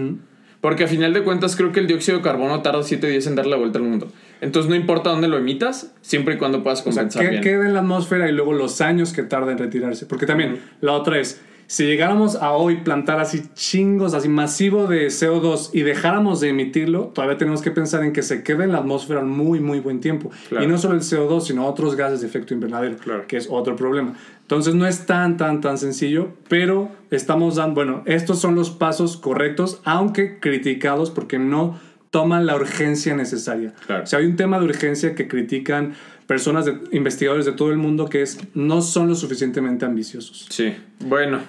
Porque 0.61 0.83
a 0.83 0.87
final 0.87 1.11
de 1.13 1.23
cuentas 1.23 1.55
creo 1.55 1.71
que 1.71 1.79
el 1.79 1.87
dióxido 1.87 2.19
de 2.19 2.23
carbono 2.23 2.61
tarda 2.61 2.83
7 2.83 3.07
días 3.07 3.25
en 3.25 3.35
dar 3.35 3.47
la 3.47 3.57
vuelta 3.57 3.79
al 3.79 3.85
mundo. 3.85 4.11
Entonces 4.41 4.69
no 4.69 4.75
importa 4.75 5.09
dónde 5.09 5.27
lo 5.27 5.37
emitas, 5.37 5.93
siempre 6.01 6.35
y 6.35 6.37
cuando 6.37 6.61
puedas 6.61 6.81
O 6.81 6.91
sea, 6.91 7.03
compensar 7.03 7.23
que 7.23 7.29
bien. 7.29 7.41
queda 7.41 7.65
en 7.65 7.73
la 7.73 7.79
atmósfera 7.79 8.29
y 8.29 8.31
luego 8.31 8.53
los 8.53 8.79
años 8.79 9.11
que 9.11 9.23
tarda 9.23 9.51
en 9.51 9.57
retirarse. 9.57 10.05
Porque 10.05 10.27
también 10.27 10.59
la 10.81 10.93
otra 10.93 11.19
es, 11.19 11.41
si 11.71 11.85
llegáramos 11.85 12.35
a 12.35 12.51
hoy 12.51 12.81
plantar 12.81 13.21
así 13.21 13.43
chingos, 13.53 14.13
así 14.13 14.27
masivo 14.27 14.87
de 14.87 15.07
CO2 15.07 15.69
y 15.71 15.83
dejáramos 15.83 16.41
de 16.41 16.49
emitirlo, 16.49 17.13
todavía 17.15 17.37
tenemos 17.37 17.61
que 17.61 17.71
pensar 17.71 18.03
en 18.03 18.11
que 18.11 18.23
se 18.23 18.43
quede 18.43 18.65
en 18.65 18.73
la 18.73 18.79
atmósfera 18.79 19.21
muy, 19.21 19.61
muy 19.61 19.79
buen 19.79 20.01
tiempo. 20.01 20.31
Claro. 20.49 20.65
Y 20.65 20.67
no 20.67 20.77
solo 20.77 20.95
el 20.95 20.99
CO2, 20.99 21.39
sino 21.43 21.65
otros 21.65 21.95
gases 21.95 22.19
de 22.19 22.27
efecto 22.27 22.53
invernadero, 22.53 22.97
Claro. 22.97 23.23
que 23.25 23.37
es 23.37 23.47
otro 23.49 23.77
problema. 23.77 24.15
Entonces 24.41 24.75
no 24.75 24.85
es 24.85 25.05
tan, 25.05 25.37
tan, 25.37 25.61
tan 25.61 25.77
sencillo, 25.77 26.33
pero 26.49 26.89
estamos 27.09 27.55
dando, 27.55 27.75
bueno, 27.75 28.03
estos 28.05 28.39
son 28.41 28.53
los 28.55 28.69
pasos 28.69 29.15
correctos, 29.15 29.79
aunque 29.85 30.39
criticados 30.39 31.09
porque 31.09 31.39
no 31.39 31.79
toman 32.11 32.45
la 32.45 32.55
urgencia 32.55 33.15
necesaria. 33.15 33.73
Claro. 33.87 34.03
O 34.03 34.05
sea, 34.05 34.19
hay 34.19 34.25
un 34.25 34.35
tema 34.35 34.59
de 34.59 34.65
urgencia 34.65 35.15
que 35.15 35.27
critican 35.27 35.95
personas, 36.27 36.65
de, 36.65 36.77
investigadores 36.91 37.45
de 37.45 37.53
todo 37.53 37.71
el 37.71 37.77
mundo, 37.77 38.07
que 38.07 38.21
es 38.21 38.37
no 38.53 38.81
son 38.81 39.09
lo 39.09 39.15
suficientemente 39.15 39.85
ambiciosos. 39.85 40.45
Sí, 40.49 40.73
bueno. 40.99 41.39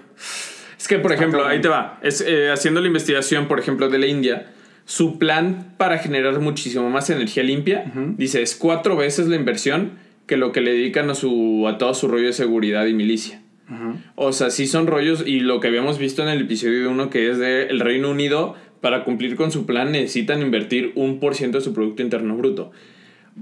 Es 0.79 0.89
que, 0.89 0.99
por 0.99 1.13
ejemplo, 1.13 1.47
ahí 1.47 1.61
te 1.61 1.69
va. 1.69 2.01
Es, 2.03 2.25
eh, 2.27 2.51
haciendo 2.51 2.81
la 2.81 2.87
investigación, 2.87 3.47
por 3.47 3.61
ejemplo, 3.61 3.89
de 3.89 3.99
la 3.99 4.07
India, 4.07 4.53
su 4.85 5.19
plan 5.19 5.75
para 5.77 5.99
generar 5.99 6.41
muchísimo 6.41 6.91
más 6.91 7.11
energía 7.11 7.43
limpia, 7.43 7.93
dice, 8.17 8.43
es 8.43 8.57
cuatro 8.57 8.97
veces 8.97 9.29
la 9.29 9.37
inversión 9.37 9.93
que 10.27 10.37
lo 10.37 10.51
que 10.51 10.61
le 10.61 10.73
dedican 10.73 11.11
a, 11.11 11.15
su, 11.15 11.67
a 11.69 11.79
todo 11.79 11.95
su 11.95 12.09
rollo 12.09 12.27
de 12.27 12.33
seguridad 12.33 12.87
y 12.87 12.95
milicia. 12.95 13.41
O 14.17 14.33
sea, 14.33 14.51
sí 14.51 14.67
son 14.67 14.87
rollos 14.87 15.25
y 15.27 15.41
lo 15.41 15.61
que 15.61 15.69
habíamos 15.69 15.99
visto 15.99 16.23
en 16.23 16.29
el 16.29 16.43
episodio 16.43 16.91
1 16.91 17.09
que 17.09 17.31
es 17.31 17.39
de 17.39 17.69
el 17.69 17.81
Reino 17.81 18.11
Unido 18.11 18.55
para 18.83 19.05
cumplir 19.05 19.37
con 19.37 19.51
su 19.51 19.65
plan 19.65 19.93
necesitan 19.93 20.43
invertir 20.43 20.93
un 20.97 21.21
por 21.21 21.35
ciento 21.35 21.59
de 21.59 21.65
su 21.65 21.73
Producto 21.73 22.03
Interno 22.03 22.37
Bruto. 22.37 22.73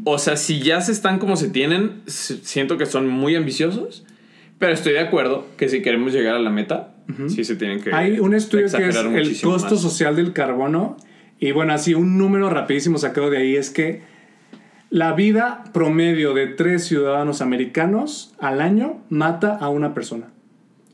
O 0.04 0.18
sea, 0.18 0.36
si 0.36 0.60
ya 0.60 0.80
se 0.82 0.92
están 0.92 1.18
como 1.18 1.34
se 1.36 1.48
tienen, 1.48 2.02
siento 2.06 2.76
que 2.78 2.86
son 2.86 3.08
muy 3.08 3.34
ambiciosos, 3.34 4.04
pero 4.58 4.72
estoy 4.72 4.92
de 4.92 5.00
acuerdo 5.00 5.46
que 5.56 5.68
si 5.68 5.82
queremos 5.82 6.12
llegar 6.12 6.36
a 6.36 6.38
la 6.38 6.50
meta, 6.50 6.94
sí 7.26 7.44
se 7.44 7.56
tienen 7.56 7.80
que 7.80 7.92
Hay 7.92 8.20
un 8.20 8.34
estudio 8.34 8.66
que 8.66 8.88
es 8.88 8.96
el 8.96 9.40
costo 9.40 9.74
más. 9.74 9.82
social 9.82 10.14
del 10.14 10.32
carbono. 10.32 10.96
Y 11.40 11.52
bueno, 11.52 11.72
así 11.72 11.94
un 11.94 12.18
número 12.18 12.50
rapidísimo 12.50 12.98
sacado 12.98 13.30
de 13.30 13.38
ahí 13.38 13.56
es 13.56 13.70
que 13.70 14.02
la 14.90 15.14
vida 15.14 15.64
promedio 15.72 16.34
de 16.34 16.48
tres 16.48 16.84
ciudadanos 16.84 17.40
americanos 17.40 18.34
al 18.38 18.60
año 18.60 19.02
mata 19.08 19.56
a 19.56 19.70
una 19.70 19.94
persona. 19.94 20.28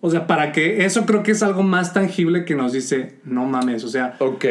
O 0.06 0.10
sea, 0.10 0.26
para 0.26 0.52
que 0.52 0.84
eso 0.84 1.04
creo 1.04 1.22
que 1.22 1.32
es 1.32 1.42
algo 1.42 1.62
más 1.62 1.92
tangible 1.92 2.44
que 2.44 2.54
nos 2.54 2.72
dice, 2.72 3.16
no 3.24 3.44
mames, 3.44 3.82
o 3.84 3.88
sea, 3.88 4.14
Ok. 4.20 4.44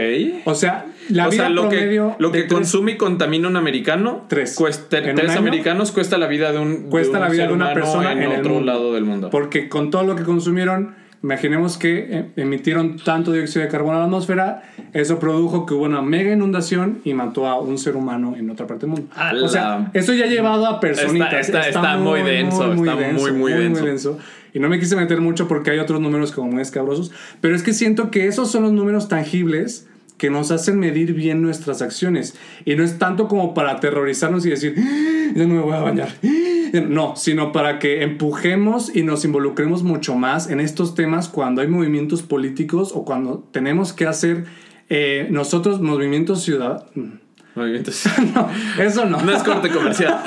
o 0.43 0.53
sea, 0.53 0.85
la 1.09 1.27
o 1.27 1.31
vida 1.31 1.43
sea, 1.43 1.49
lo 1.49 1.69
que, 1.69 1.77
promedio 1.77 2.15
lo 2.19 2.29
de 2.29 2.41
que 2.41 2.47
tres- 2.47 2.53
consume 2.53 2.91
y 2.93 2.97
contamina 2.97 3.47
un 3.47 3.55
americano, 3.55 4.25
Tres. 4.27 4.55
cuesta, 4.55 4.97
¿En 4.99 5.09
un 5.11 5.15
tres 5.15 5.31
año? 5.31 5.39
americanos 5.39 5.91
cuesta 5.91 6.17
la 6.17 6.27
vida 6.27 6.51
de 6.51 6.59
un, 6.59 6.89
Cuesta 6.89 7.17
un 7.17 7.23
la 7.23 7.29
vida 7.29 7.43
ser 7.43 7.47
de 7.49 7.53
una 7.55 7.73
persona 7.73 8.11
en, 8.11 8.23
en 8.23 8.31
el 8.31 8.39
otro 8.41 8.53
mundo. 8.55 8.65
lado 8.71 8.93
del 8.93 9.05
mundo. 9.05 9.29
Porque 9.29 9.69
con 9.69 9.89
todo 9.91 10.03
lo 10.03 10.15
que 10.15 10.23
consumieron, 10.23 10.95
imaginemos 11.23 11.77
que 11.79 12.07
eh, 12.11 12.25
emitieron 12.35 12.97
tanto 12.97 13.31
dióxido 13.31 13.63
de 13.65 13.71
carbono 13.71 13.95
a 13.97 13.99
la 14.01 14.05
atmósfera, 14.05 14.61
eso 14.93 15.17
produjo 15.17 15.65
que 15.65 15.73
hubo 15.73 15.85
una 15.85 16.01
mega 16.03 16.31
inundación 16.31 16.99
y 17.03 17.13
mató 17.15 17.47
a 17.47 17.59
un 17.59 17.79
ser 17.79 17.95
humano 17.95 18.35
en 18.37 18.49
otra 18.51 18.67
parte 18.67 18.85
del 18.85 18.91
mundo. 18.95 19.07
O 19.43 19.47
sea, 19.47 19.89
eso 19.93 20.13
ya 20.13 20.25
ha 20.25 20.27
llevado 20.27 20.67
a 20.67 20.79
personitas. 20.79 21.33
Está- 21.47 21.61
está- 21.67 21.79
está 21.79 21.97
muy 21.97 22.21
denso, 22.21 22.71
está 22.73 22.95
muy, 22.95 23.31
muy 23.31 23.53
denso. 23.53 24.19
Y 24.55 24.59
no 24.59 24.69
me 24.69 24.79
quise 24.79 24.95
meter 24.95 25.19
mucho 25.19 25.49
porque 25.49 25.71
hay 25.71 25.79
otros 25.79 25.99
números 25.99 26.31
como 26.31 26.49
muy 26.49 26.61
escabrosos, 26.61 27.11
pero 27.41 27.57
es 27.57 27.61
que 27.61 27.73
siento 27.73 28.09
que 28.09 28.27
esos 28.27 28.49
son 28.49 28.63
los 28.63 28.71
números 28.71 29.09
tangibles 29.09 29.85
que 30.17 30.29
nos 30.29 30.49
hacen 30.49 30.79
medir 30.79 31.13
bien 31.13 31.41
nuestras 31.41 31.81
acciones. 31.81 32.35
Y 32.63 32.75
no 32.75 32.83
es 32.85 32.97
tanto 32.97 33.27
como 33.27 33.53
para 33.53 33.71
aterrorizarnos 33.71 34.45
y 34.45 34.49
decir, 34.49 34.75
"Ah, 34.77 35.31
ya 35.35 35.45
no 35.45 35.55
me 35.55 35.61
voy 35.61 35.73
a 35.73 35.81
bañar. 35.81 36.07
Ah". 36.23 36.79
No, 36.87 37.17
sino 37.17 37.51
para 37.51 37.79
que 37.79 38.01
empujemos 38.01 38.95
y 38.95 39.03
nos 39.03 39.25
involucremos 39.25 39.83
mucho 39.83 40.15
más 40.15 40.49
en 40.49 40.61
estos 40.61 40.95
temas 40.95 41.27
cuando 41.27 41.61
hay 41.61 41.67
movimientos 41.67 42.23
políticos 42.23 42.93
o 42.95 43.03
cuando 43.03 43.47
tenemos 43.51 43.91
que 43.91 44.07
hacer 44.07 44.45
eh, 44.87 45.27
nosotros 45.31 45.81
movimientos 45.81 46.43
ciudadanos. 46.43 47.24
Movimientos. 47.55 48.03
No, 48.35 48.49
eso 48.77 49.05
no. 49.05 49.21
no 49.21 49.31
es 49.31 49.43
corte 49.43 49.69
comercial. 49.69 50.21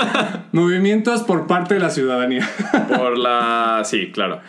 Movimientos 0.52 1.22
por 1.22 1.46
parte 1.46 1.74
de 1.74 1.80
la 1.80 1.90
ciudadanía. 1.90 2.48
Por 2.96 3.18
la. 3.18 3.82
Sí, 3.84 4.10
claro. 4.12 4.40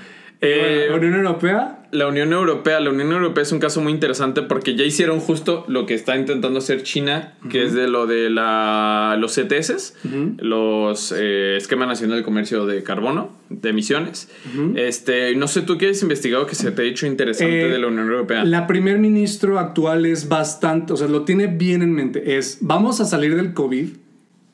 Eh, 0.42 0.90
Unión 0.94 1.16
Europea 1.16 1.80
la 1.96 2.08
Unión 2.08 2.34
Europea, 2.34 2.80
la 2.80 2.90
Unión 2.90 3.12
Europea 3.12 3.44
es 3.44 3.52
un 3.52 3.60
caso 3.60 3.82
muy 3.82 3.92
interesante 3.92 4.42
porque 4.42 4.76
ya 4.76 4.84
hicieron 4.84 5.20
justo 5.20 5.66
lo 5.68 5.86
que 5.86 5.94
está 5.94 6.16
intentando 6.18 6.60
hacer 6.60 6.84
China, 6.84 7.34
que 7.50 7.64
es 7.64 7.74
de 7.74 7.88
lo 7.88 8.06
de 8.06 8.30
la, 8.30 9.18
los 9.20 9.36
CTS, 9.36 9.94
los 10.38 11.14
eh, 11.18 11.56
Esquema 11.58 11.86
Nacional 11.86 12.18
de 12.18 12.24
Comercio 12.24 12.66
de 12.66 12.84
Carbono, 12.84 13.32
de 13.50 13.70
emisiones. 13.70 14.30
Este, 14.76 15.36
no 15.36 15.48
sé, 15.48 15.62
¿tú 15.62 15.78
qué 15.78 15.90
has 15.90 16.02
investigado 16.02 16.46
que 16.46 16.56
se 16.56 16.72
te 16.72 16.82
ha 16.82 16.86
hecho 16.86 17.08
interesante 17.08 17.68
Eh, 17.68 17.70
de 17.70 17.80
la 17.80 17.88
Unión 17.88 18.08
Europea? 18.10 18.44
La 18.44 18.68
primer 18.68 19.00
ministro 19.00 19.60
actual 19.60 20.06
es 20.06 20.28
bastante, 20.28 20.94
o 20.94 20.98
sea, 20.98 21.08
lo 21.08 21.24
tiene 21.24 21.48
bien 21.48 21.82
en 21.82 21.94
mente. 21.94 22.38
Es, 22.38 22.60
vamos 22.62 23.00
a 23.02 23.06
salir 23.06 23.36
del 23.36 23.54
COVID, 23.54 23.90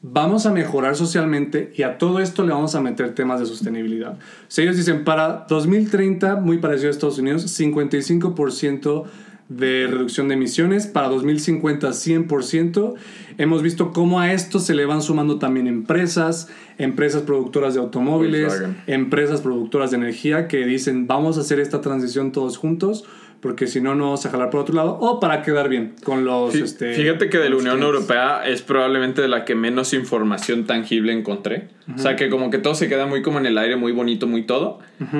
vamos 0.01 0.45
a 0.45 0.51
mejorar 0.51 0.95
socialmente 0.95 1.71
y 1.75 1.83
a 1.83 1.97
todo 1.97 2.19
esto 2.19 2.43
le 2.43 2.53
vamos 2.53 2.75
a 2.75 2.81
meter 2.81 3.13
temas 3.13 3.39
de 3.39 3.45
sostenibilidad. 3.45 4.17
Sea, 4.47 4.63
ellos 4.63 4.77
dicen, 4.77 5.03
para 5.03 5.45
2030, 5.47 6.37
muy 6.37 6.57
parecido 6.57 6.89
a 6.89 6.91
Estados 6.91 7.19
Unidos, 7.19 7.45
55% 7.59 9.05
de 9.47 9.87
reducción 9.87 10.29
de 10.29 10.35
emisiones, 10.35 10.87
para 10.87 11.09
2050 11.09 11.89
100%. 11.89 12.93
Hemos 13.37 13.61
visto 13.61 13.91
cómo 13.91 14.19
a 14.19 14.31
esto 14.31 14.59
se 14.59 14.73
le 14.73 14.85
van 14.85 15.01
sumando 15.01 15.39
también 15.39 15.67
empresas, 15.67 16.47
empresas 16.77 17.23
productoras 17.23 17.73
de 17.73 17.81
automóviles, 17.81 18.47
Volkswagen. 18.47 18.77
empresas 18.87 19.41
productoras 19.41 19.91
de 19.91 19.97
energía 19.97 20.47
que 20.47 20.65
dicen 20.65 21.05
vamos 21.05 21.37
a 21.37 21.41
hacer 21.41 21.59
esta 21.59 21.81
transición 21.81 22.31
todos 22.31 22.57
juntos 22.57 23.03
porque 23.41 23.65
si 23.67 23.81
no 23.81 23.95
no 23.95 24.05
vamos 24.05 24.25
a 24.25 24.29
jalar 24.29 24.49
por 24.51 24.61
otro 24.61 24.75
lado 24.75 24.97
o 25.01 25.19
para 25.19 25.41
quedar 25.41 25.67
bien 25.67 25.95
con 26.03 26.25
los 26.25 26.53
Fí- 26.53 26.63
este, 26.63 26.93
Fíjate 26.93 27.29
que 27.29 27.37
de 27.39 27.49
la 27.49 27.55
Unión 27.57 27.77
clientes. 27.77 27.95
Europea 28.01 28.43
es 28.45 28.61
probablemente 28.61 29.21
de 29.21 29.27
la 29.27 29.45
que 29.45 29.55
menos 29.55 29.93
información 29.93 30.65
tangible 30.65 31.11
encontré. 31.11 31.69
O 31.93 31.97
sea, 31.97 32.15
que 32.15 32.29
como 32.29 32.49
que 32.51 32.57
todo 32.59 32.73
se 32.75 32.87
queda 32.87 33.05
muy 33.07 33.21
como 33.21 33.39
en 33.39 33.45
el 33.47 33.57
aire, 33.57 33.75
muy 33.75 33.91
bonito, 33.91 34.27
muy 34.27 34.43
todo. 34.43 34.79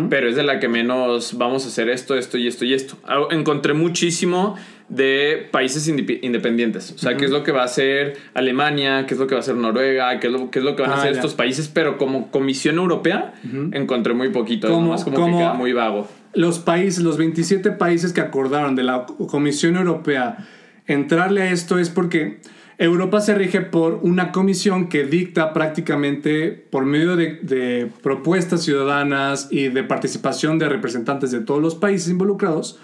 Pero 0.10 0.29
es 0.29 0.36
de 0.36 0.43
la 0.43 0.60
que 0.60 0.69
menos 0.69 1.38
vamos 1.38 1.65
a 1.65 1.67
hacer 1.69 1.89
esto, 1.89 2.15
esto 2.15 2.38
y 2.38 2.47
esto 2.47 2.63
y 2.63 2.73
esto. 2.73 2.95
Ah, 3.05 3.23
Encontré 3.31 3.73
muchísimo 3.73 4.55
de 4.88 5.47
países 5.51 5.88
independientes. 5.88 6.91
O 6.91 6.97
sea, 6.97 7.17
qué 7.17 7.25
es 7.25 7.31
lo 7.31 7.43
que 7.43 7.51
va 7.51 7.62
a 7.62 7.65
hacer 7.65 8.17
Alemania, 8.34 9.05
qué 9.07 9.15
es 9.15 9.19
lo 9.19 9.27
que 9.27 9.36
va 9.36 9.39
a 9.39 9.41
hacer 9.43 9.55
Noruega, 9.55 10.19
qué 10.19 10.27
es 10.27 10.34
lo, 10.34 10.51
qué 10.51 10.60
es 10.60 10.65
lo 10.65 10.75
que 10.75 10.81
van 10.84 10.91
a 10.91 10.95
Ah, 10.95 10.99
hacer 10.99 11.13
ya. 11.13 11.17
estos 11.19 11.34
países. 11.34 11.67
Pero 11.73 11.97
como 11.97 12.29
Comisión 12.31 12.75
Europea, 12.77 13.34
encontré 13.71 14.13
muy 14.13 14.29
poquito. 14.29 14.67
Es 14.67 14.73
nomás 14.73 15.03
como, 15.03 15.15
como- 15.17 15.38
que 15.38 15.43
queda 15.43 15.53
muy 15.53 15.73
vago. 15.73 16.07
Los 16.34 16.60
países 16.60 17.04
los 17.04 17.17
27 17.17 17.72
países 17.72 18.13
que 18.13 18.22
acordaron 18.22 18.76
de 18.76 18.84
la 18.84 19.06
Comisión 19.06 19.76
Europea 19.76 20.48
entrarle 20.88 21.44
a 21.44 21.52
esto 21.52 21.78
es 21.80 21.89
porque 21.89 22.39
Europa 22.78 23.22
se 23.22 23.36
rige 23.36 23.62
por 23.62 24.00
una 24.02 24.32
comisión 24.32 24.89
que 24.89 25.04
dicta 25.04 25.54
prácticamente 25.54 26.50
por 26.72 26.86
medio 26.86 27.15
de, 27.15 27.36
de 27.44 27.91
propuestas 28.02 28.63
ciudadanas 28.63 29.50
y 29.52 29.67
de 29.70 29.84
participación 29.84 30.58
de 30.58 30.67
representantes 30.70 31.30
de 31.32 31.41
todos 31.41 31.62
los 31.62 31.76
países 31.76 32.10
involucrados 32.10 32.80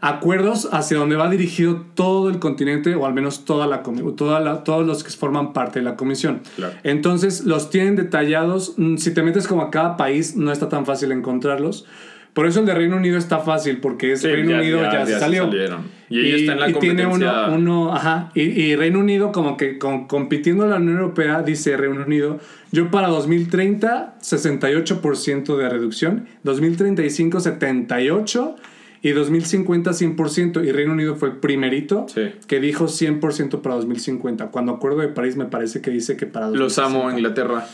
acuerdos 0.00 0.68
hacia 0.72 0.98
donde 0.98 1.16
va 1.16 1.28
dirigido 1.30 1.84
todo 1.94 2.28
el 2.28 2.38
continente 2.38 2.94
o 2.94 3.06
al 3.06 3.14
menos 3.14 3.44
toda 3.44 3.66
la, 3.66 3.82
toda 4.16 4.40
la- 4.40 4.62
todos 4.62 4.86
los 4.86 5.02
que 5.02 5.10
forman 5.10 5.52
parte 5.52 5.78
de 5.78 5.84
la 5.84 5.96
comisión. 5.96 6.42
Claro. 6.56 6.74
Entonces 6.84 7.44
los 7.44 7.70
tienen 7.70 7.96
detallados. 7.96 8.74
Mm, 8.76 8.96
Si 8.98 9.14
te 9.14 9.22
metes 9.22 9.46
como 9.46 9.62
a 9.62 9.70
cada 9.70 9.96
país 9.96 10.36
no 10.36 10.52
está 10.52 10.68
tan 10.68 10.84
fácil 10.86 11.12
encontrarlos. 11.12 11.86
Por 12.36 12.46
eso 12.46 12.60
el 12.60 12.66
de 12.66 12.74
Reino 12.74 12.98
Unido 12.98 13.16
está 13.16 13.38
fácil 13.38 13.78
porque 13.78 14.12
es 14.12 14.20
Sí, 14.20 14.28
Reino 14.28 14.50
ya- 14.50 14.58
Unido 14.58 14.82
ya- 14.82 14.92
ya, 14.92 14.98
ya 15.00 15.06
se 15.06 15.18
salió. 15.20 15.44
salieron. 15.46 15.84
Y 16.10 16.20
ellos 16.20 16.40
están 16.42 16.56
en 16.56 16.60
la 16.60 16.68
y 16.70 16.74
tiene 16.74 17.06
uno, 17.06 17.10
competencia. 17.26 17.46
uno, 17.56 17.94
ajá, 17.94 18.30
y, 18.34 18.42
y 18.42 18.76
Reino 18.76 19.00
Unido 19.00 19.32
como 19.32 19.56
que 19.56 19.78
con- 19.78 20.06
compitiendo 20.06 20.64
a 20.64 20.66
la 20.68 20.76
Unión 20.76 20.98
Europea, 20.98 21.42
dice 21.42 21.76
Reino 21.78 22.04
Unido, 22.06 22.38
yo 22.72 22.90
para 22.90 23.08
2030 23.08 24.16
68% 24.20 25.56
de 25.56 25.68
reducción, 25.68 26.26
2035 26.44 27.40
78 27.40 28.56
y 29.02 29.10
2050 29.10 29.92
100% 29.92 30.64
y 30.64 30.72
Reino 30.72 30.92
Unido 30.92 31.16
fue 31.16 31.28
el 31.30 31.36
primerito 31.36 32.06
Sí. 32.12 32.22
que 32.46 32.60
dijo 32.60 32.86
100% 32.88 33.62
para 33.62 33.76
2050. 33.76 34.48
Cuando 34.50 34.72
Acuerdo 34.72 34.98
de 34.98 35.08
París 35.08 35.36
me 35.36 35.44
parece 35.46 35.80
que 35.80 35.90
dice 35.90 36.16
que 36.16 36.26
para 36.26 36.46
Los 36.50 36.76
2060. 36.76 36.86
amo, 36.86 37.10
Inglaterra. 37.10 37.66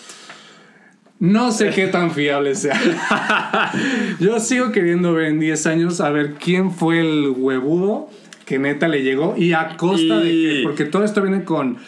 No 1.23 1.53
sé 1.53 1.71
qué 1.71 1.87
tan 1.87 2.11
fiable 2.11 2.57
sea. 2.57 2.77
Yo 4.19 4.41
sigo 4.41 4.73
queriendo 4.73 5.13
ver 5.13 5.27
en 5.27 5.39
10 5.39 5.67
años 5.69 6.01
a 6.01 6.11
ver 6.11 6.35
quién 6.35 6.73
fue 6.73 6.99
el 6.99 7.33
huevudo 7.37 8.11
que 8.45 8.59
neta 8.59 8.89
le 8.89 9.05
llegó 9.05 9.37
y 9.39 9.53
a 9.53 9.77
costa 9.77 10.19
de 10.19 10.31
que, 10.31 10.61
porque 10.65 10.85
todo 10.85 11.05
esto 11.05 11.23
viene 11.23 11.45
con 11.45 11.79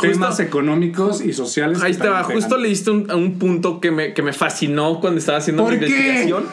temas 0.00 0.38
económicos 0.38 1.20
y 1.20 1.32
sociales. 1.32 1.82
Ahí 1.82 1.94
que 1.94 1.98
te 1.98 2.08
va, 2.08 2.20
también 2.20 2.36
justo 2.36 2.50
pegan. 2.50 2.62
le 2.62 2.68
diste 2.68 2.90
un, 2.92 3.10
a 3.10 3.16
un 3.16 3.40
punto 3.40 3.80
que 3.80 3.90
me, 3.90 4.14
que 4.14 4.22
me 4.22 4.32
fascinó 4.32 5.00
cuando 5.00 5.18
estaba 5.18 5.38
haciendo 5.38 5.64
¿Por 5.64 5.72
mi 5.72 5.80
qué? 5.80 5.86
investigación. 5.86 6.44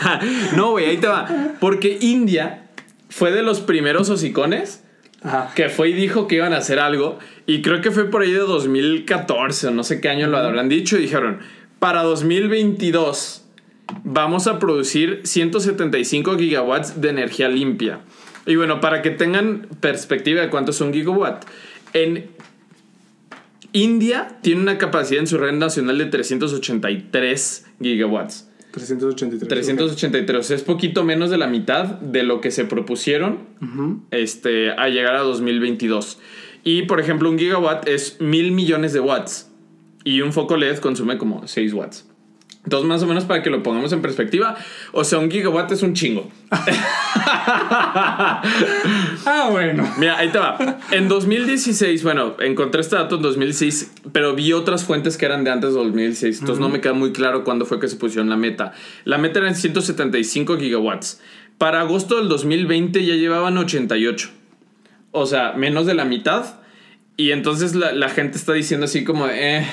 no, 0.56 0.70
güey, 0.70 0.86
ahí 0.86 0.96
te 0.96 1.06
va. 1.06 1.28
Porque 1.60 1.98
India 2.00 2.70
fue 3.10 3.30
de 3.30 3.42
los 3.42 3.60
primeros 3.60 4.08
hocicones 4.08 4.84
Ajá. 5.22 5.52
que 5.54 5.68
fue 5.68 5.88
y 5.88 5.92
dijo 5.92 6.28
que 6.28 6.36
iban 6.36 6.52
a 6.52 6.58
hacer 6.58 6.78
algo. 6.78 7.18
Y 7.46 7.62
creo 7.62 7.80
que 7.80 7.90
fue 7.90 8.10
por 8.10 8.22
ahí 8.22 8.32
de 8.32 8.38
2014 8.38 9.68
o 9.68 9.70
no 9.70 9.82
sé 9.82 10.00
qué 10.00 10.08
año 10.08 10.26
lo 10.28 10.38
habrán 10.38 10.68
dicho. 10.68 10.96
Y 10.98 11.02
dijeron, 11.02 11.40
para 11.78 12.02
2022 12.02 13.44
vamos 14.04 14.46
a 14.46 14.58
producir 14.58 15.20
175 15.24 16.36
gigawatts 16.36 17.00
de 17.00 17.10
energía 17.10 17.48
limpia. 17.48 18.00
Y 18.46 18.56
bueno, 18.56 18.80
para 18.80 19.02
que 19.02 19.10
tengan 19.10 19.68
perspectiva 19.80 20.40
de 20.40 20.50
cuánto 20.50 20.70
es 20.70 20.80
un 20.80 20.92
gigawatt. 20.92 21.44
En 21.92 22.30
India 23.72 24.38
tiene 24.42 24.62
una 24.62 24.78
capacidad 24.78 25.20
en 25.20 25.26
su 25.26 25.38
red 25.38 25.52
nacional 25.52 25.98
de 25.98 26.06
383 26.06 27.66
gigawatts. 27.82 28.45
383. 28.76 29.48
383, 29.48 30.38
o 30.38 30.42
sea, 30.42 30.54
es 30.54 30.62
poquito 30.62 31.02
menos 31.02 31.30
de 31.30 31.38
la 31.38 31.46
mitad 31.46 31.84
de 31.86 32.22
lo 32.22 32.42
que 32.42 32.50
se 32.50 32.66
propusieron 32.66 33.38
este, 34.10 34.72
a 34.72 34.88
llegar 34.88 35.16
a 35.16 35.20
2022. 35.20 36.18
Y, 36.62 36.82
por 36.82 37.00
ejemplo, 37.00 37.30
un 37.30 37.38
gigawatt 37.38 37.88
es 37.88 38.20
mil 38.20 38.52
millones 38.52 38.92
de 38.92 39.00
watts. 39.00 39.50
Y 40.04 40.20
un 40.20 40.34
foco 40.34 40.58
LED 40.58 40.78
consume 40.78 41.16
como 41.16 41.48
6 41.48 41.72
watts. 41.72 42.06
Entonces, 42.64 42.86
más 42.86 43.02
o 43.02 43.06
menos 43.06 43.24
para 43.24 43.42
que 43.42 43.48
lo 43.48 43.62
pongamos 43.62 43.92
en 43.92 44.02
perspectiva, 44.02 44.56
o 44.92 45.04
sea, 45.04 45.20
un 45.20 45.30
gigawatt 45.30 45.72
es 45.72 45.82
un 45.82 45.94
chingo. 45.94 46.28
Ah, 49.28 49.48
bueno. 49.50 49.88
Mira, 49.98 50.18
ahí 50.18 50.28
te 50.28 50.38
va. 50.38 50.78
En 50.90 51.08
2016, 51.08 52.02
bueno, 52.02 52.36
encontré 52.40 52.80
este 52.80 52.96
dato 52.96 53.16
en 53.16 53.22
2006, 53.22 53.92
pero 54.12 54.34
vi 54.34 54.52
otras 54.52 54.84
fuentes 54.84 55.16
que 55.16 55.26
eran 55.26 55.44
de 55.44 55.50
antes 55.50 55.70
de 55.70 55.76
2016. 55.78 56.40
Entonces 56.40 56.60
no 56.60 56.68
me 56.68 56.80
queda 56.80 56.92
muy 56.92 57.12
claro 57.12 57.44
cuándo 57.44 57.66
fue 57.66 57.80
que 57.80 57.88
se 57.88 57.96
pusieron 57.96 58.28
la 58.30 58.36
meta. 58.36 58.72
La 59.04 59.18
meta 59.18 59.40
era 59.40 59.48
en 59.48 59.54
175 59.56 60.58
gigawatts. 60.58 61.20
Para 61.58 61.80
agosto 61.80 62.16
del 62.18 62.28
2020 62.28 63.04
ya 63.04 63.14
llevaban 63.14 63.58
88. 63.58 64.30
O 65.12 65.26
sea, 65.26 65.52
menos 65.52 65.86
de 65.86 65.94
la 65.94 66.04
mitad. 66.04 66.60
Y 67.16 67.30
entonces 67.32 67.74
la, 67.74 67.92
la 67.92 68.08
gente 68.10 68.36
está 68.38 68.52
diciendo 68.52 68.86
así 68.86 69.04
como, 69.04 69.26
eh. 69.28 69.66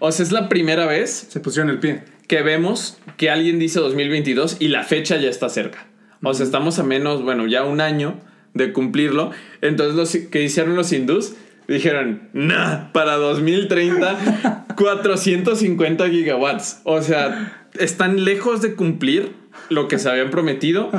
O 0.00 0.12
sea, 0.12 0.24
es 0.24 0.32
la 0.32 0.48
primera 0.48 0.86
vez 0.86 1.28
Se 1.30 1.40
pusieron 1.40 1.70
el 1.70 1.78
pie. 1.78 2.02
que 2.26 2.42
vemos 2.42 2.98
que 3.16 3.30
alguien 3.30 3.58
dice 3.58 3.80
2022 3.80 4.56
y 4.60 4.68
la 4.68 4.82
fecha 4.82 5.16
ya 5.16 5.30
está 5.30 5.48
cerca. 5.48 5.86
O 6.24 6.34
sea, 6.34 6.44
estamos 6.44 6.78
a 6.78 6.82
menos, 6.82 7.22
bueno, 7.22 7.46
ya 7.46 7.64
un 7.64 7.80
año 7.80 8.14
de 8.54 8.72
cumplirlo. 8.72 9.30
Entonces, 9.60 9.94
los 9.94 10.30
que 10.30 10.42
hicieron 10.42 10.76
los 10.76 10.92
hindús 10.92 11.34
dijeron, 11.68 12.28
nah, 12.32 12.92
para 12.92 13.16
2030, 13.16 14.66
450 14.76 16.08
gigawatts. 16.10 16.80
O 16.84 17.02
sea, 17.02 17.68
están 17.78 18.24
lejos 18.24 18.62
de 18.62 18.74
cumplir 18.74 19.32
lo 19.68 19.88
que 19.88 19.98
se 19.98 20.08
habían 20.08 20.30
prometido. 20.30 20.90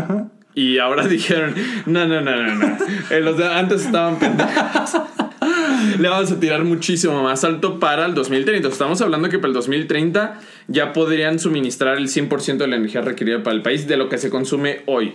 Y 0.54 0.80
ahora 0.80 1.08
dijeron, 1.08 1.54
no, 1.86 2.08
no, 2.08 2.22
no, 2.22 2.36
no, 2.36 2.56
no. 2.56 2.78
Eh, 3.10 3.22
los 3.22 3.38
de 3.38 3.46
antes 3.46 3.86
estaban 3.86 4.18
pendejos. 4.18 5.02
Le 6.00 6.08
vamos 6.08 6.32
a 6.32 6.40
tirar 6.40 6.64
muchísimo 6.64 7.22
más 7.22 7.44
alto 7.44 7.80
para 7.80 8.06
el 8.06 8.16
2030. 8.16 8.68
Estamos 8.68 9.02
hablando 9.02 9.30
que 9.30 9.38
para 9.38 9.50
el 9.50 9.54
2030 9.54 10.40
ya 10.68 10.94
podrían 10.94 11.40
suministrar 11.40 11.98
el 11.98 12.08
100% 12.08 12.58
de 12.58 12.68
la 12.68 12.76
energía 12.78 13.02
requerida 13.02 13.44
para 13.44 13.56
el 13.56 13.62
país 13.62 13.88
de 13.88 13.98
lo 13.98 14.10
que 14.10 14.18
se 14.18 14.30
consume 14.30 14.82
hoy. 14.88 15.14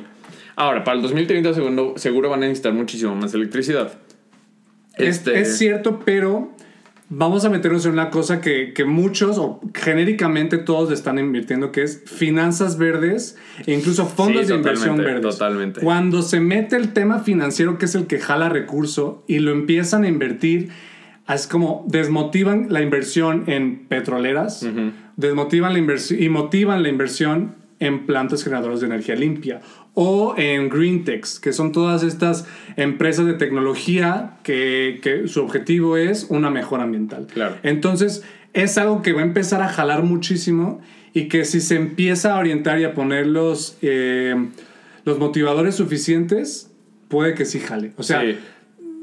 Ahora, 0.57 0.84
para 0.84 0.96
el 0.96 1.03
2030 1.03 1.55
seguro, 1.55 1.94
seguro 1.96 2.28
van 2.30 2.42
a 2.42 2.46
necesitar 2.46 2.72
muchísimo 2.72 3.14
más 3.16 3.32
electricidad. 3.34 3.94
Es- 4.96 5.18
Este- 5.18 5.40
Es, 5.40 5.57
cierto, 5.57 6.01
pero 6.05 6.53
vamos 7.09 7.44
a 7.44 7.51
meternos 7.51 7.84
en 7.86 7.92
una 7.92 8.11
cosa 8.11 8.40
que, 8.40 8.72
que 8.74 8.84
muchos, 8.84 9.38
o 9.38 9.61
genéricamente 9.74 10.59
todos 10.59 10.92
están 10.92 11.18
invirtiendo, 11.18 11.72
que 11.72 11.82
es 11.82 12.03
finanzas 12.07 12.76
verdes 12.78 13.36
e 13.66 13.72
incluso 13.74 14.07
fondos 14.07 14.42
Sí, 14.42 14.48
de 14.48 14.55
inversión 14.57 14.96
verdes. 14.98 15.22
totalmente. 15.22 15.80
Cuando 15.80 16.22
se 16.22 16.38
mete 16.40 16.76
el 16.76 16.92
tema 16.92 17.20
financiero, 17.20 17.78
que 17.78 17.86
es 17.86 17.94
el 17.94 18.07
que 18.07 18.18
jala 18.18 18.48
recurso, 18.48 19.24
y 19.26 19.38
lo 19.40 19.51
empiezan 19.53 20.05
a 20.05 20.09
invertir, 20.09 20.68
es 21.28 21.46
como 21.46 21.84
desmotivan 21.88 22.66
la 22.70 22.82
inversión 22.82 23.44
en 23.46 23.86
petroleras, 23.86 24.66
desmotivan 25.20 25.72
la 25.72 25.78
inversión 25.78 26.22
y 26.22 26.28
motivan 26.28 26.82
la 26.82 26.88
inversión 26.88 27.54
en 27.78 28.06
plantas 28.06 28.44
generadoras 28.44 28.80
de 28.80 28.86
energía 28.86 29.14
limpia 29.14 29.60
o 29.94 30.34
en 30.36 30.68
green 30.68 31.04
techs, 31.04 31.40
que 31.40 31.52
son 31.52 31.72
todas 31.72 32.02
estas 32.02 32.46
empresas 32.76 33.26
de 33.26 33.34
tecnología 33.34 34.38
que, 34.42 35.00
que 35.02 35.28
su 35.28 35.42
objetivo 35.42 35.96
es 35.96 36.26
una 36.28 36.50
mejora 36.50 36.84
ambiental. 36.84 37.26
Claro. 37.32 37.56
Entonces, 37.62 38.22
es 38.52 38.78
algo 38.78 39.02
que 39.02 39.12
va 39.12 39.20
a 39.20 39.24
empezar 39.24 39.62
a 39.62 39.68
jalar 39.68 40.02
muchísimo 40.02 40.80
y 41.12 41.28
que 41.28 41.44
si 41.44 41.60
se 41.60 41.76
empieza 41.76 42.34
a 42.34 42.38
orientar 42.38 42.78
y 42.80 42.84
a 42.84 42.94
poner 42.94 43.26
los, 43.26 43.78
eh, 43.82 44.36
los 45.04 45.18
motivadores 45.18 45.74
suficientes, 45.74 46.70
puede 47.08 47.34
que 47.34 47.44
sí 47.44 47.58
jale. 47.58 47.92
O 47.96 48.02
sea, 48.02 48.22
Sí. 48.22 48.36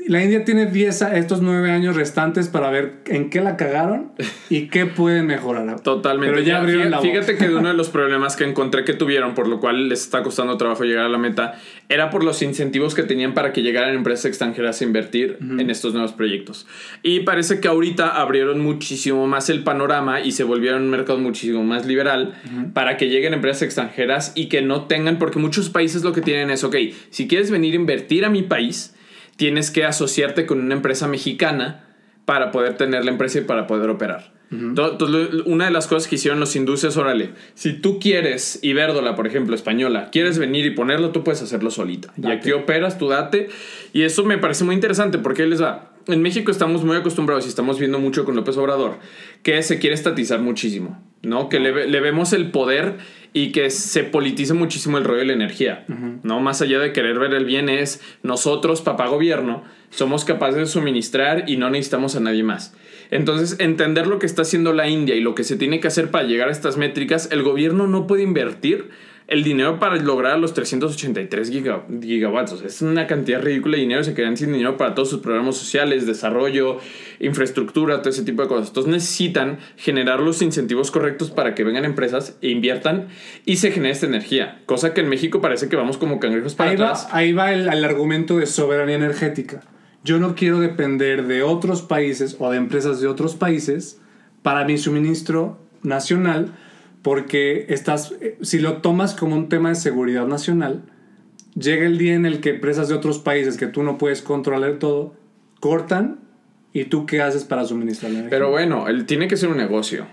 La 0.08 0.24
India 0.24 0.44
tiene 0.46 0.66
10 0.68 1.02
a- 1.02 1.18
estos 1.18 1.42
9 1.42 1.72
años 1.72 1.96
restantes 1.96 2.48
para 2.48 2.70
ver 2.70 3.00
en 3.06 3.30
qué 3.30 3.42
la 3.42 3.58
cagaron 3.58 4.12
y 4.50 4.68
qué 4.68 4.86
pueden 4.86 5.26
mejorar. 5.28 5.80
Totalmente. 5.82 6.34
Pero 6.34 6.46
ya 6.46 6.58
abrieron 6.60 6.92
la 6.92 7.00
fíjate, 7.02 7.34
boca. 7.34 7.46
que 7.46 7.54
uno 7.54 7.68
de 7.70 7.74
los 7.76 7.90
problemas 7.90 8.36
que 8.36 8.44
encontré 8.46 8.84
que 8.84 8.94
tuvieron, 8.94 9.34
por 9.36 9.48
lo 9.48 9.60
cual 9.60 9.90
les 9.90 10.02
está 10.02 10.24
costando 10.24 10.58
trabajo 10.58 10.84
llegar 10.84 11.06
a 11.06 11.10
la 11.10 11.18
meta, 11.18 11.60
era 11.90 12.10
por 12.10 12.24
los 12.24 12.42
incentivos 12.42 12.96
que 12.96 13.04
tenían 13.04 13.34
para 13.34 13.54
que 13.54 13.62
llegaran 13.62 13.94
empresas 13.96 14.26
extranjeras 14.26 14.82
a 14.82 14.84
invertir 14.84 15.38
en 15.42 15.70
estos 15.70 15.94
nuevos 15.94 16.14
proyectos. 16.14 16.68
Y 17.04 17.22
parece 17.22 17.60
que 17.60 17.68
ahorita 17.68 18.10
abrieron 18.20 18.60
muchísimo 18.60 19.28
más 19.28 19.50
el 19.50 19.64
panorama 19.64 20.22
y 20.22 20.32
se 20.32 20.44
volvieron 20.44 20.84
un 20.84 20.90
mercado 20.90 21.20
muchísimo 21.20 21.64
más 21.64 21.86
liberal 21.86 22.34
para 22.74 22.98
que 22.98 23.10
lleguen 23.10 23.34
empresas 23.34 23.64
extranjeras 23.64 24.32
y 24.36 24.48
que 24.48 24.62
no 24.62 24.86
tengan, 24.86 25.18
porque 25.20 25.40
muchos 25.40 25.70
países 25.70 26.04
lo 26.04 26.14
que 26.14 26.22
tienen 26.22 26.50
es, 26.50 26.64
ok, 26.64 26.76
si 27.10 27.28
quieres 27.28 27.52
venir 27.52 27.74
a 27.74 27.76
invertir 27.78 28.26
a 28.26 28.30
mi 28.30 28.44
país, 28.44 28.94
tienes 29.38 29.72
que 29.72 29.86
asociarte 29.86 30.46
con 30.46 30.60
una 30.60 30.76
empresa 30.76 31.08
mexicana 31.08 31.86
para 32.26 32.52
poder 32.52 32.76
tener 32.76 33.06
la 33.06 33.12
empresa 33.12 33.40
y 33.40 33.42
para 33.42 33.66
poder 33.68 33.90
operar. 33.90 34.36
To- 34.50 34.92
Entonces, 34.92 35.34
lo- 35.34 35.44
una 35.46 35.66
de 35.66 35.72
las 35.72 35.88
cosas 35.88 36.08
que 36.08 36.16
hicieron 36.16 36.40
los 36.40 36.56
hindúes 36.56 36.84
es, 36.86 36.96
órale, 36.98 37.32
si 37.54 37.74
tú 37.74 38.00
quieres, 38.00 38.60
Ibérdola, 38.62 39.16
por 39.16 39.28
ejemplo, 39.28 39.54
española, 39.56 40.10
quieres 40.12 40.38
venir 40.40 40.66
y 40.66 40.72
ponerlo, 40.72 41.12
tú 41.12 41.24
puedes 41.24 41.42
hacerlo 41.42 41.70
solita. 41.70 42.14
Y 42.22 42.28
aquí 42.32 42.52
operas, 42.54 42.98
tú 42.98 43.10
date. 43.10 43.50
Y 43.94 44.04
eso 44.04 44.24
me 44.26 44.38
parece 44.38 44.64
muy 44.64 44.76
interesante 44.76 45.18
porque 45.18 45.44
ahí 45.44 45.50
les 45.50 45.62
va. 45.62 45.92
En 46.08 46.22
México 46.22 46.50
estamos 46.52 46.86
muy 46.86 46.96
acostumbrados 46.96 47.46
y 47.46 47.50
estamos 47.50 47.78
viendo 47.80 48.00
mucho 48.00 48.24
con 48.24 48.38
López 48.38 48.56
Obrador 48.56 49.00
que 49.44 49.62
se 49.64 49.78
quiere 49.80 49.94
estatizar 49.94 50.40
muchísimo, 50.40 51.02
¿no? 51.22 51.50
Que 51.50 51.60
le, 51.60 51.86
le 51.88 52.00
vemos 52.00 52.32
el 52.32 52.50
poder 52.52 52.96
y 53.34 53.52
que 53.52 53.70
se 53.70 54.04
politiza 54.04 54.54
muchísimo 54.54 54.98
el 54.98 55.04
rollo 55.04 55.20
de 55.20 55.26
la 55.26 55.34
energía, 55.34 55.86
¿no? 56.24 56.40
Más 56.40 56.62
allá 56.62 56.80
de 56.80 56.94
querer 56.94 57.20
ver 57.20 57.34
el 57.34 57.46
bien 57.46 57.70
es 57.70 58.02
nosotros, 58.24 58.82
papá 58.82 59.08
gobierno, 59.08 59.64
somos 59.90 60.26
capaces 60.26 60.58
de 60.58 60.66
suministrar 60.66 61.50
y 61.50 61.58
no 61.58 61.70
necesitamos 61.70 62.16
a 62.16 62.20
nadie 62.20 62.44
más. 62.44 62.76
Entonces, 63.10 63.60
entender 63.60 64.08
lo 64.08 64.20
que 64.20 64.26
está 64.26 64.42
haciendo 64.42 64.74
la 64.74 64.90
India 64.90 65.16
y 65.16 65.22
lo 65.22 65.36
que 65.36 65.44
se 65.44 65.56
tiene 65.56 65.80
que 65.80 65.88
hacer 65.88 66.12
para 66.12 66.28
llegar 66.28 66.50
a 66.50 66.52
estas 66.52 66.78
métricas, 66.78 67.30
el 67.32 67.44
gobierno 67.44 67.88
no 67.88 68.08
puede 68.08 68.24
invertir 68.24 68.90
el 69.28 69.44
dinero 69.44 69.78
para 69.78 69.98
lograr 69.98 70.40
los 70.40 70.54
383 70.54 71.52
giga- 71.52 71.84
gigawatts. 72.02 72.54
O 72.54 72.58
sea, 72.58 72.68
es 72.68 72.82
una 72.82 73.08
cantidad 73.08 73.42
ridícula 73.42 73.76
de 73.76 73.82
dinero. 73.82 74.04
Se 74.04 74.14
quedan 74.14 74.38
sin 74.38 74.54
dinero 74.54 74.78
para 74.78 74.96
todos 74.96 75.10
sus 75.10 75.20
programas 75.20 75.58
sociales, 75.58 76.06
desarrollo, 76.08 76.78
infraestructura, 77.20 77.98
todo 78.02 78.10
ese 78.10 78.24
tipo 78.24 78.42
de 78.42 78.48
cosas. 78.48 78.70
Entonces 78.70 78.92
necesitan 78.92 79.60
generar 79.76 80.20
los 80.22 80.42
incentivos 80.42 80.92
correctos 80.92 81.30
para 81.32 81.56
que 81.56 81.64
vengan 81.64 81.86
empresas 81.86 82.38
e 82.42 82.50
inviertan 82.50 83.08
y 83.46 83.58
se 83.58 83.72
genere 83.72 83.92
esta 83.94 84.06
energía. 84.06 84.62
Cosa 84.66 84.94
que 84.94 85.02
en 85.02 85.10
México 85.10 85.42
parece 85.42 85.68
que 85.70 85.76
vamos 85.76 85.98
como 85.98 86.20
cangrejos 86.20 86.56
para 86.56 86.70
Ahí 86.72 86.76
va, 86.78 86.94
ahí 87.12 87.34
va 87.34 87.54
el, 87.54 87.68
el 87.68 87.84
argumento 87.86 88.38
de 88.38 88.46
soberanía 88.46 88.96
energética. 88.96 89.62
Yo 90.04 90.20
no 90.20 90.36
quiero 90.36 90.60
depender 90.60 91.28
de 91.28 91.44
otros 91.44 91.82
países 91.82 92.38
o 92.40 92.50
de 92.50 92.58
empresas 92.58 93.02
de 93.02 93.08
otros 93.08 93.36
países 93.36 94.00
para 94.42 94.64
mi 94.64 94.78
suministro 94.78 95.60
nacional, 95.84 96.54
porque 97.08 97.68
estás, 97.70 98.14
eh, 98.20 98.38
si 98.42 98.60
lo 98.60 98.82
tomas 98.82 99.14
como 99.14 99.34
un 99.38 99.48
tema 99.48 99.70
de 99.70 99.76
seguridad 99.76 100.28
nacional, 100.28 100.82
llega 101.58 101.86
el 101.86 101.98
día 101.98 102.16
en 102.16 102.26
el 102.26 102.42
que 102.42 102.50
empresas 102.50 102.90
de 102.90 102.96
otros 102.96 103.18
países 103.20 103.56
que 103.56 103.66
tú 103.68 103.82
no 103.82 103.98
puedes 103.98 104.22
controlar 104.22 104.74
todo, 104.74 105.16
cortan 105.62 106.20
y 106.74 106.84
tú 106.84 107.06
qué 107.06 107.22
haces 107.22 107.46
para 107.46 107.64
suministrar 107.64 108.12
la 108.12 108.20
energía. 108.20 108.38
Pero 108.38 108.50
bueno, 108.52 108.90
él 108.90 109.06
tiene 109.06 109.30
que 109.30 109.38
ser 109.38 109.48
un 109.48 109.56
negocio. 109.56 110.06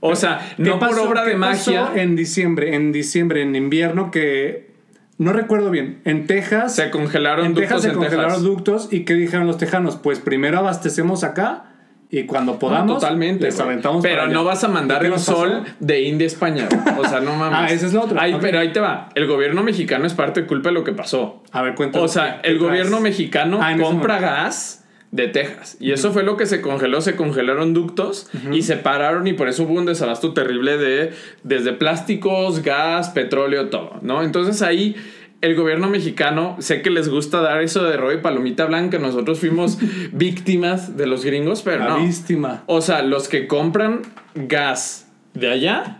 O 0.00 0.14
sea, 0.14 0.46
¿Qué 0.58 0.62
no 0.64 0.78
por 0.78 0.90
pasó- 0.90 1.08
obra 1.08 1.24
de 1.24 1.32
qué 1.32 1.38
pasó 1.38 1.70
magia. 1.72 2.02
en 2.02 2.16
diciembre, 2.16 2.74
en 2.74 2.92
diciembre, 2.92 3.40
en 3.40 3.56
invierno 3.56 4.10
que 4.10 4.72
no 5.16 5.32
recuerdo 5.32 5.70
bien, 5.70 6.02
en 6.04 6.26
Texas 6.26 6.74
Se 6.74 6.90
congelaron 6.90 7.46
en 7.46 7.54
ductos 7.54 7.68
Texas 7.70 7.82
se 7.84 7.88
en 7.88 7.94
congelaron 7.94 8.28
Texas. 8.32 8.42
ductos 8.44 8.88
y 8.92 9.06
qué 9.06 9.14
dijeron 9.14 9.46
los 9.46 9.56
tejanos, 9.56 9.96
pues 9.96 10.18
primero 10.18 10.58
abastecemos 10.58 11.24
acá 11.24 11.71
y 12.14 12.24
cuando 12.26 12.58
podamos 12.58 13.00
Totalmente. 13.00 13.44
les 13.46 13.56
güey. 13.56 13.66
aventamos 13.68 14.02
Pero 14.02 14.26
no 14.28 14.44
vas 14.44 14.62
a 14.62 14.68
mandar 14.68 15.00
¿Qué 15.00 15.06
el 15.08 15.18
sol 15.18 15.64
de 15.80 16.02
India 16.02 16.26
a 16.26 16.28
España. 16.28 16.68
O 16.98 17.04
sea, 17.08 17.20
no 17.20 17.34
mames. 17.36 17.58
Ah, 17.58 17.66
esa 17.74 17.86
es 17.86 17.94
la 17.94 18.02
otra. 18.02 18.22
Ahí-. 18.22 18.36
Pero 18.40 18.58
ahí 18.60 18.70
te 18.70 18.80
va. 18.80 19.08
El 19.14 19.26
gobierno 19.26 19.62
mexicano 19.62 20.06
es 20.06 20.12
parte 20.12 20.42
de 20.42 20.46
culpa 20.46 20.68
de 20.68 20.74
lo 20.74 20.84
que 20.84 20.92
pasó. 20.92 21.42
A 21.52 21.62
ver, 21.62 21.74
cuéntame. 21.74 22.04
O 22.04 22.08
sea, 22.08 22.42
¿qué- 22.42 22.50
el 22.50 22.58
gobierno 22.58 22.90
traes? 22.98 23.02
mexicano 23.02 23.58
Ah, 23.62 23.72
ese 23.72 23.82
compra 23.82 24.20
gas 24.20 24.84
de 25.10 25.28
Texas. 25.28 25.76
Y 25.80 25.92
eso 25.92 26.12
fue 26.12 26.22
lo 26.22 26.36
que 26.36 26.44
se 26.46 26.60
congeló. 26.60 27.00
Se 27.00 27.16
congelaron 27.16 27.72
ductos 27.74 28.28
y 28.50 28.60
se 28.62 28.76
pararon 28.76 29.26
y 29.26 29.32
por 29.32 29.48
eso 29.48 29.62
hubo 29.64 29.72
un 29.74 29.86
desabasto 29.86 30.34
terrible 30.34 30.76
de 30.76 31.12
desde 31.42 31.72
plásticos, 31.72 32.62
gas, 32.62 33.08
petróleo, 33.10 33.68
todo, 33.70 33.98
¿no? 34.02 34.22
Entonces 34.22 34.60
ahí 34.62 34.96
el 35.42 35.54
gobierno 35.56 35.88
mexicano, 35.90 36.56
sé 36.60 36.80
que 36.82 36.88
les 36.90 37.08
gusta 37.10 37.40
dar 37.42 37.60
eso 37.62 37.84
de 37.84 37.96
rollo 37.98 38.18
y 38.18 38.22
palomita 38.22 38.64
blanca. 38.64 38.98
Nosotros 38.98 39.38
fuimos 39.40 39.76
víctimas 40.12 40.96
de 40.96 41.06
los 41.06 41.24
gringos, 41.24 41.62
pero 41.62 41.80
La 41.80 41.88
no. 41.90 41.98
víctima. 42.06 42.62
O 42.66 42.80
sea, 42.80 43.02
los 43.02 43.28
que 43.28 43.46
compran 43.46 44.00
gas 44.34 45.08
de 45.34 45.50
allá 45.50 45.98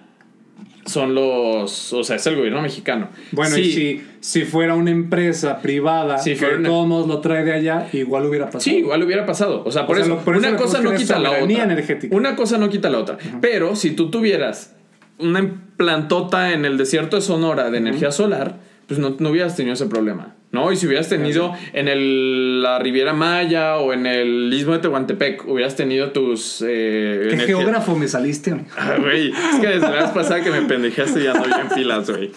son 0.86 1.14
los. 1.14 1.92
O 1.92 2.02
sea, 2.04 2.16
es 2.16 2.26
el 2.26 2.36
gobierno 2.36 2.60
mexicano. 2.62 3.08
Bueno, 3.32 3.54
Sí, 3.54 3.60
y 3.62 3.72
si, 3.72 4.04
si 4.20 4.44
fuera 4.44 4.74
una 4.74 4.90
empresa 4.90 5.60
privada 5.60 6.18
Si 6.18 6.34
que 6.34 6.44
una- 6.46 6.68
todos 6.68 7.06
lo 7.06 7.20
trae 7.20 7.44
de 7.44 7.52
allá, 7.52 7.88
igual 7.92 8.26
hubiera 8.26 8.46
pasado. 8.46 8.62
Sí, 8.62 8.76
igual 8.78 9.02
hubiera 9.02 9.24
pasado. 9.26 9.62
O 9.64 9.70
sea, 9.70 9.86
por 9.86 9.98
eso, 9.98 10.08
lo- 10.08 10.18
por 10.18 10.36
eso 10.36 10.48
una 10.48 10.56
cosa 10.56 10.80
no 10.80 10.92
quita 10.94 11.18
la 11.18 11.30
otra. 11.42 11.62
energética. 11.64 12.14
Una 12.16 12.34
cosa 12.36 12.58
no 12.58 12.68
quita 12.68 12.90
la 12.90 12.98
otra. 12.98 13.18
Pero 13.40 13.76
si 13.76 13.90
tú 13.92 14.10
tuvieras 14.10 14.74
una 15.18 15.54
plantota 15.76 16.52
en 16.52 16.64
el 16.64 16.76
desierto 16.78 17.16
de 17.16 17.22
Sonora 17.22 17.70
de 17.70 17.78
energía 17.78 18.10
solar, 18.10 18.58
pues 18.92 18.98
no, 18.98 19.16
no 19.18 19.30
hubieras 19.30 19.56
tenido 19.56 19.74
ese 19.74 19.86
problema. 19.86 20.34
¿No? 20.50 20.70
Y 20.70 20.76
si 20.76 20.86
hubieras 20.86 21.08
tenido 21.08 21.54
en 21.72 21.88
el, 21.88 22.62
la 22.62 22.78
Riviera 22.78 23.14
Maya 23.14 23.78
o 23.78 23.94
en 23.94 24.04
el 24.04 24.52
Istmo 24.52 24.74
de 24.74 24.80
Tehuantepec, 24.80 25.48
hubieras 25.48 25.76
tenido 25.76 26.10
tus. 26.10 26.62
Eh, 26.66 27.28
¿Qué 27.30 27.38
geógrafo 27.38 27.96
me 27.96 28.06
saliste? 28.06 28.54
Ah, 28.76 28.96
güey, 29.00 29.30
es 29.30 29.60
que 29.62 29.66
desde 29.66 29.80
la 29.80 30.02
vez 30.02 30.10
pasada 30.10 30.42
que 30.42 30.50
me 30.50 30.60
pendejaste 30.60 31.24
ya 31.24 31.32
no 31.32 31.44
bien 31.44 31.68
pilas, 31.74 32.10
güey. 32.10 32.32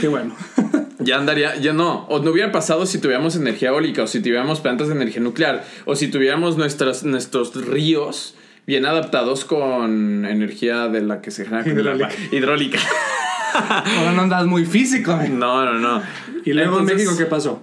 Qué 0.00 0.08
bueno. 0.08 0.34
Ya 1.00 1.16
andaría, 1.16 1.54
ya 1.54 1.72
no, 1.72 2.06
o 2.08 2.18
no 2.18 2.32
hubiera 2.32 2.50
pasado 2.50 2.84
si 2.84 2.98
tuviéramos 2.98 3.36
energía 3.36 3.68
eólica, 3.68 4.02
o 4.02 4.06
si 4.08 4.20
tuviéramos 4.20 4.60
plantas 4.60 4.88
de 4.88 4.94
energía 4.94 5.22
nuclear, 5.22 5.64
o 5.84 5.94
si 5.94 6.08
tuviéramos 6.08 6.56
nuestras, 6.56 7.04
nuestros 7.04 7.54
ríos 7.54 8.34
bien 8.66 8.84
adaptados 8.84 9.44
con 9.44 10.26
energía 10.26 10.88
de 10.88 11.00
la 11.00 11.22
que 11.22 11.30
se 11.30 11.44
genera 11.44 11.66
Hidráulica. 11.66 12.10
hidráulica. 12.32 12.78
Ahora 13.98 14.12
no 14.12 14.22
andas 14.22 14.46
muy 14.46 14.64
físico. 14.64 15.18
No, 15.30 15.64
no, 15.64 15.74
no. 15.74 16.02
Y 16.44 16.52
luego 16.52 16.78
Entonces, 16.78 16.92
en 16.92 16.96
México, 16.96 17.18
¿qué 17.18 17.26
pasó? 17.26 17.62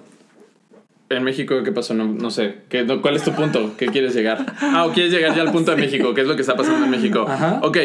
En 1.09 1.23
México, 1.23 1.63
¿qué 1.63 1.71
pasó? 1.71 1.93
No, 1.93 2.05
no 2.05 2.29
sé. 2.31 2.55
¿Qué, 2.69 2.83
no, 2.83 3.01
¿Cuál 3.01 3.15
es 3.15 3.23
tu 3.23 3.31
punto? 3.33 3.75
¿Qué 3.77 3.87
quieres 3.87 4.15
llegar? 4.15 4.45
Ah, 4.59 4.85
o 4.85 4.91
quieres 4.91 5.11
llegar 5.11 5.35
ya 5.35 5.43
al 5.43 5.51
punto 5.51 5.71
de 5.71 5.77
México. 5.81 6.13
¿Qué 6.13 6.21
es 6.21 6.27
lo 6.27 6.35
que 6.35 6.41
está 6.41 6.55
pasando 6.55 6.85
en 6.85 6.91
México? 6.91 7.25
Ajá. 7.29 7.59
Ok. 7.61 7.77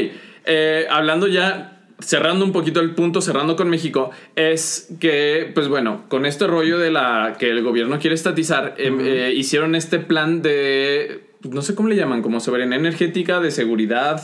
eh, 0.46 0.86
hablando 0.90 1.26
ya, 1.26 1.80
cerrando 2.00 2.44
un 2.46 2.52
poquito 2.52 2.80
el 2.80 2.94
punto, 2.94 3.20
cerrando 3.20 3.56
con 3.56 3.68
México, 3.68 4.10
es 4.36 4.88
que, 5.00 5.50
pues 5.54 5.68
bueno, 5.68 6.04
con 6.08 6.24
este 6.24 6.46
rollo 6.46 6.78
de 6.78 6.90
la 6.90 7.36
que 7.38 7.50
el 7.50 7.62
gobierno 7.62 7.98
quiere 7.98 8.14
estatizar, 8.14 8.74
em, 8.78 8.98
eh, 9.00 9.32
hicieron 9.36 9.74
este 9.74 9.98
plan 9.98 10.40
de, 10.40 11.24
no 11.42 11.60
sé 11.60 11.74
cómo 11.74 11.90
le 11.90 11.96
llaman, 11.96 12.22
como 12.22 12.40
soberanía 12.40 12.78
energética, 12.78 13.40
de 13.40 13.50
seguridad. 13.50 14.22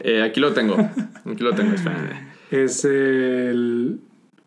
Eh, 0.00 0.22
aquí 0.22 0.40
lo 0.40 0.52
tengo. 0.54 0.76
Aquí 0.78 1.42
lo 1.42 1.52
tengo, 1.54 1.74
espérenme. 1.74 2.33
Es 2.54 2.84
el 2.84 3.98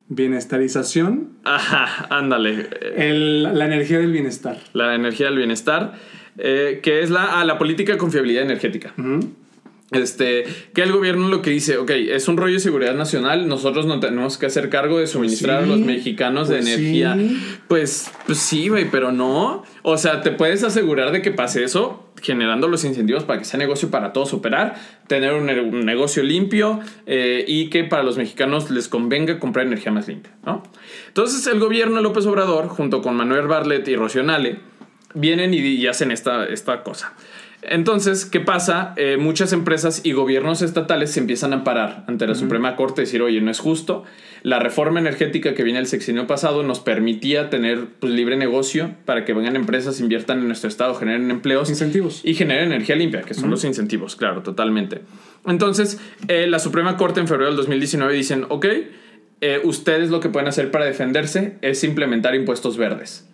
bienestarización, 0.08 1.30
Ajá, 1.43 2.08
ándale. 2.10 2.70
El- 2.95 3.43
la 3.43 3.66
energía 3.66 3.99
del 3.99 4.12
bienestar. 4.14 4.58
La 4.74 4.95
energía 4.95 5.26
del 5.28 5.38
bienestar, 5.38 5.93
eh, 6.38 6.80
que 6.82 7.01
es 7.01 7.10
la, 7.10 7.39
ah, 7.41 7.43
la 7.43 7.58
política 7.58 7.91
de 7.91 7.97
confiabilidad 7.97 8.43
energética. 8.43 8.93
Ujú. 8.97 9.20
Este, 9.92 10.44
que 10.74 10.82
el 10.82 10.92
gobierno 10.92 11.30
lo 11.30 11.42
que 11.42 11.50
dice, 11.50 11.78
ok, 11.78 11.92
es 11.92 12.28
un 12.28 12.36
rollo 12.36 12.56
de 12.56 12.60
seguridad 12.60 12.94
nacional, 12.94 13.48
nosotros 13.48 13.86
no 13.86 14.02
tenemos 14.02 14.38
que 14.38 14.46
hacer 14.48 14.70
cargo 14.70 15.00
de 15.00 15.08
suministrar 15.08 15.64
sí, 15.64 15.72
a 15.72 15.76
los 15.76 15.80
mexicanos 15.86 16.50
pues 16.50 16.66
de 16.66 16.72
energía. 16.74 17.16
sí. 17.18 17.42
Pues, 17.70 18.12
pues 18.26 18.38
sí, 18.38 18.68
güey, 18.68 18.92
pero 18.92 19.14
no. 19.14 19.64
O 19.84 19.98
sea, 19.98 20.20
te 20.22 20.32
puedes 20.32 20.64
asegurar 20.66 21.14
de 21.14 21.22
que 21.22 21.32
pase 21.32 21.64
eso 21.64 22.04
generando 22.22 22.68
los 22.68 22.84
incentivos 22.84 23.24
para 23.24 23.40
que 23.40 23.46
sea 23.46 23.60
negocio 23.60 23.90
para 23.90 24.12
todos 24.12 24.34
operar, 24.34 24.76
tener 25.08 25.34
un, 25.34 25.46
ne- 25.46 25.62
un 25.62 25.86
negocio 25.86 26.22
limpio 26.24 26.80
eh, 27.06 27.46
y 27.48 27.70
que 27.70 27.84
para 27.86 28.04
los 28.04 28.18
mexicanos 28.18 28.70
les 28.72 28.88
convenga 28.90 29.40
comprar 29.40 29.68
energía 29.68 29.92
más 29.94 30.08
limpia, 30.10 30.34
¿no? 30.46 30.64
Entonces 31.08 31.46
el 31.48 31.60
gobierno 31.60 31.98
de 31.98 32.02
López 32.02 32.26
Obrador, 32.26 32.68
junto 32.68 33.02
con 33.04 33.16
Manuel 33.16 33.48
Bartlett 33.48 33.88
y 33.88 33.96
Rocío 33.96 34.24
Nale, 34.24 34.58
vienen 35.14 35.54
y, 35.54 35.60
y 35.60 35.88
hacen 35.88 36.12
esta, 36.12 36.44
esta 36.46 36.84
cosa. 36.84 37.14
Entonces, 37.64 38.26
¿qué 38.26 38.39
pasa? 38.39 38.93
Eh, 38.97 39.18
muchas 39.18 39.51
empresas 39.51 40.01
y 40.03 40.12
gobiernos 40.12 40.62
estatales 40.62 41.12
se 41.12 41.20
empiezan 41.20 41.53
a 41.53 41.64
parar 41.64 42.03
ante 42.08 42.28
la 42.28 42.36
Suprema 42.36 42.76
Corte 42.76 43.01
y 43.01 43.05
decir, 43.05 43.22
oye, 43.24 43.41
no 43.41 43.49
es 43.49 43.60
justo. 43.60 44.03
La 44.43 44.60
reforma 44.60 44.99
energética 44.99 45.55
que 45.55 45.64
viene 45.64 45.80
el 45.80 45.88
sexenio 45.88 46.28
pasado 46.28 46.62
nos 46.62 46.80
permitía 46.80 47.49
tener 47.49 47.88
pues, 47.99 48.14
libre 48.14 48.38
negocio 48.38 48.91
para 49.05 49.26
que 49.26 49.34
vengan 49.34 49.55
empresas, 49.55 49.99
inviertan 49.99 50.39
en 50.39 50.47
nuestro 50.47 50.70
estado, 50.70 50.93
generen 50.93 51.32
empleos 51.32 51.70
Incentivos. 51.70 52.22
y 52.24 52.36
generen 52.36 52.72
energía 52.72 52.95
limpia, 52.95 53.22
que 53.22 53.34
son 53.34 53.49
los 53.49 53.64
incentivos, 53.64 54.16
claro, 54.16 54.43
totalmente. 54.43 55.01
Entonces, 55.45 55.99
eh, 56.28 56.45
la 56.47 56.60
Suprema 56.60 56.95
Corte 56.95 57.20
en 57.20 57.28
febrero 57.28 57.47
del 57.47 57.58
2019 57.58 58.14
dicen, 58.14 58.45
ok, 58.49 58.66
eh, 59.41 59.62
ustedes 59.64 60.12
lo 60.12 60.20
que 60.20 60.30
pueden 60.30 60.47
hacer 60.47 60.70
para 60.70 60.86
defenderse 60.86 61.58
es 61.62 61.84
implementar 61.84 62.36
impuestos 62.36 62.78
verdes 62.78 63.28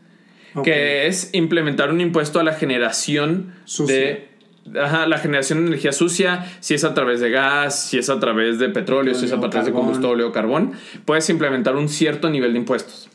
Que 0.61 1.07
es 1.07 1.29
implementar 1.33 1.91
un 1.91 2.01
impuesto 2.01 2.39
a 2.39 2.43
la 2.43 2.53
generación 2.53 3.53
Sucia. 3.65 3.95
de 3.95 4.33
ajá, 4.79 5.07
la 5.07 5.17
generación 5.17 5.61
de 5.61 5.67
energía 5.67 5.91
sucia, 5.91 6.45
si 6.59 6.73
es 6.73 6.83
a 6.83 6.93
través 6.93 7.19
de 7.19 7.29
gas, 7.29 7.87
si 7.87 7.97
es 7.97 8.09
a 8.09 8.19
través 8.19 8.59
de 8.59 8.69
petróleo, 8.69 9.13
si 9.13 9.25
es 9.25 9.31
a 9.31 9.39
través 9.39 9.65
de 9.65 9.71
combustible 9.71 10.23
o 10.23 10.31
carbón, 10.31 10.73
puedes 11.05 11.29
implementar 11.29 11.75
un 11.75 11.89
cierto 11.89 12.29
nivel 12.29 12.53
de 12.53 12.59
impuestos. 12.59 13.09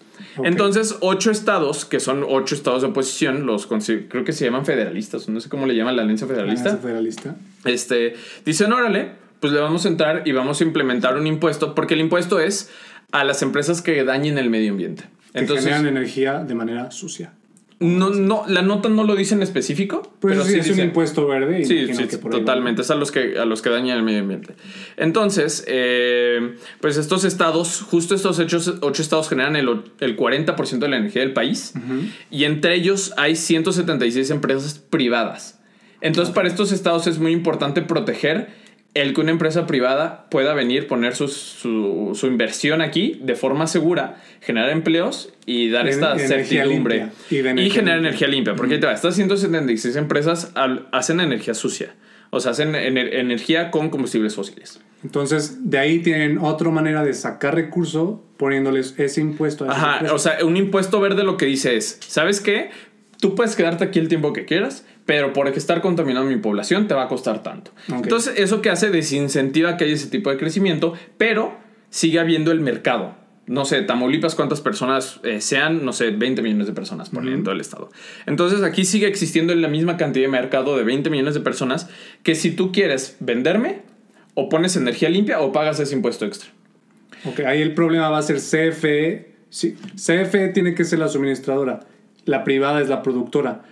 Entonces, 0.45 0.97
ocho 1.01 1.31
estados, 1.31 1.85
que 1.85 2.01
son 2.01 2.25
ocho 2.29 2.55
estados 2.55 2.83
de 2.83 2.89
oposición, 2.89 3.47
los 3.47 3.67
creo 3.67 4.25
que 4.25 4.33
se 4.33 4.45
llaman 4.45 4.65
federalistas, 4.65 5.29
no 5.29 5.41
sé 5.41 5.49
cómo 5.49 5.67
le 5.67 5.75
llaman 5.75 5.97
la 5.97 6.03
alianza 6.03 6.27
federalista, 6.27 6.71
Alianza 6.71 6.83
Federalista. 6.83 7.37
este, 7.65 8.15
dicen, 8.45 8.73
órale, 8.73 9.13
pues 9.41 9.53
le 9.53 9.61
vamos 9.61 9.85
a 9.85 9.89
entrar 9.89 10.23
y 10.27 10.33
vamos 10.33 10.61
a 10.61 10.65
implementar 10.65 11.17
un 11.17 11.27
impuesto, 11.27 11.75
porque 11.75 11.95
el 11.95 12.01
impuesto 12.01 12.39
es 12.41 12.71
a 13.11 13.25
las 13.25 13.43
empresas 13.43 13.83
que 13.83 14.05
dañen 14.05 14.39
el 14.39 14.51
medio 14.51 14.73
ambiente. 14.73 15.05
Que 15.39 15.45
Entonces, 15.45 15.65
generan 15.65 15.87
energía 15.87 16.39
de 16.45 16.55
manera 16.55 16.91
sucia. 16.91 17.33
no, 17.81 18.11
no, 18.11 18.45
la 18.49 18.63
nota 18.63 18.89
no 18.89 19.05
lo 19.05 19.15
dice 19.15 19.35
en 19.35 19.43
específico, 19.43 20.03
Pues 20.21 20.35
pero 20.35 20.45
sí, 20.45 20.55
sí 20.55 20.59
es 20.59 20.71
un 20.71 20.85
impuesto 20.85 21.27
verde. 21.29 21.61
y 21.61 21.65
Sí, 21.65 21.95
sí, 21.95 22.09
que 22.09 22.19
por 22.19 22.33
totalmente. 22.33 22.83
Es 22.83 22.91
a 22.91 22.97
los 22.97 23.13
que, 23.13 23.39
a 23.39 23.45
los 23.45 23.63
que 23.63 23.71
dañan 23.71 23.97
el 23.99 24.03
medio 24.03 24.21
ambiente. 24.21 24.55
Entonces, 24.97 25.65
eh, 25.69 26.57
pues 26.81 26.97
estos 26.97 27.25
estados, 27.25 27.81
justo 27.83 28.15
estos 28.17 28.39
hechos, 28.41 28.75
ocho 28.81 29.01
estados 29.01 29.29
generan 29.29 29.55
el 29.55 29.69
40% 29.69 30.79
de 30.79 30.89
la 30.89 30.97
energía 30.97 31.23
del 31.23 31.33
país. 31.33 31.73
Y 32.31 32.45
entre 32.45 32.75
ellos 32.75 33.13
hay 33.17 33.37
176 33.37 34.31
empresas 34.31 34.79
privadas. 34.79 35.61
Entonces, 36.01 36.35
para 36.35 36.49
estos 36.49 36.73
estados 36.73 37.07
es 37.07 37.19
muy 37.19 37.33
importante 37.33 37.83
proteger 37.83 38.49
el 38.95 39.15
que 39.15 39.21
una 39.21 39.31
empresa 39.31 39.67
privada 39.67 40.29
pueda 40.31 40.55
venir, 40.55 40.87
poner 40.89 41.15
sus- 41.15 41.35
su, 41.35 42.13
su 42.15 42.27
inversión 42.27 42.81
aquí 42.81 43.21
de 43.23 43.35
forma 43.37 43.67
segura, 43.67 44.21
generar 44.41 44.71
empleos 44.71 45.33
y 45.47 45.71
dar 45.71 45.85
De 45.85 45.91
esta 45.93 46.19
certidumbre. 46.19 46.97
limpia. 46.97 47.13
Y 47.31 47.37
Y, 47.37 47.43
generar 47.43 47.61
limpia. 47.75 47.95
energía 47.97 48.29
limpia. 48.29 48.55
Porque 48.57 48.75
ahí 48.75 48.81
te 48.81 48.87
va, 48.87 48.93
estas 48.93 49.15
176 49.15 49.95
empresas 49.97 50.51
al- 50.55 50.89
hacen 50.93 51.21
energía 51.21 51.55
sucia. 51.55 51.95
O 52.31 52.41
sea, 52.41 52.51
hacen 52.53 52.73
ener- 52.75 53.15
energía 53.15 53.71
con 53.71 53.89
combustibles 53.89 54.35
fósiles. 54.35 54.81
Entonces, 55.05 55.71
de 55.71 55.79
ahí 55.79 56.01
tienen 56.01 56.39
otra 56.39 56.69
manera 56.71 57.03
de 57.05 57.15
sacar 57.15 57.55
recurso 57.55 58.25
poniéndoles 58.37 58.95
ese 58.99 59.21
impuesto 59.21 59.65
a 59.65 59.71
Ajá, 59.73 59.93
empresas. 59.95 60.15
o 60.15 60.19
sea, 60.19 60.45
un 60.45 60.57
impuesto 60.57 61.01
verde 61.01 61.25
lo 61.25 61.37
que 61.37 61.47
dice 61.47 61.77
es, 61.77 61.99
¿sabes 62.07 62.41
qué? 62.41 62.71
Tú 63.21 63.35
puedes 63.35 63.57
quedarte 63.57 63.85
aquí 63.85 63.99
el 63.99 64.09
tiempo 64.09 64.33
que 64.33 64.45
quieras, 64.45 64.85
pero 65.09 65.33
por 65.33 65.49
estar 65.49 65.81
contaminando 65.81 66.29
mi 66.29 66.37
población 66.37 66.87
te 66.87 66.93
va 66.93 67.05
a 67.05 67.09
costar 67.09 67.43
tanto. 67.43 67.71
Entonces, 67.89 68.35
eso 68.37 68.61
que 68.61 68.69
hace 68.69 68.91
desincentiva 68.91 69.79
que 69.79 69.85
haya 69.85 69.95
ese 69.95 70.09
tipo 70.09 70.29
de 70.29 70.37
crecimiento, 70.37 70.93
pero 71.17 71.57
sigue 71.89 72.21
habiendo 72.21 72.53
el 72.53 72.61
mercado. 72.61 73.15
No 73.47 73.65
sé, 73.65 73.81
Tamaulipas, 73.81 74.35
cuántas 74.35 74.61
personas 74.61 75.21
eh, 75.23 75.41
sean, 75.41 75.83
no 75.83 75.95
sé, 75.95 76.11
20 76.11 76.43
millones 76.43 76.67
de 76.67 76.75
personas 76.75 77.09
por 77.09 77.27
en 77.27 77.43
todo 77.43 77.55
el 77.55 77.63
estado. 77.63 77.89
Entonces, 78.27 78.63
aquí 78.63 78.85
sigue 78.85 79.07
existiendo 79.07 79.55
la 79.55 79.69
misma 79.69 79.97
cantidad 79.97 80.27
de 80.27 80.31
mercado 80.31 80.77
de 80.77 80.85
20 80.85 81.09
millones 81.09 81.33
de 81.33 81.41
personas 81.41 81.89
que 82.23 82.35
si 82.35 82.51
tú 82.51 82.71
quieres 82.71 83.17
venderme, 83.21 83.85
o 84.35 84.51
pones 84.51 84.77
energía 84.77 85.09
limpia 85.09 85.41
o 85.41 85.53
pagas 85.53 85.81
ese 85.81 85.95
impuesto 85.95 86.27
extra. 86.27 86.51
Ok, 87.25 87.41
ahí 87.47 87.63
el 87.63 87.73
problema 87.73 88.11
va 88.11 88.19
a 88.19 88.23
ser 88.23 88.37
CFE. 88.37 89.33
Sí, 89.49 89.75
CFE 89.95 90.49
tiene 90.49 90.75
que 90.75 90.85
ser 90.85 90.99
la 90.99 91.09
suministradora. 91.09 91.81
La 92.27 92.45
privada 92.45 92.83
es 92.83 92.91
la 92.91 93.03
productora. 93.03 93.63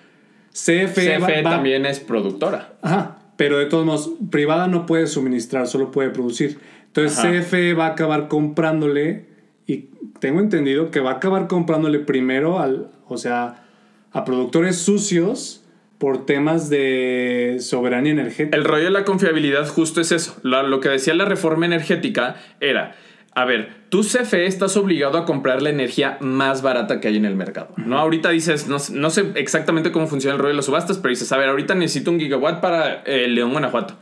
CFE, 0.64 1.18
va- 1.18 1.50
también 1.50 1.84
es 1.86 2.00
productora. 2.00 2.74
Ajá, 2.82 3.18
pero 3.36 3.58
de 3.58 3.66
todos 3.66 3.84
modos, 3.84 4.10
privada 4.30 4.66
no 4.68 4.86
puede 4.86 5.06
suministrar, 5.06 5.66
solo 5.66 5.90
puede 5.90 6.10
producir. 6.10 6.58
Entonces 6.86 7.18
Ajá. 7.18 7.30
CFE 7.30 7.74
va 7.74 7.86
a 7.86 7.90
acabar 7.90 8.28
comprándole, 8.28 9.26
y 9.66 9.90
tengo 10.20 10.40
entendido 10.40 10.90
que 10.90 11.00
va 11.00 11.10
a 11.10 11.14
acabar 11.14 11.46
comprándole 11.46 11.98
primero 11.98 12.58
al, 12.58 12.88
o 13.06 13.18
sea, 13.18 13.64
a 14.12 14.24
productores 14.24 14.78
sucios 14.78 15.62
por 15.98 16.24
temas 16.24 16.68
de 16.70 17.56
soberanía 17.60 18.12
energética. 18.12 18.56
El 18.56 18.64
rollo 18.64 18.84
de 18.84 18.90
la 18.90 19.04
confiabilidad 19.04 19.66
justo 19.68 20.00
es 20.00 20.12
eso. 20.12 20.36
Lo 20.42 20.80
que 20.80 20.88
decía 20.88 21.14
la 21.14 21.24
reforma 21.26 21.66
energética 21.66 22.36
era, 22.60 22.94
a 23.36 23.44
ver, 23.44 23.68
tú 23.90 24.00
CFE 24.02 24.46
estás 24.46 24.76
obligado 24.76 25.18
a 25.18 25.24
comprar 25.26 25.60
la 25.62 25.68
energía 25.70 26.16
más 26.20 26.62
barata 26.62 27.00
que 27.00 27.08
hay 27.08 27.16
en 27.18 27.26
el 27.26 27.36
mercado. 27.36 27.68
¿no? 27.76 27.98
Ahorita 27.98 28.30
dices, 28.30 28.66
no, 28.66 28.78
sé- 28.78 28.94
no 28.94 29.10
sé 29.10 29.26
exactamente 29.34 29.92
cómo 29.92 30.06
funciona 30.08 30.32
el 30.34 30.38
rollo 30.40 30.50
de 30.50 30.56
las 30.56 30.64
subastas, 30.64 30.96
pero 30.98 31.10
dices, 31.10 31.30
a 31.32 31.36
ver, 31.36 31.50
ahorita 31.50 31.74
necesito 31.74 32.10
un 32.10 32.18
gigawatt 32.18 32.60
para 32.60 33.02
eh, 33.04 33.28
León, 33.28 33.52
Guanajuato. 33.52 33.94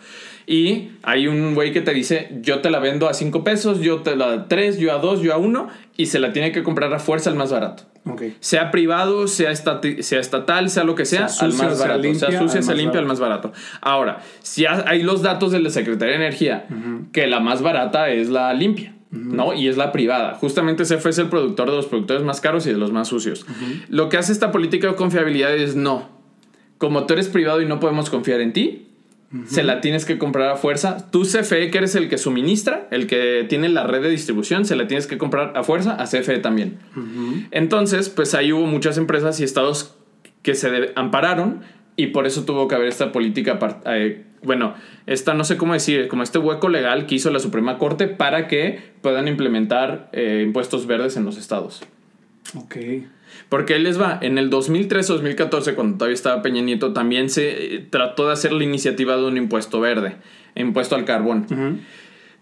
Y 0.47 0.91
hay 1.03 1.26
un 1.26 1.55
güey 1.55 1.72
que 1.72 1.80
te 1.80 1.93
dice, 1.95 2.28
yo 2.43 2.61
te 2.61 2.70
la 2.70 2.78
vendo 2.78 3.09
a 3.09 3.14
5 3.14 3.43
pesos, 3.45 3.80
yo 3.80 4.03
te 4.03 4.14
la 4.14 4.30
a 4.32 4.47
3, 4.47 4.78
yo 4.78 4.93
a 4.95 4.99
2, 4.99 5.22
yo 5.22 5.32
a 5.32 5.39
1, 5.39 5.68
y 5.97 6.07
se 6.07 6.18
la 6.18 6.32
tiene 6.32 6.53
que 6.53 6.62
comprar 6.62 6.93
a 6.93 6.99
fuerza 6.99 7.30
al 7.30 7.37
más 7.37 7.51
barato. 7.51 7.85
Ok. 8.07 8.22
Sea 8.41 8.70
privado, 8.70 9.26
sea, 9.26 9.51
estati- 9.51 10.03
sea 10.03 10.20
estatal, 10.20 10.68
sea 10.68 10.85
lo 10.85 10.95
que 10.95 11.07
sea, 11.07 11.28
Sea 11.28 11.47
al 11.47 11.53
sucio, 11.53 11.66
más 11.68 11.78
sea 11.78 11.87
barato. 11.89 12.03
limpia, 12.03 12.28
sea 12.30 12.39
sucia, 12.41 12.59
al 12.59 12.64
sea 12.64 12.74
limpia, 12.74 13.01
al 13.01 13.07
más 13.07 13.20
barato. 13.20 13.53
Ahora, 13.80 14.18
si 14.43 14.66
ha- 14.66 14.85
hay 14.87 15.03
los 15.03 15.22
datos 15.22 15.51
de 15.51 15.61
la 15.61 15.70
Secretaría 15.70 16.18
de 16.18 16.24
Energía, 16.26 16.66
que 17.12 17.26
la 17.26 17.41
más 17.41 17.62
barata 17.62 18.11
es 18.11 18.28
la 18.28 18.53
limpia. 18.53 18.93
¿No? 19.15 19.55
Y 19.55 19.69
es 19.69 19.77
la 19.77 19.93
privada. 19.93 20.35
Justamente 20.35 20.83
ese 20.83 20.99
fue 20.99 21.12
el 21.12 21.29
productor 21.29 21.71
de 21.71 21.77
los 21.77 21.87
productores 21.87 22.25
más 22.25 22.41
caros 22.41 22.67
y 22.67 22.71
de 22.71 22.77
los 22.77 22.93
más 22.93 23.09
sucios. 23.09 23.47
Lo 23.89 24.09
que 24.09 24.17
hace 24.17 24.33
esta 24.33 24.51
política 24.53 24.89
de 24.89 24.95
confiabilidad 24.97 25.55
es 25.55 25.77
no. 25.77 26.09
Como 26.79 27.07
tú 27.07 27.15
eres 27.15 27.29
privado 27.29 27.62
y 27.62 27.67
no 27.67 27.81
podemos 27.81 28.11
confiar 28.11 28.41
en 28.41 28.53
ti, 28.53 28.89
se 29.47 29.65
la 29.65 29.81
tienes 29.81 30.05
que 30.05 30.19
comprar 30.19 30.51
a 30.51 30.57
fuerza. 30.57 31.11
Tú, 31.11 31.23
CFE, 31.23 31.71
que 31.71 31.79
eres 31.79 31.95
el 31.97 32.09
que 32.09 32.19
suministra, 32.19 32.89
el 32.91 33.07
que 33.07 33.45
tiene 33.49 33.69
la 33.69 33.85
red 33.85 34.03
de 34.03 34.11
distribución, 34.11 34.65
se 34.65 34.77
la 34.77 34.87
tienes 34.87 35.07
que 35.07 35.19
comprar 35.19 35.57
a 35.57 35.65
fuerza 35.65 35.95
a 35.95 36.05
CFE 36.05 36.39
también. 36.39 36.79
Entonces, 37.51 38.11
pues 38.11 38.35
ahí 38.35 38.53
hubo 38.53 38.67
muchas 38.67 38.97
empresas 38.99 39.41
y 39.41 39.45
estados 39.45 39.97
que 40.43 40.55
se 40.55 40.93
ampararon 40.95 41.62
y 41.97 42.09
por 42.09 42.26
eso 42.26 42.45
tuvo 42.45 42.66
que 42.68 42.74
haber 42.74 42.88
esta 42.88 43.12
política, 43.12 43.59
eh, 43.86 44.24
bueno, 44.42 44.74
esta 45.07 45.34
no 45.34 45.45
sé 45.45 45.57
cómo 45.57 45.74
decir, 45.74 46.09
como 46.09 46.22
este 46.22 46.38
hueco 46.38 46.68
legal 46.68 47.07
que 47.07 47.14
hizo 47.14 47.30
la 47.30 47.38
Suprema 47.38 47.78
Corte 47.78 48.09
para 48.09 48.49
que 48.49 48.80
puedan 49.01 49.28
implementar 49.28 50.11
eh, 50.12 50.42
impuestos 50.45 50.86
verdes 50.86 51.16
en 51.16 51.24
los 51.24 51.38
estados. 51.38 51.82
Ok. 52.57 52.76
Porque 53.49 53.76
él 53.76 53.84
les 53.84 54.01
va, 54.01 54.18
en 54.20 54.38
el 54.38 54.51
2013-2014, 54.51 55.74
cuando 55.74 55.99
todavía 55.99 56.14
estaba 56.14 56.42
Peña 56.42 56.62
Nieto, 56.62 56.92
también 56.92 57.30
se 57.30 57.76
eh, 57.76 57.86
trató 57.88 58.26
de 58.26 58.32
hacer 58.32 58.53
la 58.53 58.64
iniciativa 58.64 59.16
de 59.16 59.24
un 59.24 59.36
impuesto 59.36 59.80
verde, 59.80 60.16
impuesto 60.55 60.97
al 60.97 61.05
carbón. 61.05 61.47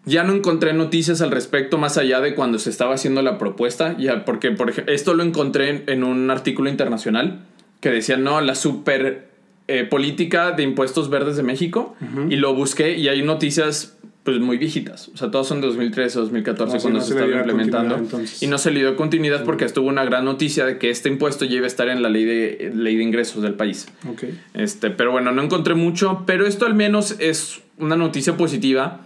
Ya 0.04 0.24
no 0.24 0.32
encontré 0.32 0.72
noticias 0.72 1.20
al 1.20 1.30
respecto 1.30 1.78
más 1.78 1.96
allá 1.96 2.20
de 2.20 2.34
cuando 2.34 2.58
se 2.58 2.70
estaba 2.70 2.94
haciendo 2.94 3.22
la 3.22 3.38
propuesta, 3.38 3.96
ya 3.98 4.24
porque 4.24 4.50
por 4.50 4.70
ejemplo, 4.70 4.92
esto 4.92 5.14
lo 5.14 5.22
encontré 5.22 5.70
en, 5.70 5.84
en 5.86 6.04
un 6.04 6.30
artículo 6.30 6.68
internacional 6.68 7.44
que 7.80 7.90
decía, 7.90 8.16
no, 8.16 8.40
la 8.40 8.54
super 8.54 9.31
eh, 9.68 9.84
política 9.84 10.52
de 10.52 10.62
impuestos 10.62 11.10
verdes 11.10 11.36
de 11.36 11.42
México, 11.42 11.96
y 12.28 12.36
lo 12.36 12.54
busqué 12.54 12.96
y 12.98 13.08
hay 13.08 13.22
noticias 13.22 13.96
pues 14.24 14.38
muy 14.38 14.56
viejitas, 14.56 15.08
o 15.08 15.16
sea, 15.16 15.32
todos 15.32 15.48
son 15.48 15.60
de 15.60 15.66
2013, 15.66 16.18
2014 16.20 16.76
No, 16.76 16.80
cuando 16.80 16.98
no 17.00 17.04
se 17.04 17.12
se 17.12 17.20
estaba 17.20 17.36
implementando 17.36 18.08
y 18.40 18.46
no 18.46 18.58
se 18.58 18.70
le 18.70 18.78
dio 18.78 18.94
continuidad 18.94 19.44
porque 19.44 19.64
estuvo 19.64 19.88
una 19.88 20.04
gran 20.04 20.24
noticia 20.24 20.64
de 20.64 20.78
que 20.78 20.90
este 20.90 21.08
impuesto 21.08 21.44
ya 21.44 21.56
iba 21.56 21.64
a 21.64 21.66
estar 21.66 21.88
en 21.88 22.02
la 22.02 22.08
ley 22.08 22.24
de, 22.24 22.72
ley 22.72 22.96
de 22.96 23.02
ingresos 23.02 23.42
del 23.42 23.54
país. 23.54 23.88
Ok. 24.08 24.24
Este, 24.54 24.90
pero 24.90 25.10
bueno, 25.10 25.32
no 25.32 25.42
encontré 25.42 25.74
mucho, 25.74 26.22
pero 26.24 26.46
esto 26.46 26.66
al 26.66 26.74
menos 26.74 27.16
es 27.18 27.62
una 27.78 27.96
noticia 27.96 28.36
positiva 28.36 29.00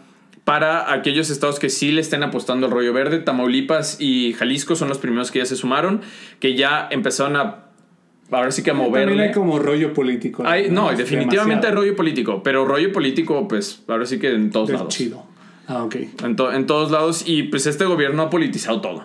para 0.47 0.93
aquellos 0.93 1.29
estados 1.31 1.59
que 1.59 1.71
sí 1.71 1.91
le 1.91 2.01
estén 2.01 2.23
apostando 2.23 2.67
al 2.67 2.73
rollo 2.73 2.93
verde. 2.93 3.19
Tamaulipas 3.19 4.01
y 4.01 4.33
Jalisco 4.35 4.77
son 4.77 4.89
los 4.89 4.99
primeros 4.99 5.33
que 5.33 5.41
ya 5.41 5.45
se 5.47 5.57
sumaron, 5.57 6.03
que 6.39 6.55
ya 6.55 6.87
empezaron 6.91 7.35
a, 7.35 7.66
ahora 8.31 8.51
sí 8.51 8.63
que 8.63 8.71
a 8.71 8.75
También 8.75 8.91
moverle. 8.91 9.23
hay 9.25 9.33
como 9.33 9.59
rollo 9.59 9.93
político. 9.93 10.43
Hay- 10.47 10.71
no, 10.71 10.91
Es 10.91 10.99
definitivamente 10.99 11.67
hay 11.67 11.73
rollo 11.73 11.95
político, 11.97 12.43
pero 12.43 12.65
rollo 12.65 12.93
político, 12.93 13.47
pues 13.49 13.83
ahora 13.89 14.07
sí 14.07 14.19
que 14.19 14.33
en 14.35 14.51
todos 14.51 14.71
Es 14.71 14.75
lados. 14.75 14.95
chido. 14.95 15.25
Ah, 15.69 15.83
ok. 15.85 15.97
En, 16.25 16.37
to- 16.37 16.53
en 16.53 16.67
todos 16.67 16.91
lados, 16.91 17.25
y 17.27 17.45
pues 17.45 17.67
este 17.67 17.85
gobierno 17.85 18.23
ha 18.23 18.31
politizado 18.31 18.81
todo. 18.81 19.05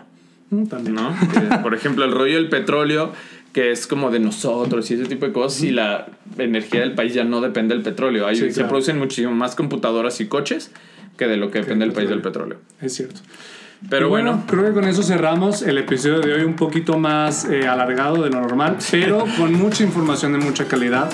Mm, 0.50 0.66
También. 0.68 0.96
¿no? 0.96 1.16
Que, 1.34 1.58
por 1.64 1.74
ejemplo, 1.74 2.06
el 2.06 2.12
rollo 2.12 2.36
del 2.36 2.50
petróleo, 2.50 3.12
que 3.54 3.72
es 3.72 3.88
como 3.88 4.12
de 4.12 4.20
nosotros 4.20 4.90
y 4.92 4.94
ese 4.94 5.06
tipo 5.06 5.26
de 5.26 5.32
cosas, 5.34 5.64
y 5.64 5.72
la 5.72 6.08
energía 6.38 6.82
del 6.82 6.94
país 6.94 7.14
ya 7.14 7.24
no 7.24 7.42
depende 7.42 7.74
del 7.76 7.84
petróleo. 7.84 8.28
Hay, 8.28 8.36
Sí, 8.36 8.48
Se 8.50 8.54
claro. 8.54 8.70
producen 8.70 8.98
muchísimo 9.00 9.32
más 9.34 9.56
computadoras 9.56 10.22
y 10.22 10.28
coches 10.28 10.72
que 11.18 11.28
de 11.28 11.38
lo 11.38 11.52
que 11.52 11.60
depende 11.60 11.86
el 11.86 11.92
país 11.92 12.10
del 12.10 12.22
petróleo. 12.22 12.58
Es 12.82 12.94
cierto. 12.96 13.20
Pero 13.90 14.08
Y 14.08 14.10
bueno, 14.10 14.44
creo 14.48 14.66
que 14.66 14.72
con 14.74 14.86
eso 14.86 15.04
cerramos 15.04 15.62
el 15.62 15.78
episodio 15.78 16.20
de 16.20 16.34
hoy 16.34 16.44
un 16.44 16.56
poquito 16.56 16.98
más 16.98 17.46
eh, 17.46 17.68
alargado 17.68 18.24
de 18.24 18.30
lo 18.30 18.42
normal, 18.42 18.78
pero 18.90 19.26
con 19.38 19.54
mucha 19.54 19.84
información 19.84 20.34
de 20.34 20.40
mucha 20.40 20.66
calidad. 20.66 21.10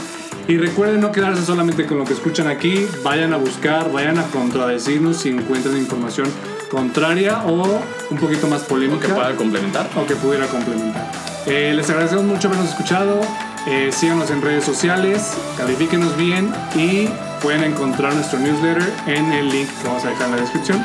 Y 0.47 0.57
recuerden 0.57 1.01
no 1.01 1.11
quedarse 1.11 1.43
solamente 1.43 1.86
con 1.86 1.97
lo 1.97 2.05
que 2.05 2.13
escuchan 2.13 2.47
aquí, 2.47 2.86
vayan 3.03 3.34
a 3.34 3.38
buscar, 3.38 3.91
vayan 3.91 4.18
a 4.18 4.24
contradecirnos 4.24 5.18
si 5.18 5.30
encuentran 5.30 5.76
información 5.76 6.28
contraria 6.70 7.43
o 7.45 7.82
un 8.09 8.18
poquito 8.18 8.47
más 8.47 8.63
que 8.63 8.70
polémica 8.70 9.13
pueda 9.13 9.36
complementar. 9.36 9.89
o 9.95 10.05
que 10.05 10.15
pudiera 10.15 10.47
complementar. 10.47 11.11
Eh, 11.45 11.74
les 11.76 11.89
agradecemos 11.89 12.26
mucho 12.26 12.47
habernos 12.47 12.70
escuchado. 12.70 13.22
Eh, 13.66 13.91
síganos 13.91 14.30
en 14.32 14.41
redes 14.41 14.64
sociales, 14.64 15.34
califíquenos 15.58 16.16
bien 16.16 16.53
y 16.76 17.10
pueden 17.41 17.64
encontrar 17.64 18.14
nuestro 18.14 18.39
newsletter 18.39 18.91
en 19.08 19.32
el 19.32 19.49
link 19.49 19.70
que 19.82 19.88
vamos 19.88 20.03
a 20.05 20.10
dejar 20.10 20.26
en 20.30 20.36
la 20.36 20.41
descripción. 20.41 20.84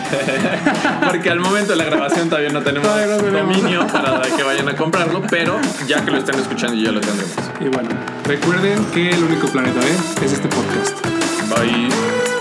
Porque 1.06 1.30
al 1.30 1.40
momento 1.40 1.72
de 1.72 1.78
la 1.78 1.84
grabación 1.84 2.28
todavía 2.28 2.50
no 2.50 2.62
tenemos 2.62 2.88
Todavía 2.88 3.16
no 3.16 3.38
dominio 3.38 3.86
para 3.86 4.22
que 4.22 4.42
vayan 4.42 4.68
a 4.68 4.76
comprarlo, 4.76 5.22
pero 5.30 5.58
ya 5.86 6.04
que 6.04 6.10
lo 6.10 6.18
estén 6.18 6.38
escuchando 6.38 6.74
ya 6.74 6.92
lo 6.92 7.00
tendremos. 7.00 7.36
Y 7.60 7.68
bueno, 7.68 7.90
recuerden 8.24 8.84
que 8.86 9.10
el 9.10 9.22
único 9.22 9.48
planeta 9.48 9.80
B 9.80 10.24
es 10.24 10.32
este 10.32 10.48
podcast. 10.48 10.98
Bye. 11.48 12.31